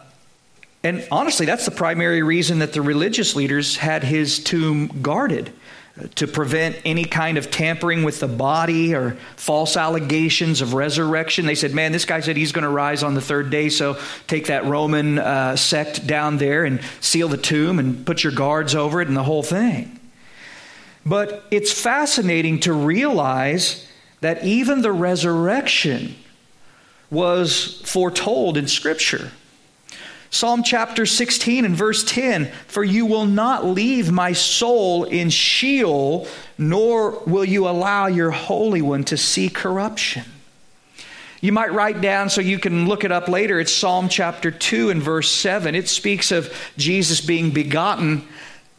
and 0.86 1.08
honestly, 1.10 1.48
that's 1.48 1.66
the 1.66 1.72
primary 1.72 2.22
reason 2.22 2.60
that 2.60 2.74
the 2.74 2.82
religious 2.84 3.36
leaders 3.36 3.76
had 3.76 4.04
his 4.04 4.38
tomb 4.38 5.02
guarded 5.02 5.52
to 6.14 6.28
prevent 6.28 6.78
any 6.86 7.06
kind 7.06 7.40
of 7.40 7.50
tampering 7.50 8.04
with 8.04 8.20
the 8.20 8.28
body 8.28 8.94
or 8.94 9.18
false 9.36 9.78
allegations 9.78 10.62
of 10.62 10.76
resurrection. 10.76 11.48
They 11.48 11.56
said, 11.56 11.74
Man, 11.74 11.92
this 11.92 12.06
guy 12.06 12.20
said 12.20 12.38
he's 12.38 12.52
going 12.52 12.66
to 12.66 12.70
rise 12.70 13.02
on 13.02 13.16
the 13.16 13.22
third 13.22 13.50
day, 13.50 13.70
so 13.70 13.98
take 14.28 14.46
that 14.46 14.66
Roman 14.66 15.18
uh, 15.18 15.56
sect 15.56 16.06
down 16.06 16.38
there 16.38 16.66
and 16.66 16.80
seal 17.02 17.30
the 17.30 17.38
tomb 17.38 17.80
and 17.80 18.06
put 18.06 18.24
your 18.24 18.34
guards 18.34 18.76
over 18.76 19.02
it 19.02 19.08
and 19.08 19.18
the 19.18 19.24
whole 19.24 19.42
thing. 19.42 20.00
But 21.04 21.46
it's 21.50 21.72
fascinating 21.72 22.60
to 22.60 22.74
realize 22.74 23.88
that 24.22 24.44
even 24.44 24.84
the 24.84 24.92
resurrection 24.92 26.14
was 27.10 27.82
foretold 27.86 28.56
in 28.56 28.68
Scripture. 28.68 29.32
Psalm 30.36 30.64
chapter 30.64 31.06
16 31.06 31.64
and 31.64 31.78
verse 31.78 32.04
10 32.04 32.52
For 32.68 32.84
you 32.84 33.06
will 33.06 33.26
not 33.26 33.66
leave 33.66 34.12
my 34.12 34.34
soul 34.34 35.06
in 35.06 35.30
Sheol, 35.30 36.28
nor 36.58 37.24
will 37.26 37.46
you 37.46 37.70
allow 37.70 38.08
your 38.08 38.32
Holy 38.32 38.82
One 38.82 39.06
to 39.06 39.16
see 39.16 39.48
corruption. 39.48 40.26
You 41.40 41.54
might 41.54 41.72
write 41.72 42.02
down 42.02 42.30
so 42.30 42.42
you 42.42 42.60
can 42.60 42.86
look 42.86 43.06
it 43.06 43.14
up 43.14 43.30
later. 43.30 43.62
It's 43.62 43.74
Psalm 43.74 44.10
chapter 44.10 44.52
2 44.52 44.90
and 44.90 45.02
verse 45.02 45.32
7. 45.32 45.74
It 45.74 45.88
speaks 45.88 46.34
of 46.34 46.54
Jesus 46.76 47.22
being 47.22 47.52
begotten 47.52 48.28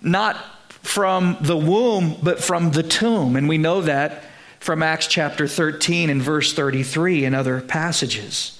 not 0.03 0.37
from 0.69 1.39
the 1.41 1.57
womb, 1.57 2.19
but 2.23 2.39
from 2.39 2.73
the 2.73 2.83
tomb. 2.83 3.35
And 3.35 3.49
we 3.49 3.57
know 3.57 3.81
that 3.81 4.25
from 4.61 4.83
Acts 4.83 5.07
chapter 5.07 5.49
13 5.49 6.11
and 6.11 6.21
verse 6.21 6.53
33 6.53 7.25
and 7.25 7.35
other 7.35 7.63
passages. 7.63 8.56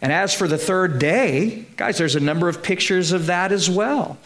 And 0.00 0.12
as 0.12 0.32
for 0.32 0.46
the 0.46 0.58
third 0.58 0.98
day, 0.98 1.64
guys, 1.76 1.98
there's 1.98 2.16
a 2.16 2.20
number 2.20 2.48
of 2.48 2.62
pictures 2.62 3.12
of 3.12 3.26
that 3.26 3.50
as 3.52 3.68
well. 3.68 4.16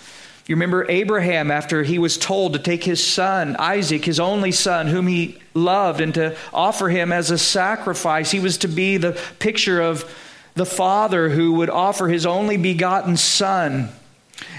You 0.47 0.57
remember 0.57 0.91
Abraham 0.91 1.51
after 1.51 1.83
he 1.85 1.99
was 1.99 2.18
told 2.18 2.53
to 2.53 2.59
take 2.59 2.85
his 2.85 3.05
son, 3.05 3.57
Isaac, 3.59 4.05
his 4.05 4.18
only 4.18 4.53
son, 4.53 4.89
whom 4.89 5.07
he 5.07 5.39
loved, 5.55 6.01
and 6.01 6.12
to 6.14 6.37
offer 6.53 6.89
him 6.89 7.12
as 7.12 7.31
a 7.31 7.39
sacrifice. 7.39 8.31
He 8.33 8.41
was 8.41 8.59
to 8.59 8.68
be 8.68 8.97
the 8.97 9.18
picture 9.39 9.81
of 9.81 10.05
the 10.55 10.66
father 10.66 11.31
who 11.31 11.53
would 11.55 11.70
offer 11.70 12.09
his 12.09 12.27
only 12.27 12.57
begotten 12.57 13.16
son. 13.16 13.89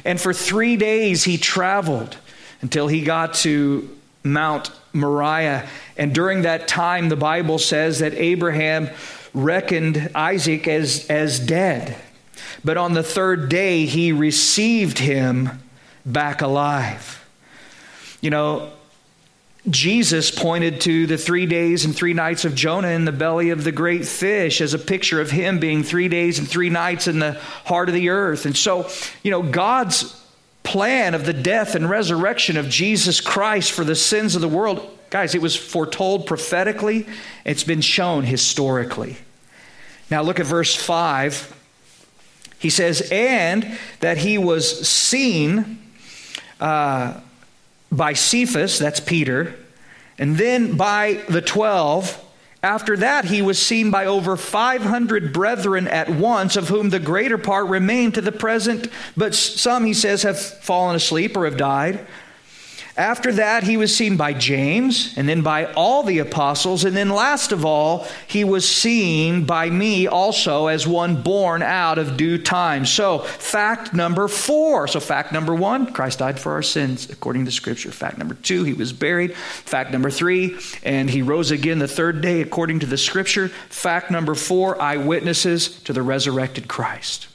And 0.05 0.19
for 0.19 0.33
three 0.33 0.77
days 0.77 1.25
he 1.25 1.37
traveled 1.37 2.17
until 2.61 2.87
he 2.87 3.01
got 3.01 3.33
to 3.35 3.95
Mount 4.23 4.71
Moriah. 4.93 5.67
And 5.97 6.15
during 6.15 6.43
that 6.43 6.67
time, 6.67 7.09
the 7.09 7.15
Bible 7.17 7.59
says 7.59 7.99
that 7.99 8.13
Abraham 8.13 8.89
reckoned 9.33 10.11
Isaac 10.15 10.67
as, 10.67 11.07
as 11.09 11.39
dead. 11.39 11.95
But 12.63 12.77
on 12.77 12.93
the 12.93 13.03
third 13.03 13.49
day, 13.49 13.85
he 13.85 14.11
received 14.11 14.99
him 14.99 15.49
back 16.05 16.41
alive. 16.41 17.19
You 18.21 18.29
know, 18.29 18.71
Jesus 19.69 20.29
pointed 20.29 20.81
to 20.81 21.07
the 21.07 21.17
three 21.17 21.45
days 21.45 21.85
and 21.85 21.95
three 21.95 22.13
nights 22.13 22.43
of 22.43 22.53
Jonah 22.53 22.89
in 22.89 23.05
the 23.05 23.11
belly 23.13 23.49
of 23.49 23.63
the 23.63 23.71
great 23.71 24.05
fish 24.05 24.59
as 24.59 24.73
a 24.73 24.79
picture 24.79 25.21
of 25.21 25.31
him 25.31 25.59
being 25.59 25.83
three 25.83 26.09
days 26.09 26.37
and 26.37 26.47
three 26.47 26.69
nights 26.69 27.07
in 27.07 27.19
the 27.19 27.33
heart 27.65 27.87
of 27.87 27.95
the 27.95 28.09
earth. 28.09 28.45
And 28.45 28.55
so, 28.55 28.89
you 29.23 29.31
know, 29.31 29.41
God's 29.41 30.22
plan 30.63 31.13
of 31.13 31.25
the 31.25 31.33
death 31.33 31.75
and 31.75 31.89
resurrection 31.89 32.57
of 32.57 32.69
Jesus 32.69 33.21
Christ 33.21 33.71
for 33.71 33.83
the 33.83 33.95
sins 33.95 34.35
of 34.35 34.41
the 34.41 34.47
world 34.47 34.89
Guys, 35.13 35.35
it 35.35 35.43
was 35.43 35.55
foretold 35.55 36.25
prophetically, 36.25 37.05
it's 37.45 37.63
been 37.63 37.81
shown 37.81 38.23
historically. 38.23 39.15
Now 40.09 40.23
look 40.23 40.39
at 40.39 40.47
verse 40.47 40.75
5. 40.75 41.55
He 42.57 42.71
says, 42.71 43.09
And 43.11 43.77
that 43.99 44.17
he 44.17 44.39
was 44.39 44.89
seen 44.89 45.77
uh, 46.59 47.19
by 47.91 48.13
Cephas, 48.13 48.79
that's 48.79 48.99
Peter, 48.99 49.53
and 50.17 50.35
then 50.35 50.77
by 50.77 51.21
the 51.29 51.43
twelve. 51.43 52.19
After 52.63 52.95
that, 52.95 53.25
he 53.25 53.41
was 53.41 53.61
seen 53.61 53.91
by 53.91 54.05
over 54.05 54.37
500 54.37 55.33
brethren 55.33 55.85
at 55.85 56.09
once, 56.09 56.55
of 56.55 56.69
whom 56.69 56.89
the 56.89 56.99
greater 56.99 57.37
part 57.37 57.67
remain 57.67 58.13
to 58.13 58.21
the 58.21 58.31
present, 58.31 58.87
but 59.17 59.35
some, 59.35 59.83
he 59.83 59.93
says, 59.93 60.23
have 60.23 60.39
fallen 60.39 60.95
asleep 60.95 61.35
or 61.35 61.43
have 61.43 61.57
died. 61.57 62.07
After 62.95 63.31
that, 63.33 63.63
he 63.63 63.75
was 63.75 63.95
seen 63.95 64.17
by 64.17 64.33
James, 64.33 65.15
and 65.17 65.27
then 65.27 65.41
by 65.41 65.65
all 65.73 66.03
the 66.03 66.19
apostles, 66.19 66.85
and 66.85 66.95
then 66.95 67.09
last 67.09 67.51
of 67.51 67.65
all, 67.65 68.05
he 68.27 68.43
was 68.43 68.69
seen 68.69 69.45
by 69.45 69.67
me 69.71 70.05
also 70.05 70.67
as 70.67 70.85
one 70.85 71.23
born 71.23 71.63
out 71.63 71.97
of 71.97 72.17
due 72.17 72.37
time. 72.37 72.85
So, 72.85 73.19
fact 73.19 73.95
number 73.95 74.27
four. 74.27 74.87
So, 74.87 74.99
fact 74.99 75.31
number 75.31 75.55
one, 75.55 75.91
Christ 75.91 76.19
died 76.19 76.39
for 76.39 76.51
our 76.51 76.61
sins 76.61 77.09
according 77.09 77.45
to 77.45 77.51
Scripture. 77.51 77.91
Fact 77.91 78.19
number 78.19 78.35
two, 78.35 78.63
he 78.63 78.73
was 78.73 78.93
buried. 78.93 79.35
Fact 79.35 79.91
number 79.91 80.11
three, 80.11 80.59
and 80.83 81.09
he 81.09 81.23
rose 81.23 81.49
again 81.49 81.79
the 81.79 81.87
third 81.87 82.21
day 82.21 82.41
according 82.41 82.79
to 82.81 82.85
the 82.85 82.97
Scripture. 82.97 83.47
Fact 83.47 84.11
number 84.11 84.35
four, 84.35 84.79
eyewitnesses 84.79 85.81
to 85.81 85.93
the 85.93 86.03
resurrected 86.03 86.67
Christ. 86.67 87.27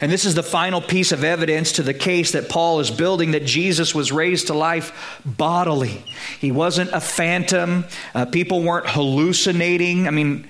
And 0.00 0.10
this 0.10 0.24
is 0.24 0.34
the 0.34 0.42
final 0.42 0.80
piece 0.80 1.12
of 1.12 1.22
evidence 1.22 1.72
to 1.72 1.82
the 1.82 1.92
case 1.92 2.32
that 2.32 2.48
Paul 2.48 2.80
is 2.80 2.90
building 2.90 3.32
that 3.32 3.44
Jesus 3.44 3.94
was 3.94 4.10
raised 4.10 4.46
to 4.46 4.54
life 4.54 5.20
bodily. 5.24 6.04
He 6.40 6.50
wasn't 6.50 6.90
a 6.92 7.00
phantom, 7.00 7.84
uh, 8.14 8.24
people 8.26 8.62
weren't 8.62 8.88
hallucinating. 8.88 10.06
I 10.06 10.10
mean, 10.10 10.48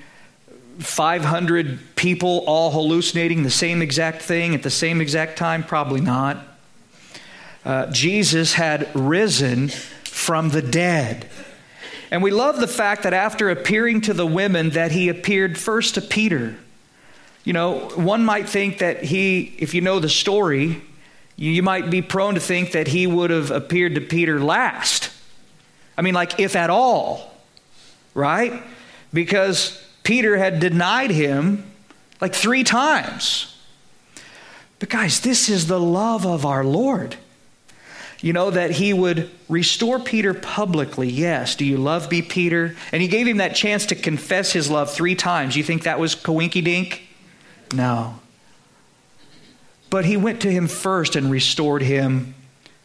500 0.79 1.97
people 1.97 2.45
all 2.47 2.71
hallucinating 2.71 3.43
the 3.43 3.51
same 3.51 3.83
exact 3.83 4.23
thing 4.23 4.55
at 4.55 4.63
the 4.63 4.71
same 4.71 5.01
exact 5.01 5.39
time? 5.39 5.65
Probably 5.65 6.01
not. 6.01 6.39
Uh, 7.65 7.87
Jesus 7.91 8.53
had 8.53 8.89
risen 8.95 9.69
from 10.05 10.51
the 10.51 10.63
dead. 10.63 11.29
And 12.11 12.23
we 12.23 12.31
love 12.31 12.61
the 12.61 12.69
fact 12.69 13.03
that 13.03 13.13
after 13.13 13.51
appearing 13.51 14.03
to 14.03 14.15
the 14.15 14.27
women 14.27 14.71
that 14.71 14.93
he 14.93 15.09
appeared 15.09 15.59
first 15.59 15.95
to 15.97 16.01
Peter 16.01 16.57
you 17.47 17.53
know, 17.53 17.79
one 17.91 18.25
might 18.25 18.49
think 18.49 18.79
that 18.79 19.05
he, 19.05 19.55
if 19.59 19.73
you 19.73 19.81
know 19.81 20.01
the 20.01 20.09
story, 20.09 20.83
you 21.37 21.63
might 21.63 21.91
be 21.91 22.03
prone 22.03 22.35
to 22.35 22.41
think 22.41 22.73
that 22.73 22.89
he 22.89 23.07
would 23.07 23.31
have 23.31 23.53
appeared 23.53 23.95
to 23.95 24.01
Peter 24.01 24.41
last. 24.41 25.11
I 25.97 26.03
mean, 26.03 26.13
like, 26.13 26.41
if 26.41 26.57
at 26.57 26.71
all, 26.71 27.33
right? 28.15 28.65
Because 29.13 29.81
Peter 30.03 30.37
had 30.37 30.59
denied 30.59 31.13
him 31.13 31.71
like 32.21 32.35
three 32.35 32.65
times. 32.65 33.57
But, 34.81 34.89
guys, 34.89 35.21
this 35.21 35.49
is 35.49 35.69
the 35.69 35.81
love 35.81 36.27
of 36.27 36.45
our 36.45 36.65
Lord. 36.65 37.15
You 38.21 38.33
know, 38.33 38.51
that 38.51 38.73
he 38.73 38.93
would 38.93 39.31
restore 39.49 40.01
Peter 40.01 40.35
publicly. 40.35 41.09
Yes. 41.09 41.55
Do 41.55 41.65
you 41.65 41.77
love 41.77 42.11
me, 42.11 42.23
Peter? 42.23 42.75
And 42.91 43.01
he 43.01 43.07
gave 43.07 43.29
him 43.29 43.37
that 43.37 43.55
chance 43.55 43.87
to 43.87 43.95
confess 43.95 44.53
his 44.53 44.69
love 44.69 44.93
three 44.93 45.15
times. 45.15 45.55
You 45.55 45.63
think 45.63 45.85
that 45.85 46.01
was 46.01 46.17
coinky 46.17 46.65
dink? 46.65 47.06
No. 47.75 48.19
But 49.91 50.05
he 50.05 50.17
went 50.17 50.43
to 50.43 50.51
him 50.51 50.69
first 50.69 51.17
and 51.17 51.31
restored 51.31 51.83
him 51.83 52.35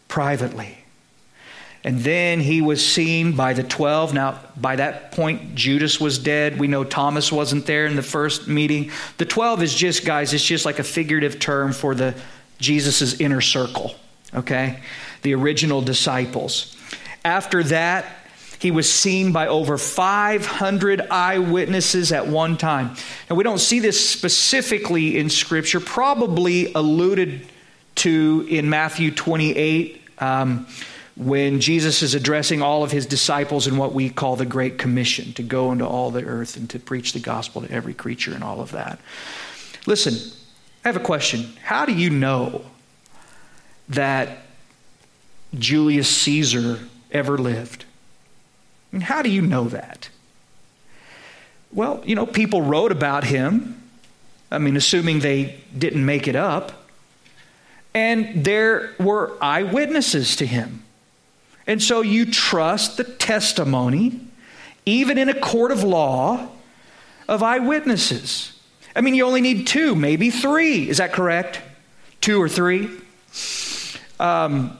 privately. 0.07 0.77
And 1.83 1.99
then 2.01 2.39
he 2.39 2.61
was 2.61 2.85
seen 2.85 3.35
by 3.35 3.53
the 3.53 3.63
12. 3.63 4.13
Now, 4.13 4.39
by 4.55 4.75
that 4.75 5.11
point, 5.13 5.55
Judas 5.55 5.99
was 5.99 6.19
dead. 6.19 6.59
We 6.59 6.67
know 6.67 6.83
Thomas 6.83 7.31
wasn't 7.31 7.65
there 7.65 7.87
in 7.87 7.95
the 7.95 8.03
first 8.03 8.47
meeting. 8.47 8.91
The 9.17 9.25
12 9.25 9.63
is 9.63 9.73
just, 9.73 10.05
guys, 10.05 10.31
it's 10.33 10.43
just 10.43 10.63
like 10.63 10.77
a 10.77 10.83
figurative 10.83 11.39
term 11.39 11.73
for 11.73 11.95
the 11.95 12.13
Jesus' 12.59 13.19
inner 13.19 13.41
circle, 13.41 13.95
okay? 14.35 14.79
The 15.23 15.33
original 15.33 15.81
disciples. 15.81 16.77
After 17.25 17.63
that, 17.63 18.05
he 18.61 18.69
was 18.69 18.91
seen 18.91 19.31
by 19.31 19.47
over 19.47 19.75
500 19.75 21.01
eyewitnesses 21.09 22.11
at 22.11 22.27
one 22.27 22.57
time. 22.57 22.95
And 23.27 23.35
we 23.35 23.43
don't 23.43 23.57
see 23.57 23.79
this 23.79 24.07
specifically 24.07 25.17
in 25.17 25.31
Scripture, 25.31 25.79
probably 25.79 26.71
alluded 26.73 27.47
to 27.95 28.45
in 28.47 28.69
Matthew 28.69 29.09
28. 29.09 30.03
Um, 30.19 30.67
when 31.17 31.59
Jesus 31.59 32.03
is 32.03 32.13
addressing 32.13 32.61
all 32.61 32.83
of 32.83 32.91
his 32.91 33.05
disciples 33.05 33.67
in 33.67 33.77
what 33.77 33.93
we 33.93 34.09
call 34.09 34.35
the 34.35 34.45
Great 34.45 34.77
Commission 34.77 35.33
to 35.33 35.43
go 35.43 35.71
into 35.71 35.85
all 35.85 36.11
the 36.11 36.23
earth 36.23 36.55
and 36.55 36.69
to 36.69 36.79
preach 36.79 37.13
the 37.13 37.19
gospel 37.19 37.63
to 37.63 37.71
every 37.71 37.93
creature 37.93 38.33
and 38.33 38.43
all 38.43 38.61
of 38.61 38.71
that. 38.71 38.99
Listen, 39.87 40.13
I 40.85 40.87
have 40.87 40.95
a 40.95 41.03
question. 41.03 41.51
How 41.63 41.85
do 41.85 41.93
you 41.93 42.11
know 42.11 42.63
that 43.89 44.45
Julius 45.57 46.07
Caesar 46.09 46.79
ever 47.11 47.37
lived? 47.37 47.85
How 48.99 49.21
do 49.21 49.29
you 49.29 49.41
know 49.41 49.65
that? 49.69 50.09
Well, 51.71 52.01
you 52.05 52.15
know, 52.15 52.25
people 52.25 52.61
wrote 52.61 52.91
about 52.91 53.23
him. 53.23 53.81
I 54.51 54.57
mean, 54.57 54.75
assuming 54.75 55.19
they 55.19 55.61
didn't 55.77 56.05
make 56.05 56.27
it 56.27 56.35
up. 56.35 56.73
And 57.93 58.43
there 58.43 58.93
were 58.99 59.37
eyewitnesses 59.41 60.35
to 60.37 60.45
him. 60.45 60.83
And 61.67 61.81
so 61.81 62.01
you 62.01 62.25
trust 62.25 62.97
the 62.97 63.03
testimony, 63.03 64.19
even 64.85 65.17
in 65.17 65.29
a 65.29 65.39
court 65.39 65.71
of 65.71 65.83
law, 65.83 66.49
of 67.27 67.43
eyewitnesses. 67.43 68.59
I 68.95 69.01
mean, 69.01 69.15
you 69.15 69.25
only 69.25 69.41
need 69.41 69.67
two, 69.67 69.95
maybe 69.95 70.29
three. 70.29 70.89
Is 70.89 70.97
that 70.97 71.13
correct? 71.13 71.61
Two 72.19 72.41
or 72.41 72.49
three? 72.49 72.89
Um, 74.19 74.77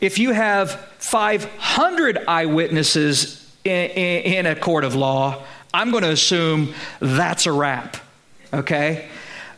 if 0.00 0.18
you 0.18 0.32
have 0.32 0.87
500 1.10 2.24
eyewitnesses 2.26 3.50
in, 3.64 3.90
in, 3.90 4.34
in 4.34 4.46
a 4.46 4.54
court 4.54 4.84
of 4.84 4.94
law, 4.94 5.42
I'm 5.72 5.90
going 5.90 6.04
to 6.04 6.10
assume 6.10 6.74
that's 7.00 7.46
a 7.46 7.52
wrap. 7.52 7.96
Okay? 8.52 9.08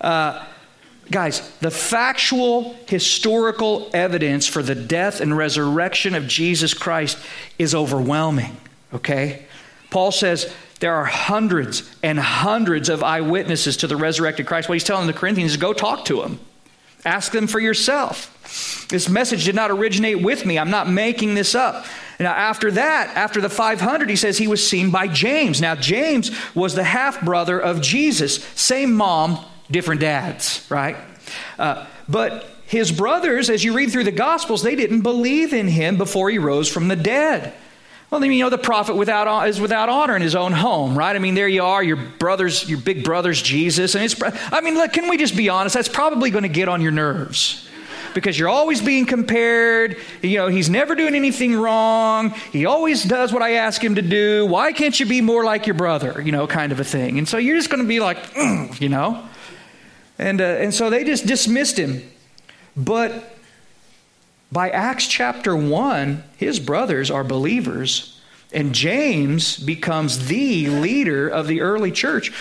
Uh, 0.00 0.44
Guys, 1.10 1.50
the 1.58 1.72
factual 1.72 2.76
historical 2.86 3.90
evidence 3.92 4.46
for 4.46 4.62
the 4.62 4.76
death 4.76 5.20
and 5.20 5.36
resurrection 5.36 6.14
of 6.14 6.28
Jesus 6.28 6.72
Christ 6.72 7.18
is 7.58 7.74
overwhelming, 7.74 8.56
okay? 8.94 9.44
Paul 9.90 10.12
says 10.12 10.54
there 10.78 10.94
are 10.94 11.04
hundreds 11.04 11.90
and 12.04 12.18
hundreds 12.18 12.88
of 12.88 13.02
eyewitnesses 13.02 13.76
to 13.78 13.88
the 13.88 13.96
resurrected 13.96 14.46
Christ. 14.46 14.68
What 14.68 14.74
he's 14.74 14.84
telling 14.84 15.08
the 15.08 15.12
Corinthians 15.12 15.50
is 15.50 15.56
go 15.56 15.72
talk 15.72 16.04
to 16.04 16.22
them, 16.22 16.38
ask 17.04 17.32
them 17.32 17.46
for 17.46 17.60
yourself. 17.60 18.86
This 18.88 19.08
message 19.08 19.44
did 19.44 19.54
not 19.54 19.70
originate 19.70 20.22
with 20.22 20.44
me, 20.44 20.58
I'm 20.58 20.70
not 20.70 20.88
making 20.88 21.34
this 21.34 21.54
up. 21.54 21.86
Now, 22.18 22.32
after 22.32 22.70
that, 22.72 23.16
after 23.16 23.40
the 23.40 23.48
500, 23.48 24.10
he 24.10 24.16
says 24.16 24.36
he 24.36 24.46
was 24.46 24.66
seen 24.66 24.90
by 24.90 25.08
James. 25.08 25.60
Now, 25.60 25.74
James 25.74 26.30
was 26.54 26.74
the 26.74 26.84
half 26.84 27.22
brother 27.22 27.58
of 27.58 27.80
Jesus, 27.80 28.44
same 28.54 28.92
mom, 28.92 29.42
different 29.70 30.02
dads, 30.02 30.66
right? 30.68 30.96
Uh, 31.58 31.86
but 32.08 32.46
his 32.66 32.92
brothers, 32.92 33.48
as 33.48 33.64
you 33.64 33.72
read 33.72 33.90
through 33.90 34.04
the 34.04 34.12
Gospels, 34.12 34.62
they 34.62 34.76
didn't 34.76 35.00
believe 35.00 35.54
in 35.54 35.68
him 35.68 35.96
before 35.96 36.28
he 36.28 36.38
rose 36.38 36.68
from 36.68 36.88
the 36.88 36.96
dead. 36.96 37.54
Well, 38.10 38.24
you 38.24 38.42
know, 38.42 38.50
the 38.50 38.58
prophet 38.58 38.96
without, 38.96 39.48
is 39.48 39.60
without 39.60 39.88
honor 39.88 40.16
in 40.16 40.22
his 40.22 40.34
own 40.34 40.52
home, 40.52 40.98
right? 40.98 41.14
I 41.14 41.20
mean, 41.20 41.34
there 41.34 41.46
you 41.46 41.62
are, 41.62 41.82
your 41.82 41.96
brothers, 41.96 42.68
your 42.68 42.80
big 42.80 43.04
brother's 43.04 43.40
Jesus. 43.40 43.94
And 43.94 44.04
it's, 44.04 44.20
I 44.52 44.60
mean, 44.62 44.74
look, 44.74 44.92
can 44.92 45.08
we 45.08 45.16
just 45.16 45.36
be 45.36 45.48
honest? 45.48 45.74
That's 45.76 45.88
probably 45.88 46.30
going 46.30 46.42
to 46.42 46.48
get 46.48 46.68
on 46.68 46.80
your 46.80 46.90
nerves 46.90 47.68
because 48.12 48.36
you're 48.36 48.48
always 48.48 48.80
being 48.80 49.06
compared. 49.06 49.96
You 50.22 50.38
know, 50.38 50.48
he's 50.48 50.68
never 50.68 50.96
doing 50.96 51.14
anything 51.14 51.54
wrong. 51.54 52.30
He 52.52 52.66
always 52.66 53.04
does 53.04 53.32
what 53.32 53.42
I 53.42 53.52
ask 53.52 53.82
him 53.82 53.94
to 53.94 54.02
do. 54.02 54.44
Why 54.46 54.72
can't 54.72 54.98
you 54.98 55.06
be 55.06 55.20
more 55.20 55.44
like 55.44 55.66
your 55.66 55.74
brother? 55.74 56.20
You 56.20 56.32
know, 56.32 56.48
kind 56.48 56.72
of 56.72 56.80
a 56.80 56.84
thing. 56.84 57.16
And 57.18 57.28
so 57.28 57.38
you're 57.38 57.56
just 57.56 57.70
going 57.70 57.82
to 57.82 57.88
be 57.88 58.00
like, 58.00 58.18
mm, 58.34 58.80
you 58.80 58.88
know. 58.88 59.24
And, 60.18 60.40
uh, 60.40 60.44
and 60.44 60.74
so 60.74 60.90
they 60.90 61.04
just 61.04 61.26
dismissed 61.26 61.78
him. 61.78 62.02
But 62.76 63.36
by 64.52 64.70
Acts 64.70 65.06
chapter 65.06 65.56
1, 65.56 66.24
his 66.36 66.58
brothers 66.58 67.10
are 67.10 67.24
believers. 67.24 68.20
And 68.52 68.74
James 68.74 69.56
becomes 69.56 70.26
the 70.26 70.68
leader 70.68 71.28
of 71.28 71.46
the 71.46 71.60
early 71.60 71.92
church. 71.92 72.32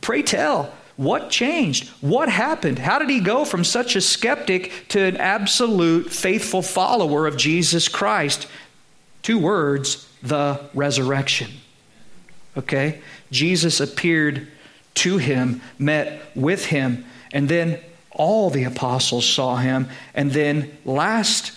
Pray 0.00 0.22
tell, 0.22 0.72
what 0.96 1.30
changed? 1.30 1.88
What 2.00 2.28
happened? 2.28 2.78
How 2.78 2.98
did 2.98 3.10
he 3.10 3.20
go 3.20 3.44
from 3.44 3.62
such 3.62 3.94
a 3.94 4.00
skeptic 4.00 4.72
to 4.88 5.00
an 5.00 5.16
absolute 5.18 6.10
faithful 6.10 6.62
follower 6.62 7.26
of 7.26 7.36
Jesus 7.36 7.86
Christ? 7.86 8.48
Two 9.22 9.38
words 9.38 10.08
the 10.22 10.60
resurrection. 10.74 11.50
Okay? 12.56 13.00
Jesus 13.30 13.80
appeared 13.80 14.48
to 14.94 15.18
him, 15.18 15.60
met 15.78 16.22
with 16.34 16.66
him, 16.66 17.04
and 17.32 17.48
then 17.48 17.78
all 18.16 18.50
the 18.50 18.64
apostles 18.64 19.26
saw 19.26 19.56
him. 19.56 19.88
And 20.14 20.32
then 20.32 20.76
lastly, 20.84 21.52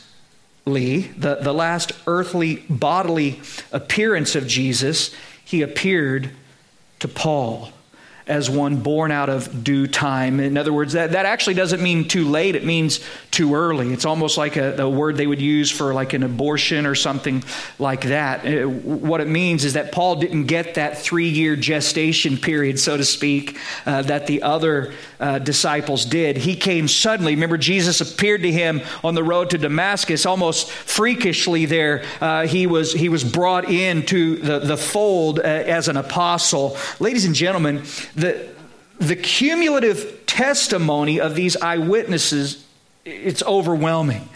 the, 1.17 1.39
the 1.41 1.53
last 1.53 1.91
earthly 2.05 2.57
bodily 2.69 3.41
appearance 3.71 4.35
of 4.35 4.45
Jesus, 4.45 5.15
he 5.43 5.61
appeared 5.61 6.29
to 6.99 7.07
Paul 7.07 7.71
as 8.29 8.49
one 8.49 8.77
born 8.77 9.11
out 9.11 9.27
of 9.27 9.63
due 9.63 9.87
time. 9.87 10.39
In 10.39 10.55
other 10.55 10.71
words, 10.71 10.93
that, 10.93 11.13
that 11.13 11.25
actually 11.25 11.55
doesn't 11.55 11.81
mean 11.81 12.07
too 12.07 12.29
late, 12.29 12.55
it 12.55 12.63
means 12.63 12.99
too 13.31 13.55
early. 13.55 13.91
It's 13.91 14.05
almost 14.05 14.37
like 14.37 14.55
a, 14.55 14.71
the 14.71 14.87
word 14.87 15.17
they 15.17 15.25
would 15.25 15.41
use 15.41 15.71
for 15.71 15.93
like 15.93 16.13
an 16.13 16.21
abortion 16.23 16.85
or 16.85 16.93
something 16.93 17.43
like 17.79 18.01
that. 18.01 18.45
Uh, 18.45 18.67
what 18.67 19.19
it 19.19 19.27
means 19.27 19.65
is 19.65 19.73
that 19.73 19.91
Paul 19.91 20.17
didn't 20.17 20.45
get 20.45 20.75
that 20.75 20.99
three 20.99 21.29
year 21.29 21.55
gestation 21.55 22.37
period, 22.37 22.79
so 22.79 22.97
to 22.97 23.03
speak, 23.03 23.57
uh, 23.85 24.03
that 24.03 24.27
the 24.27 24.43
other 24.43 24.93
uh, 25.19 25.39
disciples 25.39 26.05
did. 26.05 26.37
He 26.37 26.55
came 26.55 26.87
suddenly. 26.87 27.33
Remember, 27.33 27.57
Jesus 27.57 27.99
appeared 27.99 28.43
to 28.43 28.51
him 28.51 28.81
on 29.03 29.15
the 29.15 29.23
road 29.23 29.49
to 29.49 29.57
Damascus 29.57 30.25
almost 30.25 30.69
freakishly 30.69 31.65
there. 31.65 32.03
Uh, 32.21 32.45
he, 32.45 32.67
was, 32.67 32.93
he 32.93 33.09
was 33.09 33.23
brought 33.23 33.69
into 33.69 34.37
the, 34.37 34.59
the 34.59 34.77
fold 34.77 35.39
uh, 35.39 35.43
as 35.43 35.87
an 35.87 35.97
apostle. 35.97 36.77
Ladies 36.99 37.25
and 37.25 37.35
gentlemen, 37.35 37.83
the, 38.19 38.47
the 38.99 39.15
cumulative 39.15 40.25
testimony 40.25 41.19
of 41.19 41.35
these 41.35 41.55
eyewitnesses 41.57 42.65
it's 43.05 43.41
overwhelming 43.43 44.29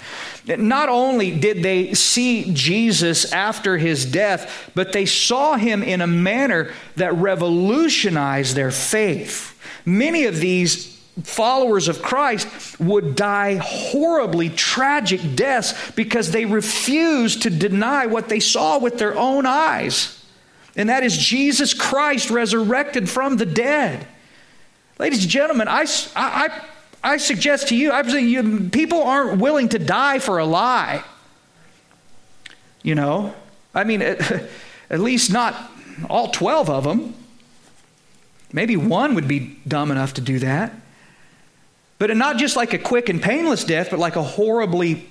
not 0.46 0.90
only 0.90 1.32
did 1.38 1.64
they 1.64 1.94
see 1.94 2.54
Jesus 2.54 3.32
after 3.32 3.78
his 3.78 4.06
death, 4.06 4.72
but 4.76 4.92
they 4.92 5.06
saw 5.06 5.56
him 5.56 5.82
in 5.82 6.02
a 6.02 6.08
manner 6.08 6.72
that 6.96 7.14
revolutionized 7.14 8.56
their 8.56 8.72
faith. 8.72 9.58
Many 9.86 10.26
of 10.26 10.40
these 10.40 10.94
followers 11.24 11.88
of 11.88 12.02
Christ 12.02 12.80
would 12.80 13.16
die 13.16 13.56
horribly 13.56 14.50
tragic 14.50 15.36
deaths 15.36 15.92
because 15.92 16.32
they 16.32 16.46
refused 16.46 17.44
to 17.44 17.50
deny 17.50 18.08
what 18.08 18.30
they 18.30 18.40
saw 18.40 18.80
with 18.80 18.98
their 18.98 19.16
own 19.16 19.46
eyes 19.46 20.23
and 20.76 20.90
that 20.90 21.04
is 21.04 21.18
Jesus 21.18 21.74
Christ 21.74 22.30
resurrected 22.30 23.10
from 23.10 23.38
the 23.38 23.46
dead. 23.46 24.08
Ladies 24.98 25.24
and 25.24 25.30
gentlemen, 25.30 25.68
I, 25.68 25.86
I, 26.16 26.62
I 27.04 27.18
suggest 27.18 27.70
to 27.70 27.76
you, 27.76 27.92
I 27.92 28.02
you, 28.02 28.70
people 28.70 29.04
aren't 29.04 29.40
willing 29.40 29.70
to 29.70 29.80
die 29.80 30.20
for 30.20 30.40
a 30.40 30.46
lie. 30.46 31.04
You 32.82 32.96
know, 32.96 33.34
I 33.74 33.84
mean, 33.84 34.02
at, 34.02 34.50
at 34.90 35.00
least 35.00 35.32
not 35.32 35.56
all 36.10 36.30
12 36.30 36.70
of 36.70 36.84
them. 36.84 37.16
Maybe 38.52 38.78
one 38.78 39.16
would 39.16 39.28
be 39.28 39.60
dumb 39.68 39.92
enough 39.92 40.14
to 40.16 40.22
do 40.22 40.40
that. 40.40 40.74
But 41.98 42.16
not 42.18 42.38
just 42.38 42.56
like 42.56 42.74
a 42.74 42.78
quick 42.80 43.10
and 43.10 43.22
painless 43.22 43.64
death, 43.64 43.90
but 43.90 44.00
like 44.00 44.16
a 44.16 44.24
horribly, 44.24 45.10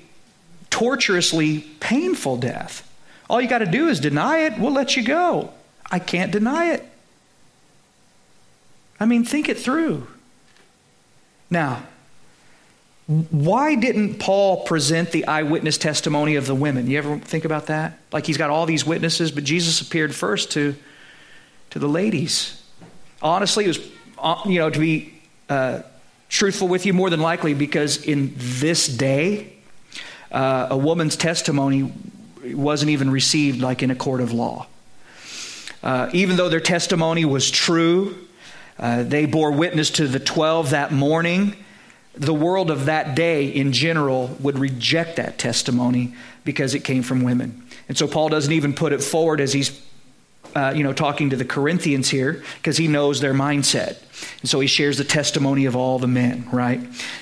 torturously 0.70 1.60
painful 1.80 2.36
death. 2.36 2.88
All 3.32 3.40
you 3.40 3.48
got 3.48 3.60
to 3.60 3.66
do 3.66 3.88
is 3.88 3.98
deny 3.98 4.40
it, 4.40 4.58
we'll 4.58 4.74
let 4.74 4.94
you 4.94 5.02
go. 5.02 5.54
I 5.90 5.98
can't 5.98 6.30
deny 6.30 6.74
it. 6.74 6.84
I 9.00 9.06
mean, 9.06 9.24
think 9.24 9.48
it 9.48 9.58
through. 9.58 10.06
Now, 11.48 11.82
why 13.06 13.74
didn't 13.74 14.18
Paul 14.18 14.64
present 14.64 15.12
the 15.12 15.26
eyewitness 15.26 15.78
testimony 15.78 16.36
of 16.36 16.46
the 16.46 16.54
women? 16.54 16.86
You 16.86 16.98
ever 16.98 17.18
think 17.20 17.46
about 17.46 17.68
that? 17.68 17.98
Like 18.12 18.26
he's 18.26 18.36
got 18.36 18.50
all 18.50 18.66
these 18.66 18.84
witnesses, 18.84 19.32
but 19.32 19.44
Jesus 19.44 19.80
appeared 19.80 20.14
first 20.14 20.52
to, 20.52 20.76
to 21.70 21.78
the 21.78 21.88
ladies. 21.88 22.62
Honestly, 23.22 23.64
it 23.64 23.68
was, 23.68 23.80
uh, 24.18 24.42
you 24.44 24.58
know, 24.58 24.68
to 24.68 24.78
be 24.78 25.14
uh, 25.48 25.80
truthful 26.28 26.68
with 26.68 26.84
you, 26.84 26.92
more 26.92 27.08
than 27.08 27.20
likely 27.20 27.54
because 27.54 28.04
in 28.04 28.34
this 28.36 28.86
day, 28.86 29.54
uh, 30.30 30.66
a 30.70 30.76
woman's 30.76 31.16
testimony 31.16 31.90
wasn't 32.44 32.90
even 32.90 33.10
received 33.10 33.60
like 33.60 33.82
in 33.82 33.90
a 33.90 33.96
court 33.96 34.20
of 34.20 34.32
law. 34.32 34.66
Uh, 35.82 36.08
even 36.12 36.36
though 36.36 36.48
their 36.48 36.60
testimony 36.60 37.24
was 37.24 37.50
true, 37.50 38.16
uh, 38.78 39.02
they 39.02 39.26
bore 39.26 39.50
witness 39.50 39.90
to 39.90 40.06
the 40.06 40.20
12 40.20 40.70
that 40.70 40.92
morning 40.92 41.56
the 42.14 42.34
world 42.34 42.70
of 42.70 42.86
that 42.86 43.14
day 43.14 43.46
in 43.46 43.72
general 43.72 44.36
would 44.40 44.58
reject 44.58 45.16
that 45.16 45.38
testimony 45.38 46.14
because 46.44 46.74
it 46.74 46.80
came 46.80 47.02
from 47.02 47.22
women. 47.22 47.62
And 47.88 47.96
so 47.96 48.06
Paul 48.06 48.28
doesn't 48.28 48.52
even 48.52 48.74
put 48.74 48.92
it 48.92 49.02
forward 49.02 49.40
as 49.40 49.52
he's 49.52 49.80
uh, 50.54 50.72
you 50.76 50.84
know, 50.84 50.92
talking 50.92 51.30
to 51.30 51.36
the 51.36 51.46
Corinthians 51.46 52.10
here 52.10 52.42
because 52.56 52.76
he 52.76 52.86
knows 52.86 53.20
their 53.20 53.32
mindset. 53.32 53.96
And 54.42 54.50
so 54.50 54.60
he 54.60 54.66
shares 54.66 54.98
the 54.98 55.04
testimony 55.04 55.64
of 55.64 55.74
all 55.74 55.98
the 55.98 56.06
men, 56.06 56.46
right? 56.52 56.78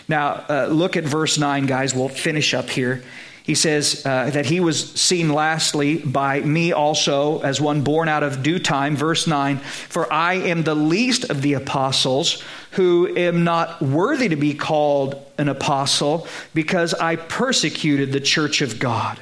Now, 0.09 0.45
uh, 0.49 0.66
look 0.66 0.97
at 0.97 1.05
verse 1.05 1.39
9, 1.39 1.66
guys. 1.66 1.95
We'll 1.95 2.09
finish 2.09 2.55
up 2.55 2.68
here. 2.68 3.05
He 3.51 3.57
says 3.57 4.07
uh, 4.07 4.30
that 4.30 4.46
he 4.46 4.61
was 4.61 4.92
seen 4.92 5.30
lastly 5.30 5.96
by 5.96 6.38
me 6.38 6.70
also 6.70 7.40
as 7.40 7.61
one 7.61 7.82
born 7.82 8.09
out 8.09 8.22
of 8.22 8.44
due 8.44 8.61
time. 8.61 8.94
Verse 8.94 9.26
9 9.26 9.59
For 9.59 10.12
I 10.12 10.34
am 10.34 10.62
the 10.62 10.76
least 10.76 11.24
of 11.24 11.42
the 11.42 11.55
apostles, 11.55 12.44
who 12.70 13.12
am 13.16 13.42
not 13.42 13.82
worthy 13.82 14.28
to 14.28 14.36
be 14.36 14.55
called 14.55 15.20
an 15.36 15.48
apostle, 15.48 16.28
because 16.55 16.94
I 16.94 17.16
persecuted 17.16 18.12
the 18.12 18.20
church 18.20 18.62
of 18.62 18.78
God. 18.78 19.18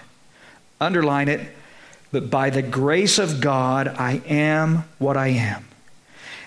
Underline 0.78 1.28
it. 1.28 1.48
But 2.12 2.28
by 2.28 2.50
the 2.50 2.60
grace 2.60 3.18
of 3.18 3.40
God, 3.40 3.88
I 3.88 4.20
am 4.26 4.84
what 4.98 5.16
I 5.16 5.28
am. 5.28 5.66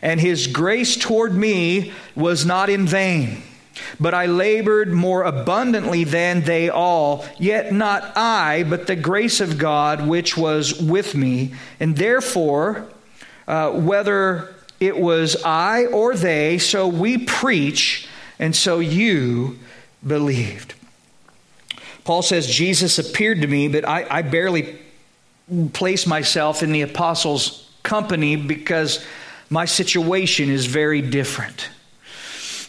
And 0.03 0.21
his 0.21 0.45
grace 0.45 0.95
toward 0.95 1.33
me 1.33 1.93
was 2.15 2.45
not 2.45 2.69
in 2.69 2.85
vain. 2.85 3.41
But 3.99 4.13
I 4.13 4.25
labored 4.25 4.91
more 4.91 5.23
abundantly 5.23 6.03
than 6.03 6.41
they 6.41 6.69
all, 6.69 7.25
yet 7.37 7.73
not 7.73 8.17
I, 8.17 8.63
but 8.63 8.87
the 8.87 8.95
grace 8.95 9.39
of 9.39 9.57
God 9.57 10.07
which 10.07 10.37
was 10.37 10.81
with 10.81 11.15
me. 11.15 11.53
And 11.79 11.95
therefore, 11.95 12.87
uh, 13.47 13.71
whether 13.71 14.55
it 14.79 14.97
was 14.97 15.35
I 15.43 15.85
or 15.85 16.15
they, 16.15 16.57
so 16.57 16.87
we 16.87 17.17
preach, 17.19 18.07
and 18.39 18.55
so 18.55 18.79
you 18.79 19.59
believed. 20.05 20.73
Paul 22.03 22.23
says, 22.23 22.47
Jesus 22.47 22.97
appeared 22.97 23.41
to 23.41 23.47
me, 23.47 23.67
but 23.67 23.87
I, 23.87 24.07
I 24.09 24.21
barely 24.23 24.79
place 25.73 26.07
myself 26.07 26.63
in 26.63 26.71
the 26.71 26.81
apostles' 26.81 27.69
company 27.83 28.35
because 28.35 29.05
my 29.49 29.65
situation 29.65 30.49
is 30.49 30.65
very 30.65 31.01
different. 31.01 31.69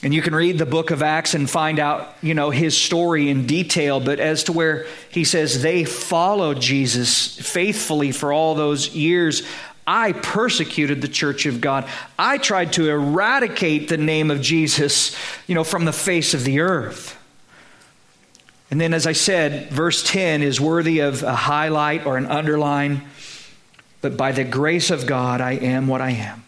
And 0.03 0.13
you 0.13 0.21
can 0.21 0.35
read 0.35 0.59
the 0.59 0.67
book 0.67 0.91
of 0.91 1.01
Acts 1.01 1.35
and 1.35 1.49
find 1.49 1.79
out, 1.79 2.17
you 2.23 2.35
know, 2.35 2.51
his 2.51 2.77
story 2.77 3.31
in 3.31 3.47
detail, 3.47 4.01
but 4.01 4.19
as 4.19 4.45
to 4.45 4.53
where 4.53 4.87
he 5.11 5.23
says 5.23 5.63
they 5.63 5.85
followed 5.85 6.61
Jesus 6.61 7.37
faithfully 7.39 8.11
for 8.11 8.33
all 8.33 8.57
those 8.57 8.95
years, 8.95 9.45
I 9.87 10.13
persecuted 10.13 11.03
the 11.03 11.09
church 11.09 11.47
of 11.47 11.61
God. 11.61 11.89
I 12.19 12.39
tried 12.39 12.73
to 12.75 12.89
eradicate 12.89 13.89
the 13.89 13.97
name 13.97 14.31
of 14.31 14.41
Jesus, 14.41 15.17
you 15.47 15.55
know, 15.55 15.65
from 15.65 15.85
the 15.85 15.93
face 15.93 16.35
of 16.35 16.43
the 16.45 16.61
earth. 16.61 17.17
And 18.71 18.81
then, 18.81 18.95
as 18.95 19.07
I 19.07 19.13
said, 19.13 19.71
verse 19.71 20.03
10 20.03 20.43
is 20.43 20.61
worthy 20.61 21.01
of 21.01 21.23
a 21.23 21.35
highlight 21.35 22.07
or 22.07 22.17
an 22.17 22.27
underline. 22.27 23.03
But 24.01 24.17
by 24.17 24.33
the 24.33 24.45
grace 24.45 24.91
of 24.91 25.07
God, 25.07 25.41
I 25.41 25.53
am 25.53 25.87
what 25.87 26.01
I 26.01 26.11
am. 26.11 26.43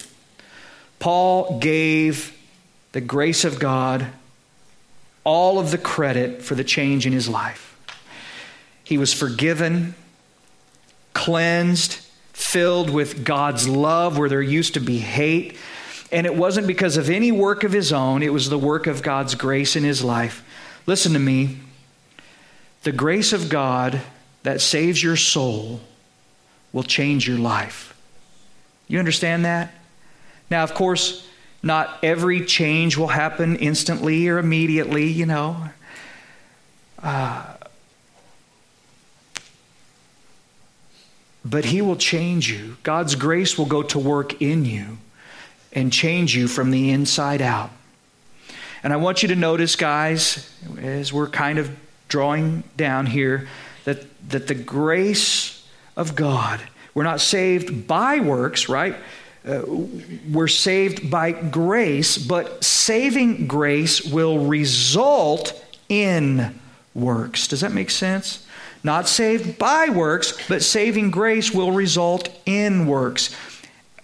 Paul 0.99 1.59
gave 1.59 2.35
the 2.95 3.01
grace 3.01 3.45
of 3.45 3.59
God 3.59 4.07
all 5.25 5.59
of 5.59 5.73
the 5.73 5.79
credit 5.79 6.43
for 6.43 6.55
the 6.55 6.63
change 6.63 7.07
in 7.07 7.13
his 7.13 7.29
life. 7.29 7.77
He 8.85 8.99
was 8.99 9.13
forgiven, 9.13 9.97
cleansed, 11.13 11.95
filled 12.33 12.91
with 12.91 13.25
God's 13.25 13.69
love 13.69 14.17
where 14.17 14.29
there 14.29 14.41
used 14.41 14.75
to 14.75 14.81
be 14.81 14.99
hate. 14.99 15.57
And 16.13 16.25
it 16.25 16.37
wasn't 16.37 16.69
because 16.69 16.97
of 16.97 17.11
any 17.11 17.33
work 17.33 17.65
of 17.65 17.73
his 17.73 17.93
own, 17.93 18.23
it 18.23 18.33
was 18.33 18.49
the 18.49 18.59
work 18.59 18.87
of 18.87 19.03
God's 19.03 19.35
grace 19.35 19.75
in 19.75 19.83
his 19.83 20.05
life. 20.05 20.45
Listen 20.87 21.15
to 21.15 21.19
me. 21.19 21.59
The 22.85 22.93
grace 22.93 23.33
of 23.33 23.49
God 23.49 24.03
that 24.45 24.61
saves 24.61 25.03
your 25.03 25.17
soul 25.17 25.81
will 26.73 26.85
change 26.85 27.27
your 27.27 27.39
life. 27.39 27.99
You 28.87 29.01
understand 29.01 29.47
that? 29.47 29.75
Now, 30.49 30.63
of 30.63 30.75
course, 30.75 31.27
not 31.65 31.99
every 32.03 32.45
change 32.45 32.97
will 32.97 33.09
happen 33.09 33.57
instantly 33.57 34.29
or 34.29 34.39
immediately, 34.39 35.07
you 35.07 35.27
know. 35.27 35.71
Uh, 37.03 37.45
but 41.45 41.65
He 41.65 41.81
will 41.81 41.97
change 41.97 42.51
you. 42.51 42.77
God's 42.83 43.15
grace 43.15 43.57
will 43.57 43.67
go 43.67 43.83
to 43.83 43.99
work 43.99 44.43
in 44.43 44.65
you 44.65 44.99
and 45.73 45.93
change 45.93 46.37
you 46.37 46.49
from 46.49 46.71
the 46.71 46.91
inside 46.91 47.43
out. 47.43 47.71
And 48.83 48.93
I 48.93 48.97
want 48.97 49.23
you 49.23 49.29
to 49.29 49.35
notice, 49.35 49.77
guys, 49.77 50.51
as 50.79 51.13
we're 51.13 51.29
kind 51.29 51.59
of 51.59 51.75
drawing 52.09 52.63
down 52.77 53.07
here, 53.07 53.49
that, 53.85 54.05
that 54.29 54.47
the 54.47 54.55
grace 54.55 55.67
of 55.97 56.15
God, 56.15 56.61
we're 56.93 57.05
not 57.05 57.21
saved 57.21 57.87
by 57.87 58.21
works, 58.21 58.69
right? 58.69 58.97
Uh, 59.47 59.63
we're 60.33 60.49
saved 60.49 61.11
by 61.11 61.33
grace, 61.33 62.17
but 62.17 62.65
saving 62.65 63.47
grace 63.47 64.03
will 64.03 64.47
result 64.47 65.63
in 65.89 66.59
works. 66.95 67.47
Does 67.49 67.61
that 67.61 67.73
make 67.73 67.91
sense? 67.91 68.47
Not 68.83 69.09
saved 69.09 69.59
by 69.59 69.89
works, 69.91 70.33
but 70.49 70.63
saving 70.63 71.11
grace 71.11 71.53
will 71.53 71.73
result 71.73 72.29
in 72.47 72.87
works. 72.87 73.35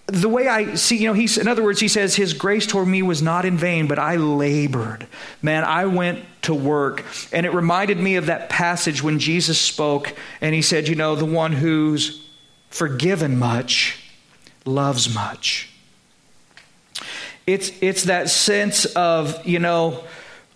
The 0.07 0.28
way 0.28 0.49
I 0.49 0.74
see, 0.74 0.97
you 0.97 1.07
know, 1.07 1.14
he's, 1.14 1.38
in 1.38 1.49
other 1.49 1.62
words, 1.62 1.80
he 1.80 1.88
says, 1.88 2.16
His 2.16 2.34
grace 2.34 2.66
toward 2.66 2.88
me 2.88 3.01
was 3.01 3.22
not 3.22 3.45
in 3.45 3.57
vain, 3.57 3.86
but 3.86 3.99
I 3.99 4.16
labored. 4.16 5.07
Man, 5.41 5.64
I 5.64 5.86
went 5.86 6.24
to 6.43 6.55
work. 6.55 7.05
And 7.32 7.47
it 7.47 7.55
reminded 7.55 7.99
me 7.99 8.16
of 8.16 8.26
that 8.26 8.51
passage 8.51 9.03
when 9.03 9.18
Jesus 9.18 9.61
spoke 9.61 10.14
and 10.41 10.55
he 10.55 10.62
said, 10.62 10.88
You 10.88 10.97
know, 10.97 11.14
the 11.14 11.24
one 11.24 11.53
who's 11.53 12.26
forgiven 12.70 13.38
much 13.38 14.09
loves 14.64 15.12
much. 15.14 15.70
It's, 17.46 17.72
it's 17.80 18.04
that 18.04 18.30
sense 18.30 18.84
of, 18.84 19.46
you 19.46 19.58
know, 19.58 20.04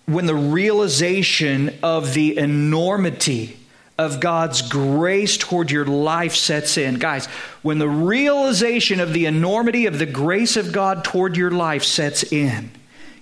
when 0.06 0.26
the 0.26 0.34
realization 0.34 1.74
of 1.82 2.14
the 2.14 2.36
enormity 2.36 3.56
of 3.98 4.20
God's 4.20 4.62
grace 4.62 5.36
toward 5.36 5.70
your 5.70 5.86
life 5.86 6.34
sets 6.34 6.76
in. 6.76 6.96
Guys, 6.96 7.26
when 7.62 7.78
the 7.78 7.88
realization 7.88 9.00
of 9.00 9.12
the 9.12 9.26
enormity 9.26 9.86
of 9.86 9.98
the 9.98 10.06
grace 10.06 10.56
of 10.56 10.72
God 10.72 11.04
toward 11.04 11.36
your 11.36 11.50
life 11.50 11.84
sets 11.84 12.24
in, 12.24 12.70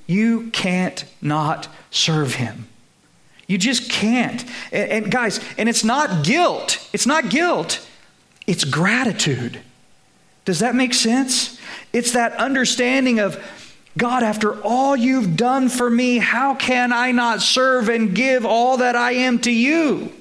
you 0.07 0.51
can't 0.51 1.05
not 1.21 1.69
serve 1.91 2.35
Him. 2.37 2.69
You 3.47 3.59
just 3.59 3.91
can't. 3.91 4.43
And, 4.73 4.91
and 4.91 5.13
guys, 5.13 5.41
and 5.59 5.69
it's 5.69 5.85
not 5.85 6.25
guilt. 6.25 6.89
It's 6.93 7.07
not 7.07 7.29
guilt, 7.29 7.87
it's 8.47 8.65
gratitude. 8.65 9.61
Does 10.45 10.59
that 10.61 10.75
make 10.75 10.95
sense? 10.95 11.59
It's 11.93 12.13
that 12.13 12.33
understanding 12.35 13.21
of 13.21 13.43
God, 13.97 14.23
after 14.23 14.61
all 14.63 14.97
you've 14.97 15.37
done 15.37 15.69
for 15.69 15.91
me, 15.91 16.19
how 16.19 16.55
can 16.55 16.93
I 16.93 17.13
not 17.13 17.43
serve 17.43 17.89
and 17.89 18.15
give 18.15 18.47
all 18.47 18.79
that 18.79 18.97
I 18.97 19.13
am 19.13 19.39
to 19.41 19.53
you? 19.53 20.13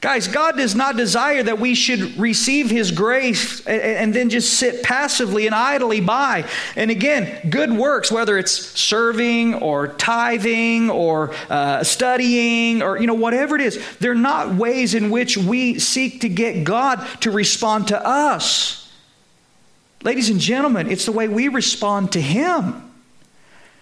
Guys, 0.00 0.28
God 0.28 0.56
does 0.56 0.74
not 0.74 0.96
desire 0.96 1.42
that 1.42 1.58
we 1.58 1.74
should 1.74 2.18
receive 2.18 2.70
His 2.70 2.90
grace 2.90 3.60
and 3.66 4.14
then 4.14 4.30
just 4.30 4.54
sit 4.54 4.82
passively 4.82 5.44
and 5.44 5.54
idly 5.54 6.00
by. 6.00 6.48
And 6.74 6.90
again, 6.90 7.50
good 7.50 7.70
works, 7.70 8.10
whether 8.10 8.38
it's 8.38 8.52
serving 8.52 9.56
or 9.56 9.88
tithing 9.88 10.88
or 10.88 11.34
uh, 11.50 11.84
studying 11.84 12.80
or, 12.82 12.98
you 12.98 13.06
know, 13.06 13.14
whatever 13.14 13.56
it 13.56 13.60
is, 13.60 13.78
they're 13.98 14.14
not 14.14 14.54
ways 14.54 14.94
in 14.94 15.10
which 15.10 15.36
we 15.36 15.78
seek 15.78 16.22
to 16.22 16.30
get 16.30 16.64
God 16.64 17.06
to 17.20 17.30
respond 17.30 17.88
to 17.88 18.02
us. 18.02 18.79
Ladies 20.02 20.30
and 20.30 20.40
gentlemen, 20.40 20.90
it's 20.90 21.04
the 21.04 21.12
way 21.12 21.28
we 21.28 21.48
respond 21.48 22.12
to 22.12 22.20
Him, 22.20 22.90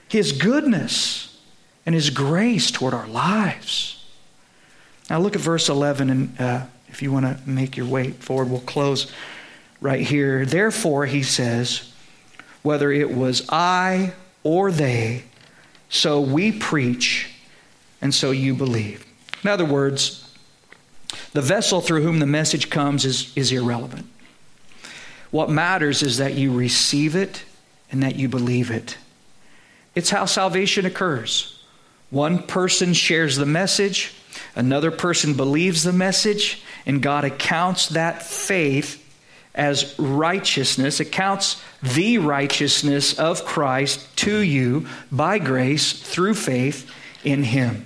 His 0.09 0.33
goodness, 0.33 1.39
and 1.87 1.95
His 1.95 2.11
grace 2.11 2.71
toward 2.71 2.93
our 2.93 3.07
lives. 3.07 4.05
Now, 5.09 5.21
look 5.21 5.37
at 5.37 5.41
verse 5.41 5.69
11, 5.69 6.11
and 6.11 6.41
uh, 6.41 6.66
if 6.89 7.03
you 7.03 7.12
want 7.12 7.25
to 7.27 7.49
make 7.49 7.77
your 7.77 7.87
way 7.87 8.11
forward, 8.11 8.51
we'll 8.51 8.61
close 8.61 9.11
right 9.81 10.01
here. 10.01 10.45
Therefore, 10.45 11.07
he 11.07 11.23
says, 11.23 11.93
whether 12.62 12.91
it 12.91 13.14
was 13.14 13.47
I 13.49 14.12
or 14.43 14.71
they, 14.71 15.25
so 15.89 16.21
we 16.21 16.53
preach, 16.53 17.31
and 18.03 18.12
so 18.12 18.33
you 18.33 18.55
believe. 18.55 19.07
In 19.43 19.49
other 19.49 19.64
words, 19.64 20.31
the 21.33 21.41
vessel 21.41 21.81
through 21.81 22.03
whom 22.03 22.19
the 22.19 22.27
message 22.27 22.69
comes 22.69 23.05
is, 23.05 23.33
is 23.37 23.53
irrelevant. 23.53 24.07
What 25.31 25.51
matters 25.51 26.03
is 26.03 26.18
that 26.18 26.35
you 26.35 26.53
receive 26.53 27.14
it 27.14 27.45
and 27.91 28.03
that 28.03 28.16
you 28.16 28.29
believe 28.29 28.70
it. 28.70 28.97
It's 29.95 30.11
how 30.11 30.26
salvation 30.26 30.87
occurs. 30.87 31.62
One 32.11 32.43
person 32.43 32.95
shares 32.95 33.37
the 33.37 33.47
message, 33.47 34.14
another 34.55 34.91
person 34.91 35.35
believes 35.35 35.83
the 35.83 35.93
message, 35.93 36.62
and 36.87 37.03
God 37.03 37.24
accounts 37.24 37.89
that 37.91 38.22
faith 38.22 39.05
as 39.55 39.99
righteousness, 39.99 41.01
accounts 41.01 41.61
the 41.83 42.18
righteousness 42.18 43.18
of 43.18 43.45
Christ 43.45 44.16
to 44.18 44.39
you 44.39 44.87
by 45.11 45.39
grace 45.39 45.93
through 45.93 46.35
faith 46.35 46.91
in 47.24 47.43
Him. 47.43 47.85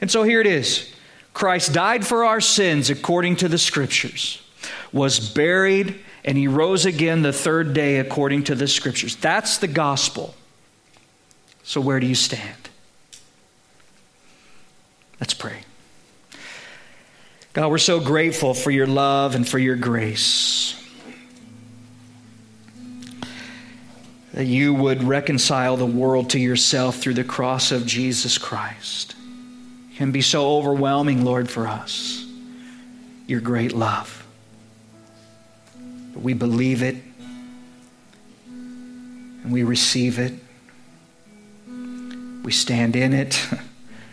And 0.00 0.10
so 0.10 0.22
here 0.22 0.40
it 0.40 0.46
is 0.46 0.92
Christ 1.32 1.72
died 1.72 2.06
for 2.06 2.24
our 2.24 2.40
sins 2.40 2.90
according 2.90 3.36
to 3.36 3.48
the 3.48 3.58
Scriptures, 3.58 4.42
was 4.92 5.18
buried, 5.18 5.98
and 6.28 6.36
He 6.36 6.46
rose 6.46 6.84
again 6.84 7.22
the 7.22 7.32
third 7.32 7.72
day 7.72 7.96
according 7.96 8.44
to 8.44 8.54
the 8.54 8.68
Scriptures. 8.68 9.16
That's 9.16 9.56
the 9.56 9.66
gospel. 9.66 10.34
So 11.62 11.80
where 11.80 11.98
do 11.98 12.06
you 12.06 12.14
stand? 12.14 12.68
Let's 15.18 15.32
pray. 15.32 15.60
God, 17.54 17.70
we're 17.70 17.78
so 17.78 17.98
grateful 17.98 18.52
for 18.52 18.70
your 18.70 18.86
love 18.86 19.36
and 19.36 19.48
for 19.48 19.58
your 19.58 19.76
grace. 19.76 20.74
That 24.34 24.44
you 24.44 24.74
would 24.74 25.02
reconcile 25.02 25.78
the 25.78 25.86
world 25.86 26.28
to 26.30 26.38
yourself 26.38 26.98
through 26.98 27.14
the 27.14 27.24
cross 27.24 27.72
of 27.72 27.86
Jesus 27.86 28.36
Christ. 28.36 29.14
It 29.92 29.96
can 29.96 30.12
be 30.12 30.20
so 30.20 30.58
overwhelming, 30.58 31.24
Lord, 31.24 31.48
for 31.48 31.66
us. 31.66 32.26
Your 33.26 33.40
great 33.40 33.72
love. 33.72 34.17
We 36.20 36.34
believe 36.34 36.82
it 36.82 36.96
and 38.46 39.52
we 39.52 39.62
receive 39.62 40.18
it. 40.18 40.34
We 42.42 42.52
stand 42.52 42.96
in 42.96 43.12
it. 43.12 43.46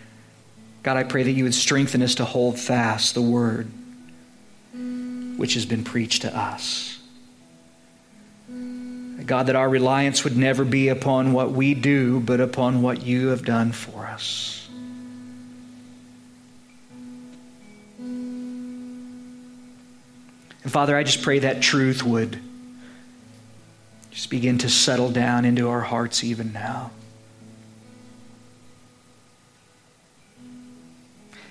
God, 0.84 0.98
I 0.98 1.04
pray 1.04 1.24
that 1.24 1.32
you 1.32 1.44
would 1.46 1.56
strengthen 1.56 2.02
us 2.02 2.16
to 2.16 2.26
hold 2.26 2.60
fast 2.60 3.16
the 3.16 3.22
word 3.22 3.72
which 5.38 5.56
has 5.56 5.66
been 5.66 5.84
preached 5.84 6.22
to 6.22 6.38
us. 6.38 7.00
God, 9.26 9.48
that 9.48 9.56
our 9.56 9.68
reliance 9.68 10.24
would 10.24 10.38
never 10.38 10.64
be 10.64 10.90
upon 10.90 11.34
what 11.34 11.52
we 11.52 11.74
do, 11.74 12.20
but 12.20 12.40
upon 12.40 12.82
what 12.82 13.02
you 13.02 13.28
have 13.28 13.44
done 13.44 13.72
for 13.72 14.06
us. 14.06 14.65
And 20.66 20.72
Father, 20.72 20.98
I 20.98 21.04
just 21.04 21.22
pray 21.22 21.38
that 21.38 21.62
truth 21.62 22.02
would 22.02 22.40
just 24.10 24.32
begin 24.32 24.58
to 24.58 24.68
settle 24.68 25.12
down 25.12 25.46
into 25.46 25.70
our 25.70 25.82
hearts 25.82 26.24
even 26.24 26.52
now. 26.54 26.90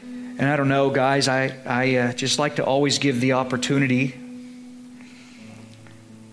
And 0.02 0.48
I 0.48 0.56
don't 0.56 0.66
know, 0.66 0.90
guys, 0.90 1.28
I, 1.28 1.56
I 1.64 1.94
uh, 1.94 2.12
just 2.12 2.40
like 2.40 2.56
to 2.56 2.64
always 2.64 2.98
give 2.98 3.20
the 3.20 3.34
opportunity. 3.34 4.16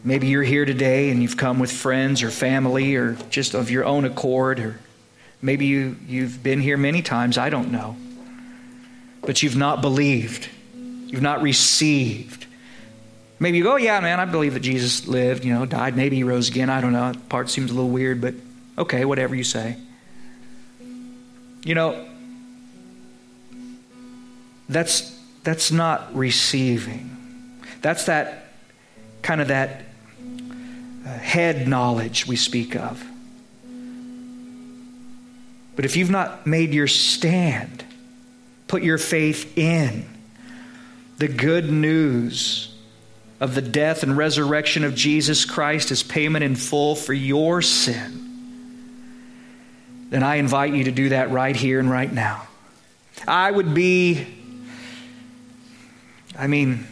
Maybe 0.04 0.30
you're 0.30 0.42
here 0.42 0.66
today 0.66 1.12
and 1.12 1.22
you've 1.22 1.38
come 1.38 1.60
with 1.60 1.72
friends 1.72 2.24
or 2.24 2.32
family 2.32 2.96
or 2.96 3.14
just 3.30 3.54
of 3.54 3.70
your 3.70 3.86
own 3.86 4.06
accord, 4.06 4.60
or 4.60 4.80
maybe 5.40 5.68
you, 5.68 5.98
you've 6.08 6.42
been 6.42 6.60
here 6.60 6.78
many 6.78 7.04
times, 7.04 7.38
I 7.38 7.52
don't 7.52 7.72
know. 7.72 7.96
But 9.22 9.44
you've 9.44 9.56
not 9.56 9.84
believed, 9.84 10.50
you've 11.06 11.22
not 11.22 11.44
received. 11.44 12.48
Maybe 13.42 13.58
you 13.58 13.64
go, 13.64 13.76
yeah, 13.76 14.00
man, 14.02 14.20
I 14.20 14.26
believe 14.26 14.54
that 14.54 14.60
Jesus 14.60 15.08
lived, 15.08 15.44
you 15.44 15.52
know, 15.52 15.66
died, 15.66 15.98
maybe 15.98 16.16
he 16.16 16.24
rose 16.24 16.48
again. 16.48 16.70
I 16.70 16.80
don't 16.80 16.94
know. 16.94 17.12
That 17.12 17.28
part 17.28 17.50
seems 17.50 17.72
a 17.72 17.74
little 17.74 17.90
weird, 17.90 18.22
but 18.22 18.36
okay, 18.78 19.04
whatever 19.04 19.34
you 19.34 19.44
say. 19.44 19.78
You 21.64 21.74
know, 21.74 22.08
that's, 24.70 25.20
that's 25.44 25.72
not 25.72 26.16
receiving. 26.16 27.58
That's 27.82 28.06
that 28.06 28.54
kind 29.24 29.42
of 29.42 29.48
that 29.48 29.86
uh, 31.04 31.10
head 31.10 31.68
knowledge 31.68 32.28
we 32.28 32.36
speak 32.36 32.76
of. 32.76 33.04
But 35.76 35.86
if 35.86 35.96
you've 35.96 36.12
not 36.12 36.46
made 36.46 36.76
your 36.76 36.86
stand, 36.86 37.84
put 38.68 38.84
your 38.84 39.00
faith 39.00 39.58
in 39.58 40.06
the 41.18 41.28
good 41.28 41.72
news 41.72 42.71
of 43.42 43.56
the 43.56 43.62
death 43.62 44.04
and 44.04 44.16
resurrection 44.16 44.86
of 44.86 44.96
Jesus 44.96 45.44
Christ 45.44 45.92
as 45.92 46.02
payment 46.02 46.46
in 46.46 46.56
full 46.56 46.96
for 46.96 47.14
your 47.14 47.62
sin, 47.62 48.20
then 50.10 50.24
I 50.24 50.36
invite 50.36 50.74
you 50.74 50.86
to 50.86 50.92
do 50.92 51.10
that 51.10 51.32
right 51.32 51.56
here 51.56 51.82
and 51.82 51.90
right 51.90 52.12
now. 52.12 52.48
I 53.28 53.52
would 53.52 53.74
be 53.74 54.26
I 56.38 56.48
mean, 56.48 56.88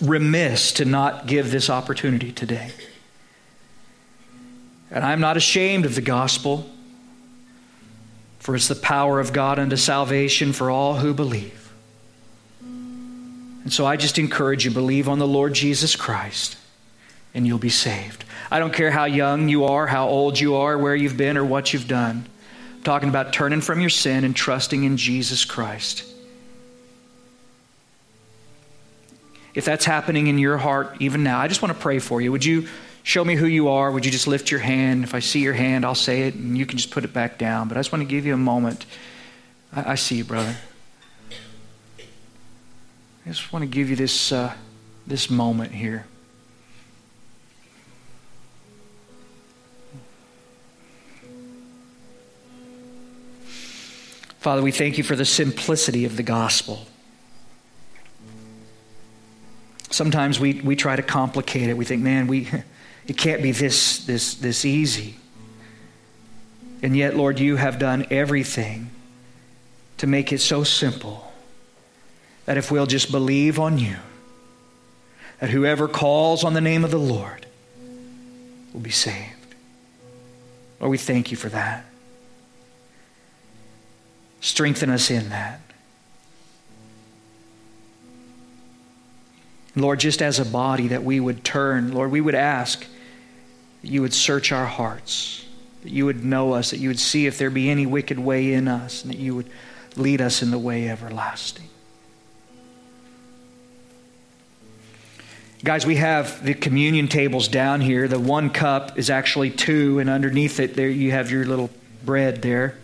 remiss 0.00 0.72
to 0.72 0.84
not 0.84 1.26
give 1.26 1.50
this 1.50 1.70
opportunity 1.70 2.32
today. 2.32 2.72
And 4.90 5.04
I'm 5.04 5.20
not 5.20 5.36
ashamed 5.36 5.86
of 5.86 5.94
the 5.94 6.00
gospel, 6.00 6.68
for 8.38 8.54
it's 8.54 8.68
the 8.68 8.74
power 8.74 9.20
of 9.20 9.32
God 9.32 9.58
unto 9.58 9.76
salvation 9.76 10.52
for 10.52 10.70
all 10.70 10.96
who 10.96 11.14
believe. 11.14 11.57
And 13.68 13.72
so 13.74 13.84
I 13.84 13.98
just 13.98 14.18
encourage 14.18 14.64
you 14.64 14.70
believe 14.70 15.10
on 15.10 15.18
the 15.18 15.26
Lord 15.26 15.52
Jesus 15.52 15.94
Christ, 15.94 16.56
and 17.34 17.46
you'll 17.46 17.58
be 17.58 17.68
saved. 17.68 18.24
I 18.50 18.60
don't 18.60 18.72
care 18.72 18.90
how 18.90 19.04
young 19.04 19.50
you 19.50 19.66
are, 19.66 19.86
how 19.86 20.08
old 20.08 20.40
you 20.40 20.54
are, 20.54 20.78
where 20.78 20.96
you've 20.96 21.18
been, 21.18 21.36
or 21.36 21.44
what 21.44 21.74
you've 21.74 21.86
done. 21.86 22.26
I'm 22.76 22.82
talking 22.82 23.10
about 23.10 23.34
turning 23.34 23.60
from 23.60 23.80
your 23.80 23.90
sin 23.90 24.24
and 24.24 24.34
trusting 24.34 24.84
in 24.84 24.96
Jesus 24.96 25.44
Christ. 25.44 26.10
if 29.54 29.66
that's 29.66 29.84
happening 29.84 30.28
in 30.28 30.38
your 30.38 30.56
heart 30.56 30.96
even 30.98 31.22
now, 31.22 31.38
I 31.38 31.48
just 31.48 31.60
want 31.60 31.74
to 31.74 31.78
pray 31.78 31.98
for 31.98 32.22
you. 32.22 32.32
Would 32.32 32.46
you 32.46 32.68
show 33.02 33.22
me 33.22 33.34
who 33.34 33.44
you 33.46 33.68
are? 33.68 33.90
Would 33.90 34.06
you 34.06 34.10
just 34.10 34.26
lift 34.26 34.50
your 34.50 34.60
hand? 34.60 35.04
If 35.04 35.14
I 35.14 35.18
see 35.18 35.40
your 35.40 35.52
hand, 35.52 35.84
I'll 35.84 35.94
say 35.94 36.22
it, 36.22 36.34
and 36.36 36.56
you 36.56 36.64
can 36.64 36.78
just 36.78 36.90
put 36.90 37.04
it 37.04 37.12
back 37.12 37.36
down. 37.36 37.68
But 37.68 37.76
I 37.76 37.80
just 37.80 37.92
want 37.92 38.00
to 38.00 38.08
give 38.08 38.24
you 38.24 38.32
a 38.32 38.38
moment. 38.38 38.86
I, 39.74 39.92
I 39.92 39.94
see 39.96 40.14
you, 40.14 40.24
brother. 40.24 40.56
I 43.28 43.30
just 43.30 43.52
want 43.52 43.62
to 43.62 43.66
give 43.66 43.90
you 43.90 43.96
this, 43.96 44.32
uh, 44.32 44.54
this 45.06 45.28
moment 45.28 45.72
here. 45.72 46.06
Father, 54.38 54.62
we 54.62 54.72
thank 54.72 54.96
you 54.96 55.04
for 55.04 55.14
the 55.14 55.26
simplicity 55.26 56.06
of 56.06 56.16
the 56.16 56.22
gospel. 56.22 56.86
Sometimes 59.90 60.40
we, 60.40 60.62
we 60.62 60.74
try 60.74 60.96
to 60.96 61.02
complicate 61.02 61.68
it. 61.68 61.76
We 61.76 61.84
think, 61.84 62.00
man, 62.02 62.28
we, 62.28 62.48
it 63.06 63.18
can't 63.18 63.42
be 63.42 63.52
this, 63.52 64.06
this, 64.06 64.36
this 64.36 64.64
easy. 64.64 65.16
And 66.80 66.96
yet, 66.96 67.14
Lord, 67.14 67.38
you 67.38 67.56
have 67.56 67.78
done 67.78 68.06
everything 68.10 68.88
to 69.98 70.06
make 70.06 70.32
it 70.32 70.38
so 70.38 70.64
simple 70.64 71.27
that 72.48 72.56
if 72.56 72.70
we'll 72.70 72.86
just 72.86 73.12
believe 73.12 73.60
on 73.60 73.76
you, 73.76 73.96
that 75.38 75.50
whoever 75.50 75.86
calls 75.86 76.44
on 76.44 76.54
the 76.54 76.62
name 76.62 76.82
of 76.82 76.90
the 76.90 76.98
Lord 76.98 77.44
will 78.72 78.80
be 78.80 78.88
saved. 78.88 79.54
Lord, 80.80 80.90
we 80.90 80.96
thank 80.96 81.30
you 81.30 81.36
for 81.36 81.50
that. 81.50 81.84
Strengthen 84.40 84.88
us 84.88 85.10
in 85.10 85.28
that. 85.28 85.60
Lord, 89.76 90.00
just 90.00 90.22
as 90.22 90.38
a 90.38 90.46
body, 90.46 90.88
that 90.88 91.04
we 91.04 91.20
would 91.20 91.44
turn, 91.44 91.92
Lord, 91.92 92.10
we 92.10 92.22
would 92.22 92.34
ask 92.34 92.80
that 93.82 93.90
you 93.90 94.00
would 94.00 94.14
search 94.14 94.52
our 94.52 94.64
hearts, 94.64 95.44
that 95.82 95.92
you 95.92 96.06
would 96.06 96.24
know 96.24 96.54
us, 96.54 96.70
that 96.70 96.78
you 96.78 96.88
would 96.88 96.98
see 96.98 97.26
if 97.26 97.36
there 97.36 97.50
be 97.50 97.68
any 97.68 97.84
wicked 97.84 98.18
way 98.18 98.54
in 98.54 98.68
us, 98.68 99.02
and 99.02 99.12
that 99.12 99.18
you 99.18 99.34
would 99.34 99.50
lead 99.96 100.22
us 100.22 100.40
in 100.40 100.50
the 100.50 100.58
way 100.58 100.88
everlasting. 100.88 101.68
Guys, 105.64 105.84
we 105.84 105.96
have 105.96 106.44
the 106.44 106.54
communion 106.54 107.08
tables 107.08 107.48
down 107.48 107.80
here. 107.80 108.06
The 108.06 108.20
one 108.20 108.50
cup 108.50 108.96
is 108.96 109.10
actually 109.10 109.50
two, 109.50 109.98
and 109.98 110.08
underneath 110.08 110.60
it, 110.60 110.74
there 110.74 110.88
you 110.88 111.10
have 111.10 111.32
your 111.32 111.44
little 111.44 111.68
bread 112.04 112.42
there. 112.42 112.76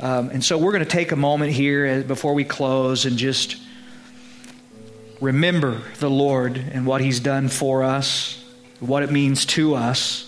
Um, 0.00 0.30
and 0.30 0.44
so 0.44 0.58
we're 0.58 0.72
going 0.72 0.84
to 0.84 0.90
take 0.90 1.12
a 1.12 1.16
moment 1.16 1.52
here 1.52 2.02
before 2.02 2.34
we 2.34 2.42
close 2.42 3.04
and 3.06 3.16
just 3.16 3.56
remember 5.20 5.80
the 6.00 6.10
Lord 6.10 6.56
and 6.56 6.86
what 6.86 7.00
He's 7.02 7.20
done 7.20 7.48
for 7.48 7.84
us, 7.84 8.44
what 8.80 9.04
it 9.04 9.12
means 9.12 9.46
to 9.46 9.76
us. 9.76 10.26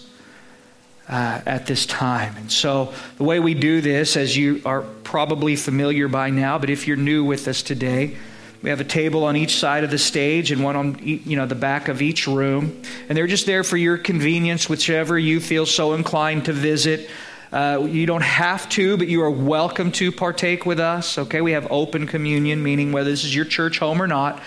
uh, 1.09 1.41
at 1.45 1.67
this 1.67 1.85
time. 1.85 2.37
And 2.37 2.51
so, 2.51 2.95
the 3.19 3.25
way 3.25 3.41
we 3.41 3.55
do 3.55 3.81
this, 3.81 4.17
as 4.17 4.37
you 4.37 4.63
are 4.65 4.83
probably 5.05 5.57
familiar 5.57 6.09
by 6.09 6.31
now, 6.31 6.59
but 6.59 6.71
if 6.71 6.87
you're 6.87 6.97
new 6.97 7.25
with 7.25 7.49
us 7.49 7.63
today, 7.63 8.17
we 8.63 8.71
have 8.71 8.81
a 8.81 8.85
table 8.85 9.25
on 9.25 9.37
each 9.37 9.57
side 9.57 9.85
of 9.85 9.91
the 9.91 9.99
stage 9.99 10.53
and 10.53 10.63
one 10.63 10.77
on 10.77 10.99
you 11.03 11.37
know 11.37 11.47
the 11.47 11.55
back 11.55 11.89
of 11.89 12.01
each 12.01 12.27
room, 12.27 12.83
and 13.09 13.19
they're 13.19 13.27
just 13.27 13.47
there 13.47 13.65
for 13.65 13.77
your 13.77 13.99
convenience, 13.99 14.69
whichever 14.69 15.19
you 15.19 15.41
feel 15.41 15.67
so 15.67 15.95
inclined 15.95 16.45
to 16.47 16.53
visit. 16.53 17.11
Uh, 17.53 17.87
you 17.87 18.07
don't 18.07 18.23
have 18.23 18.67
to, 18.71 18.97
but 18.97 19.09
you 19.09 19.21
are 19.21 19.31
welcome 19.31 19.93
to 19.93 20.11
partake 20.11 20.65
with 20.65 20.81
us. 20.81 21.19
Okay, 21.19 21.43
we 21.43 21.53
have 21.53 21.71
open 21.71 22.07
communion, 22.07 22.63
meaning 22.63 22.93
whether 22.93 23.11
this 23.11 23.25
is 23.25 23.35
your 23.35 23.45
church 23.45 23.79
home 23.79 24.01
or 24.01 24.07
not, 24.07 24.41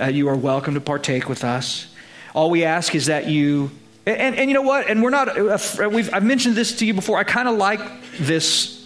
uh, 0.00 0.06
you 0.06 0.28
are 0.28 0.34
welcome 0.34 0.74
to 0.74 0.80
partake 0.80 1.28
with 1.28 1.44
us. 1.44 1.86
All 2.34 2.50
we 2.50 2.64
ask 2.64 2.94
is 2.94 3.06
that 3.06 3.28
you 3.28 3.70
and, 4.08 4.36
and, 4.36 4.48
you 4.48 4.54
know 4.54 4.62
what? 4.62 4.88
And 4.88 5.02
we're 5.02 5.10
not, 5.10 5.28
uh, 5.28 5.88
we've, 5.90 6.12
I've 6.14 6.24
mentioned 6.24 6.56
this 6.56 6.78
to 6.78 6.86
you 6.86 6.94
before. 6.94 7.18
I 7.18 7.24
kind 7.24 7.46
of 7.46 7.56
like 7.58 7.80
this, 8.18 8.77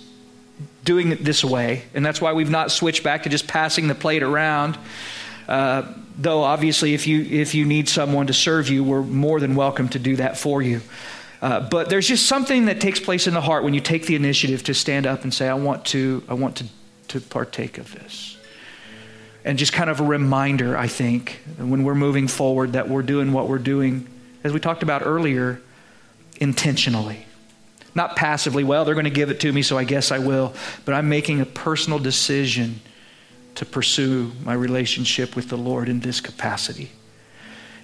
doing 0.85 1.13
it 1.13 1.25
this 1.25 1.45
way. 1.45 1.83
And 1.95 2.05
that's 2.05 2.21
why 2.21 2.33
we've 2.33 2.51
not 2.51 2.71
switched 2.71 3.03
back 3.03 3.23
to 3.25 3.29
just 3.29 3.47
passing 3.47 3.89
the 3.89 3.95
plate 3.95 4.23
around. 4.23 4.79
Uh, 5.49 5.93
though, 6.17 6.43
obviously, 6.43 6.95
if 6.95 7.07
you, 7.07 7.23
if 7.23 7.55
you 7.55 7.65
need 7.65 7.89
someone 7.89 8.27
to 8.27 8.33
serve 8.33 8.69
you, 8.69 8.85
we're 8.85 9.03
more 9.03 9.41
than 9.41 9.55
welcome 9.55 9.89
to 9.91 9.99
do 9.99 10.17
that 10.17 10.37
for 10.37 10.63
you. 10.63 10.81
Uh, 11.41 11.61
but 11.61 11.89
there's 11.89 12.07
just 12.07 12.27
something 12.27 12.67
that 12.67 12.81
takes 12.81 13.01
place 13.01 13.27
in 13.27 13.35
the 13.35 13.41
heart 13.41 13.65
when 13.65 13.75
you 13.75 13.81
take 13.81 14.07
the 14.07 14.15
initiative 14.15 14.63
to 14.63 14.75
stand 14.75 15.07
up 15.07 15.25
and 15.25 15.35
say, 15.35 15.49
I 15.49 15.55
want 15.55 15.85
to, 15.87 16.23
I 16.29 16.35
want 16.35 16.57
to, 16.57 16.67
to 17.09 17.21
partake 17.21 17.79
of 17.79 17.93
this. 17.93 18.37
And 19.45 19.59
just 19.59 19.73
kind 19.73 19.91
of 19.91 19.99
a 19.99 20.05
reminder, 20.05 20.79
I 20.79 20.87
think, 20.87 21.41
when 21.59 21.83
we're 21.83 21.97
moving 21.97 22.29
forward, 22.29 22.75
that 22.75 22.89
we're 22.89 23.03
doing 23.03 23.33
what 23.33 23.49
we're 23.49 23.59
doing 23.59 24.07
as 24.45 24.53
we 24.53 24.61
talked 24.61 24.85
about 24.85 25.03
earlier, 25.05 25.61
intentionally. 26.41 27.27
Not 27.95 28.17
passively, 28.17 28.65
well, 28.65 28.85
they're 28.85 28.95
going 28.95 29.05
to 29.05 29.11
give 29.11 29.31
it 29.31 29.41
to 29.41 29.53
me, 29.53 29.63
so 29.63 29.77
I 29.77 29.85
guess 29.85 30.11
I 30.11 30.19
will. 30.19 30.55
But 30.85 30.95
I'm 30.95 31.09
making 31.09 31.41
a 31.41 31.47
personal 31.47 31.99
decision 31.99 32.81
to 33.57 33.67
pursue 33.67 34.33
my 34.45 34.55
relationship 34.55 35.37
with 35.37 35.49
the 35.49 35.59
Lord 35.59 35.89
in 35.89 36.01
this 36.01 36.21
capacity. 36.21 36.91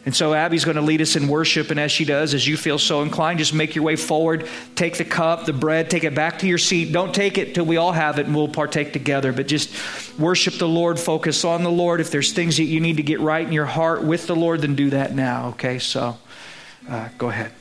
And 0.07 0.17
so 0.17 0.33
Abby's 0.33 0.65
going 0.65 0.77
to 0.77 0.83
lead 0.83 1.03
us 1.03 1.17
in 1.17 1.29
worship, 1.29 1.71
and 1.71 1.79
as 1.79 1.93
she 1.93 2.07
does, 2.07 2.33
as 2.33 2.47
you 2.47 2.57
feel 2.57 2.79
so 2.79 3.03
inclined, 3.03 3.39
just 3.39 3.53
make 3.53 3.75
your 3.75 3.85
way 3.85 3.97
forward. 3.97 4.49
Take 4.75 4.97
the 4.97 5.05
cup, 5.05 5.45
the 5.45 5.53
bread, 5.53 5.91
take 5.91 6.05
it 6.05 6.15
back 6.15 6.39
to 6.39 6.47
your 6.47 6.57
seat. 6.57 6.93
Don't 6.93 7.15
take 7.15 7.37
it 7.37 7.55
till 7.55 7.67
we 7.67 7.77
all 7.77 7.93
have 7.93 8.19
it 8.19 8.25
and 8.25 8.35
we'll 8.35 8.49
partake 8.49 8.95
together, 8.95 9.33
but 9.35 9.47
just 9.47 9.71
worship 10.19 10.55
the 10.55 10.69
Lord, 10.69 10.99
focus 10.99 11.45
on 11.45 11.63
the 11.63 11.71
Lord. 11.71 12.01
If 12.01 12.11
there's 12.11 12.33
things 12.33 12.57
that 12.57 12.65
you 12.65 12.81
need 12.81 12.97
to 12.97 13.03
get 13.03 13.21
right 13.21 13.47
in 13.47 13.53
your 13.53 13.67
heart 13.67 14.03
with 14.03 14.27
the 14.27 14.37
Lord, 14.37 14.63
then 14.63 14.75
do 14.75 14.89
that 14.91 15.15
now, 15.15 15.49
okay? 15.49 15.79
So. 15.79 16.17
Uh, 16.89 17.09
go 17.19 17.29
ahead. 17.29 17.53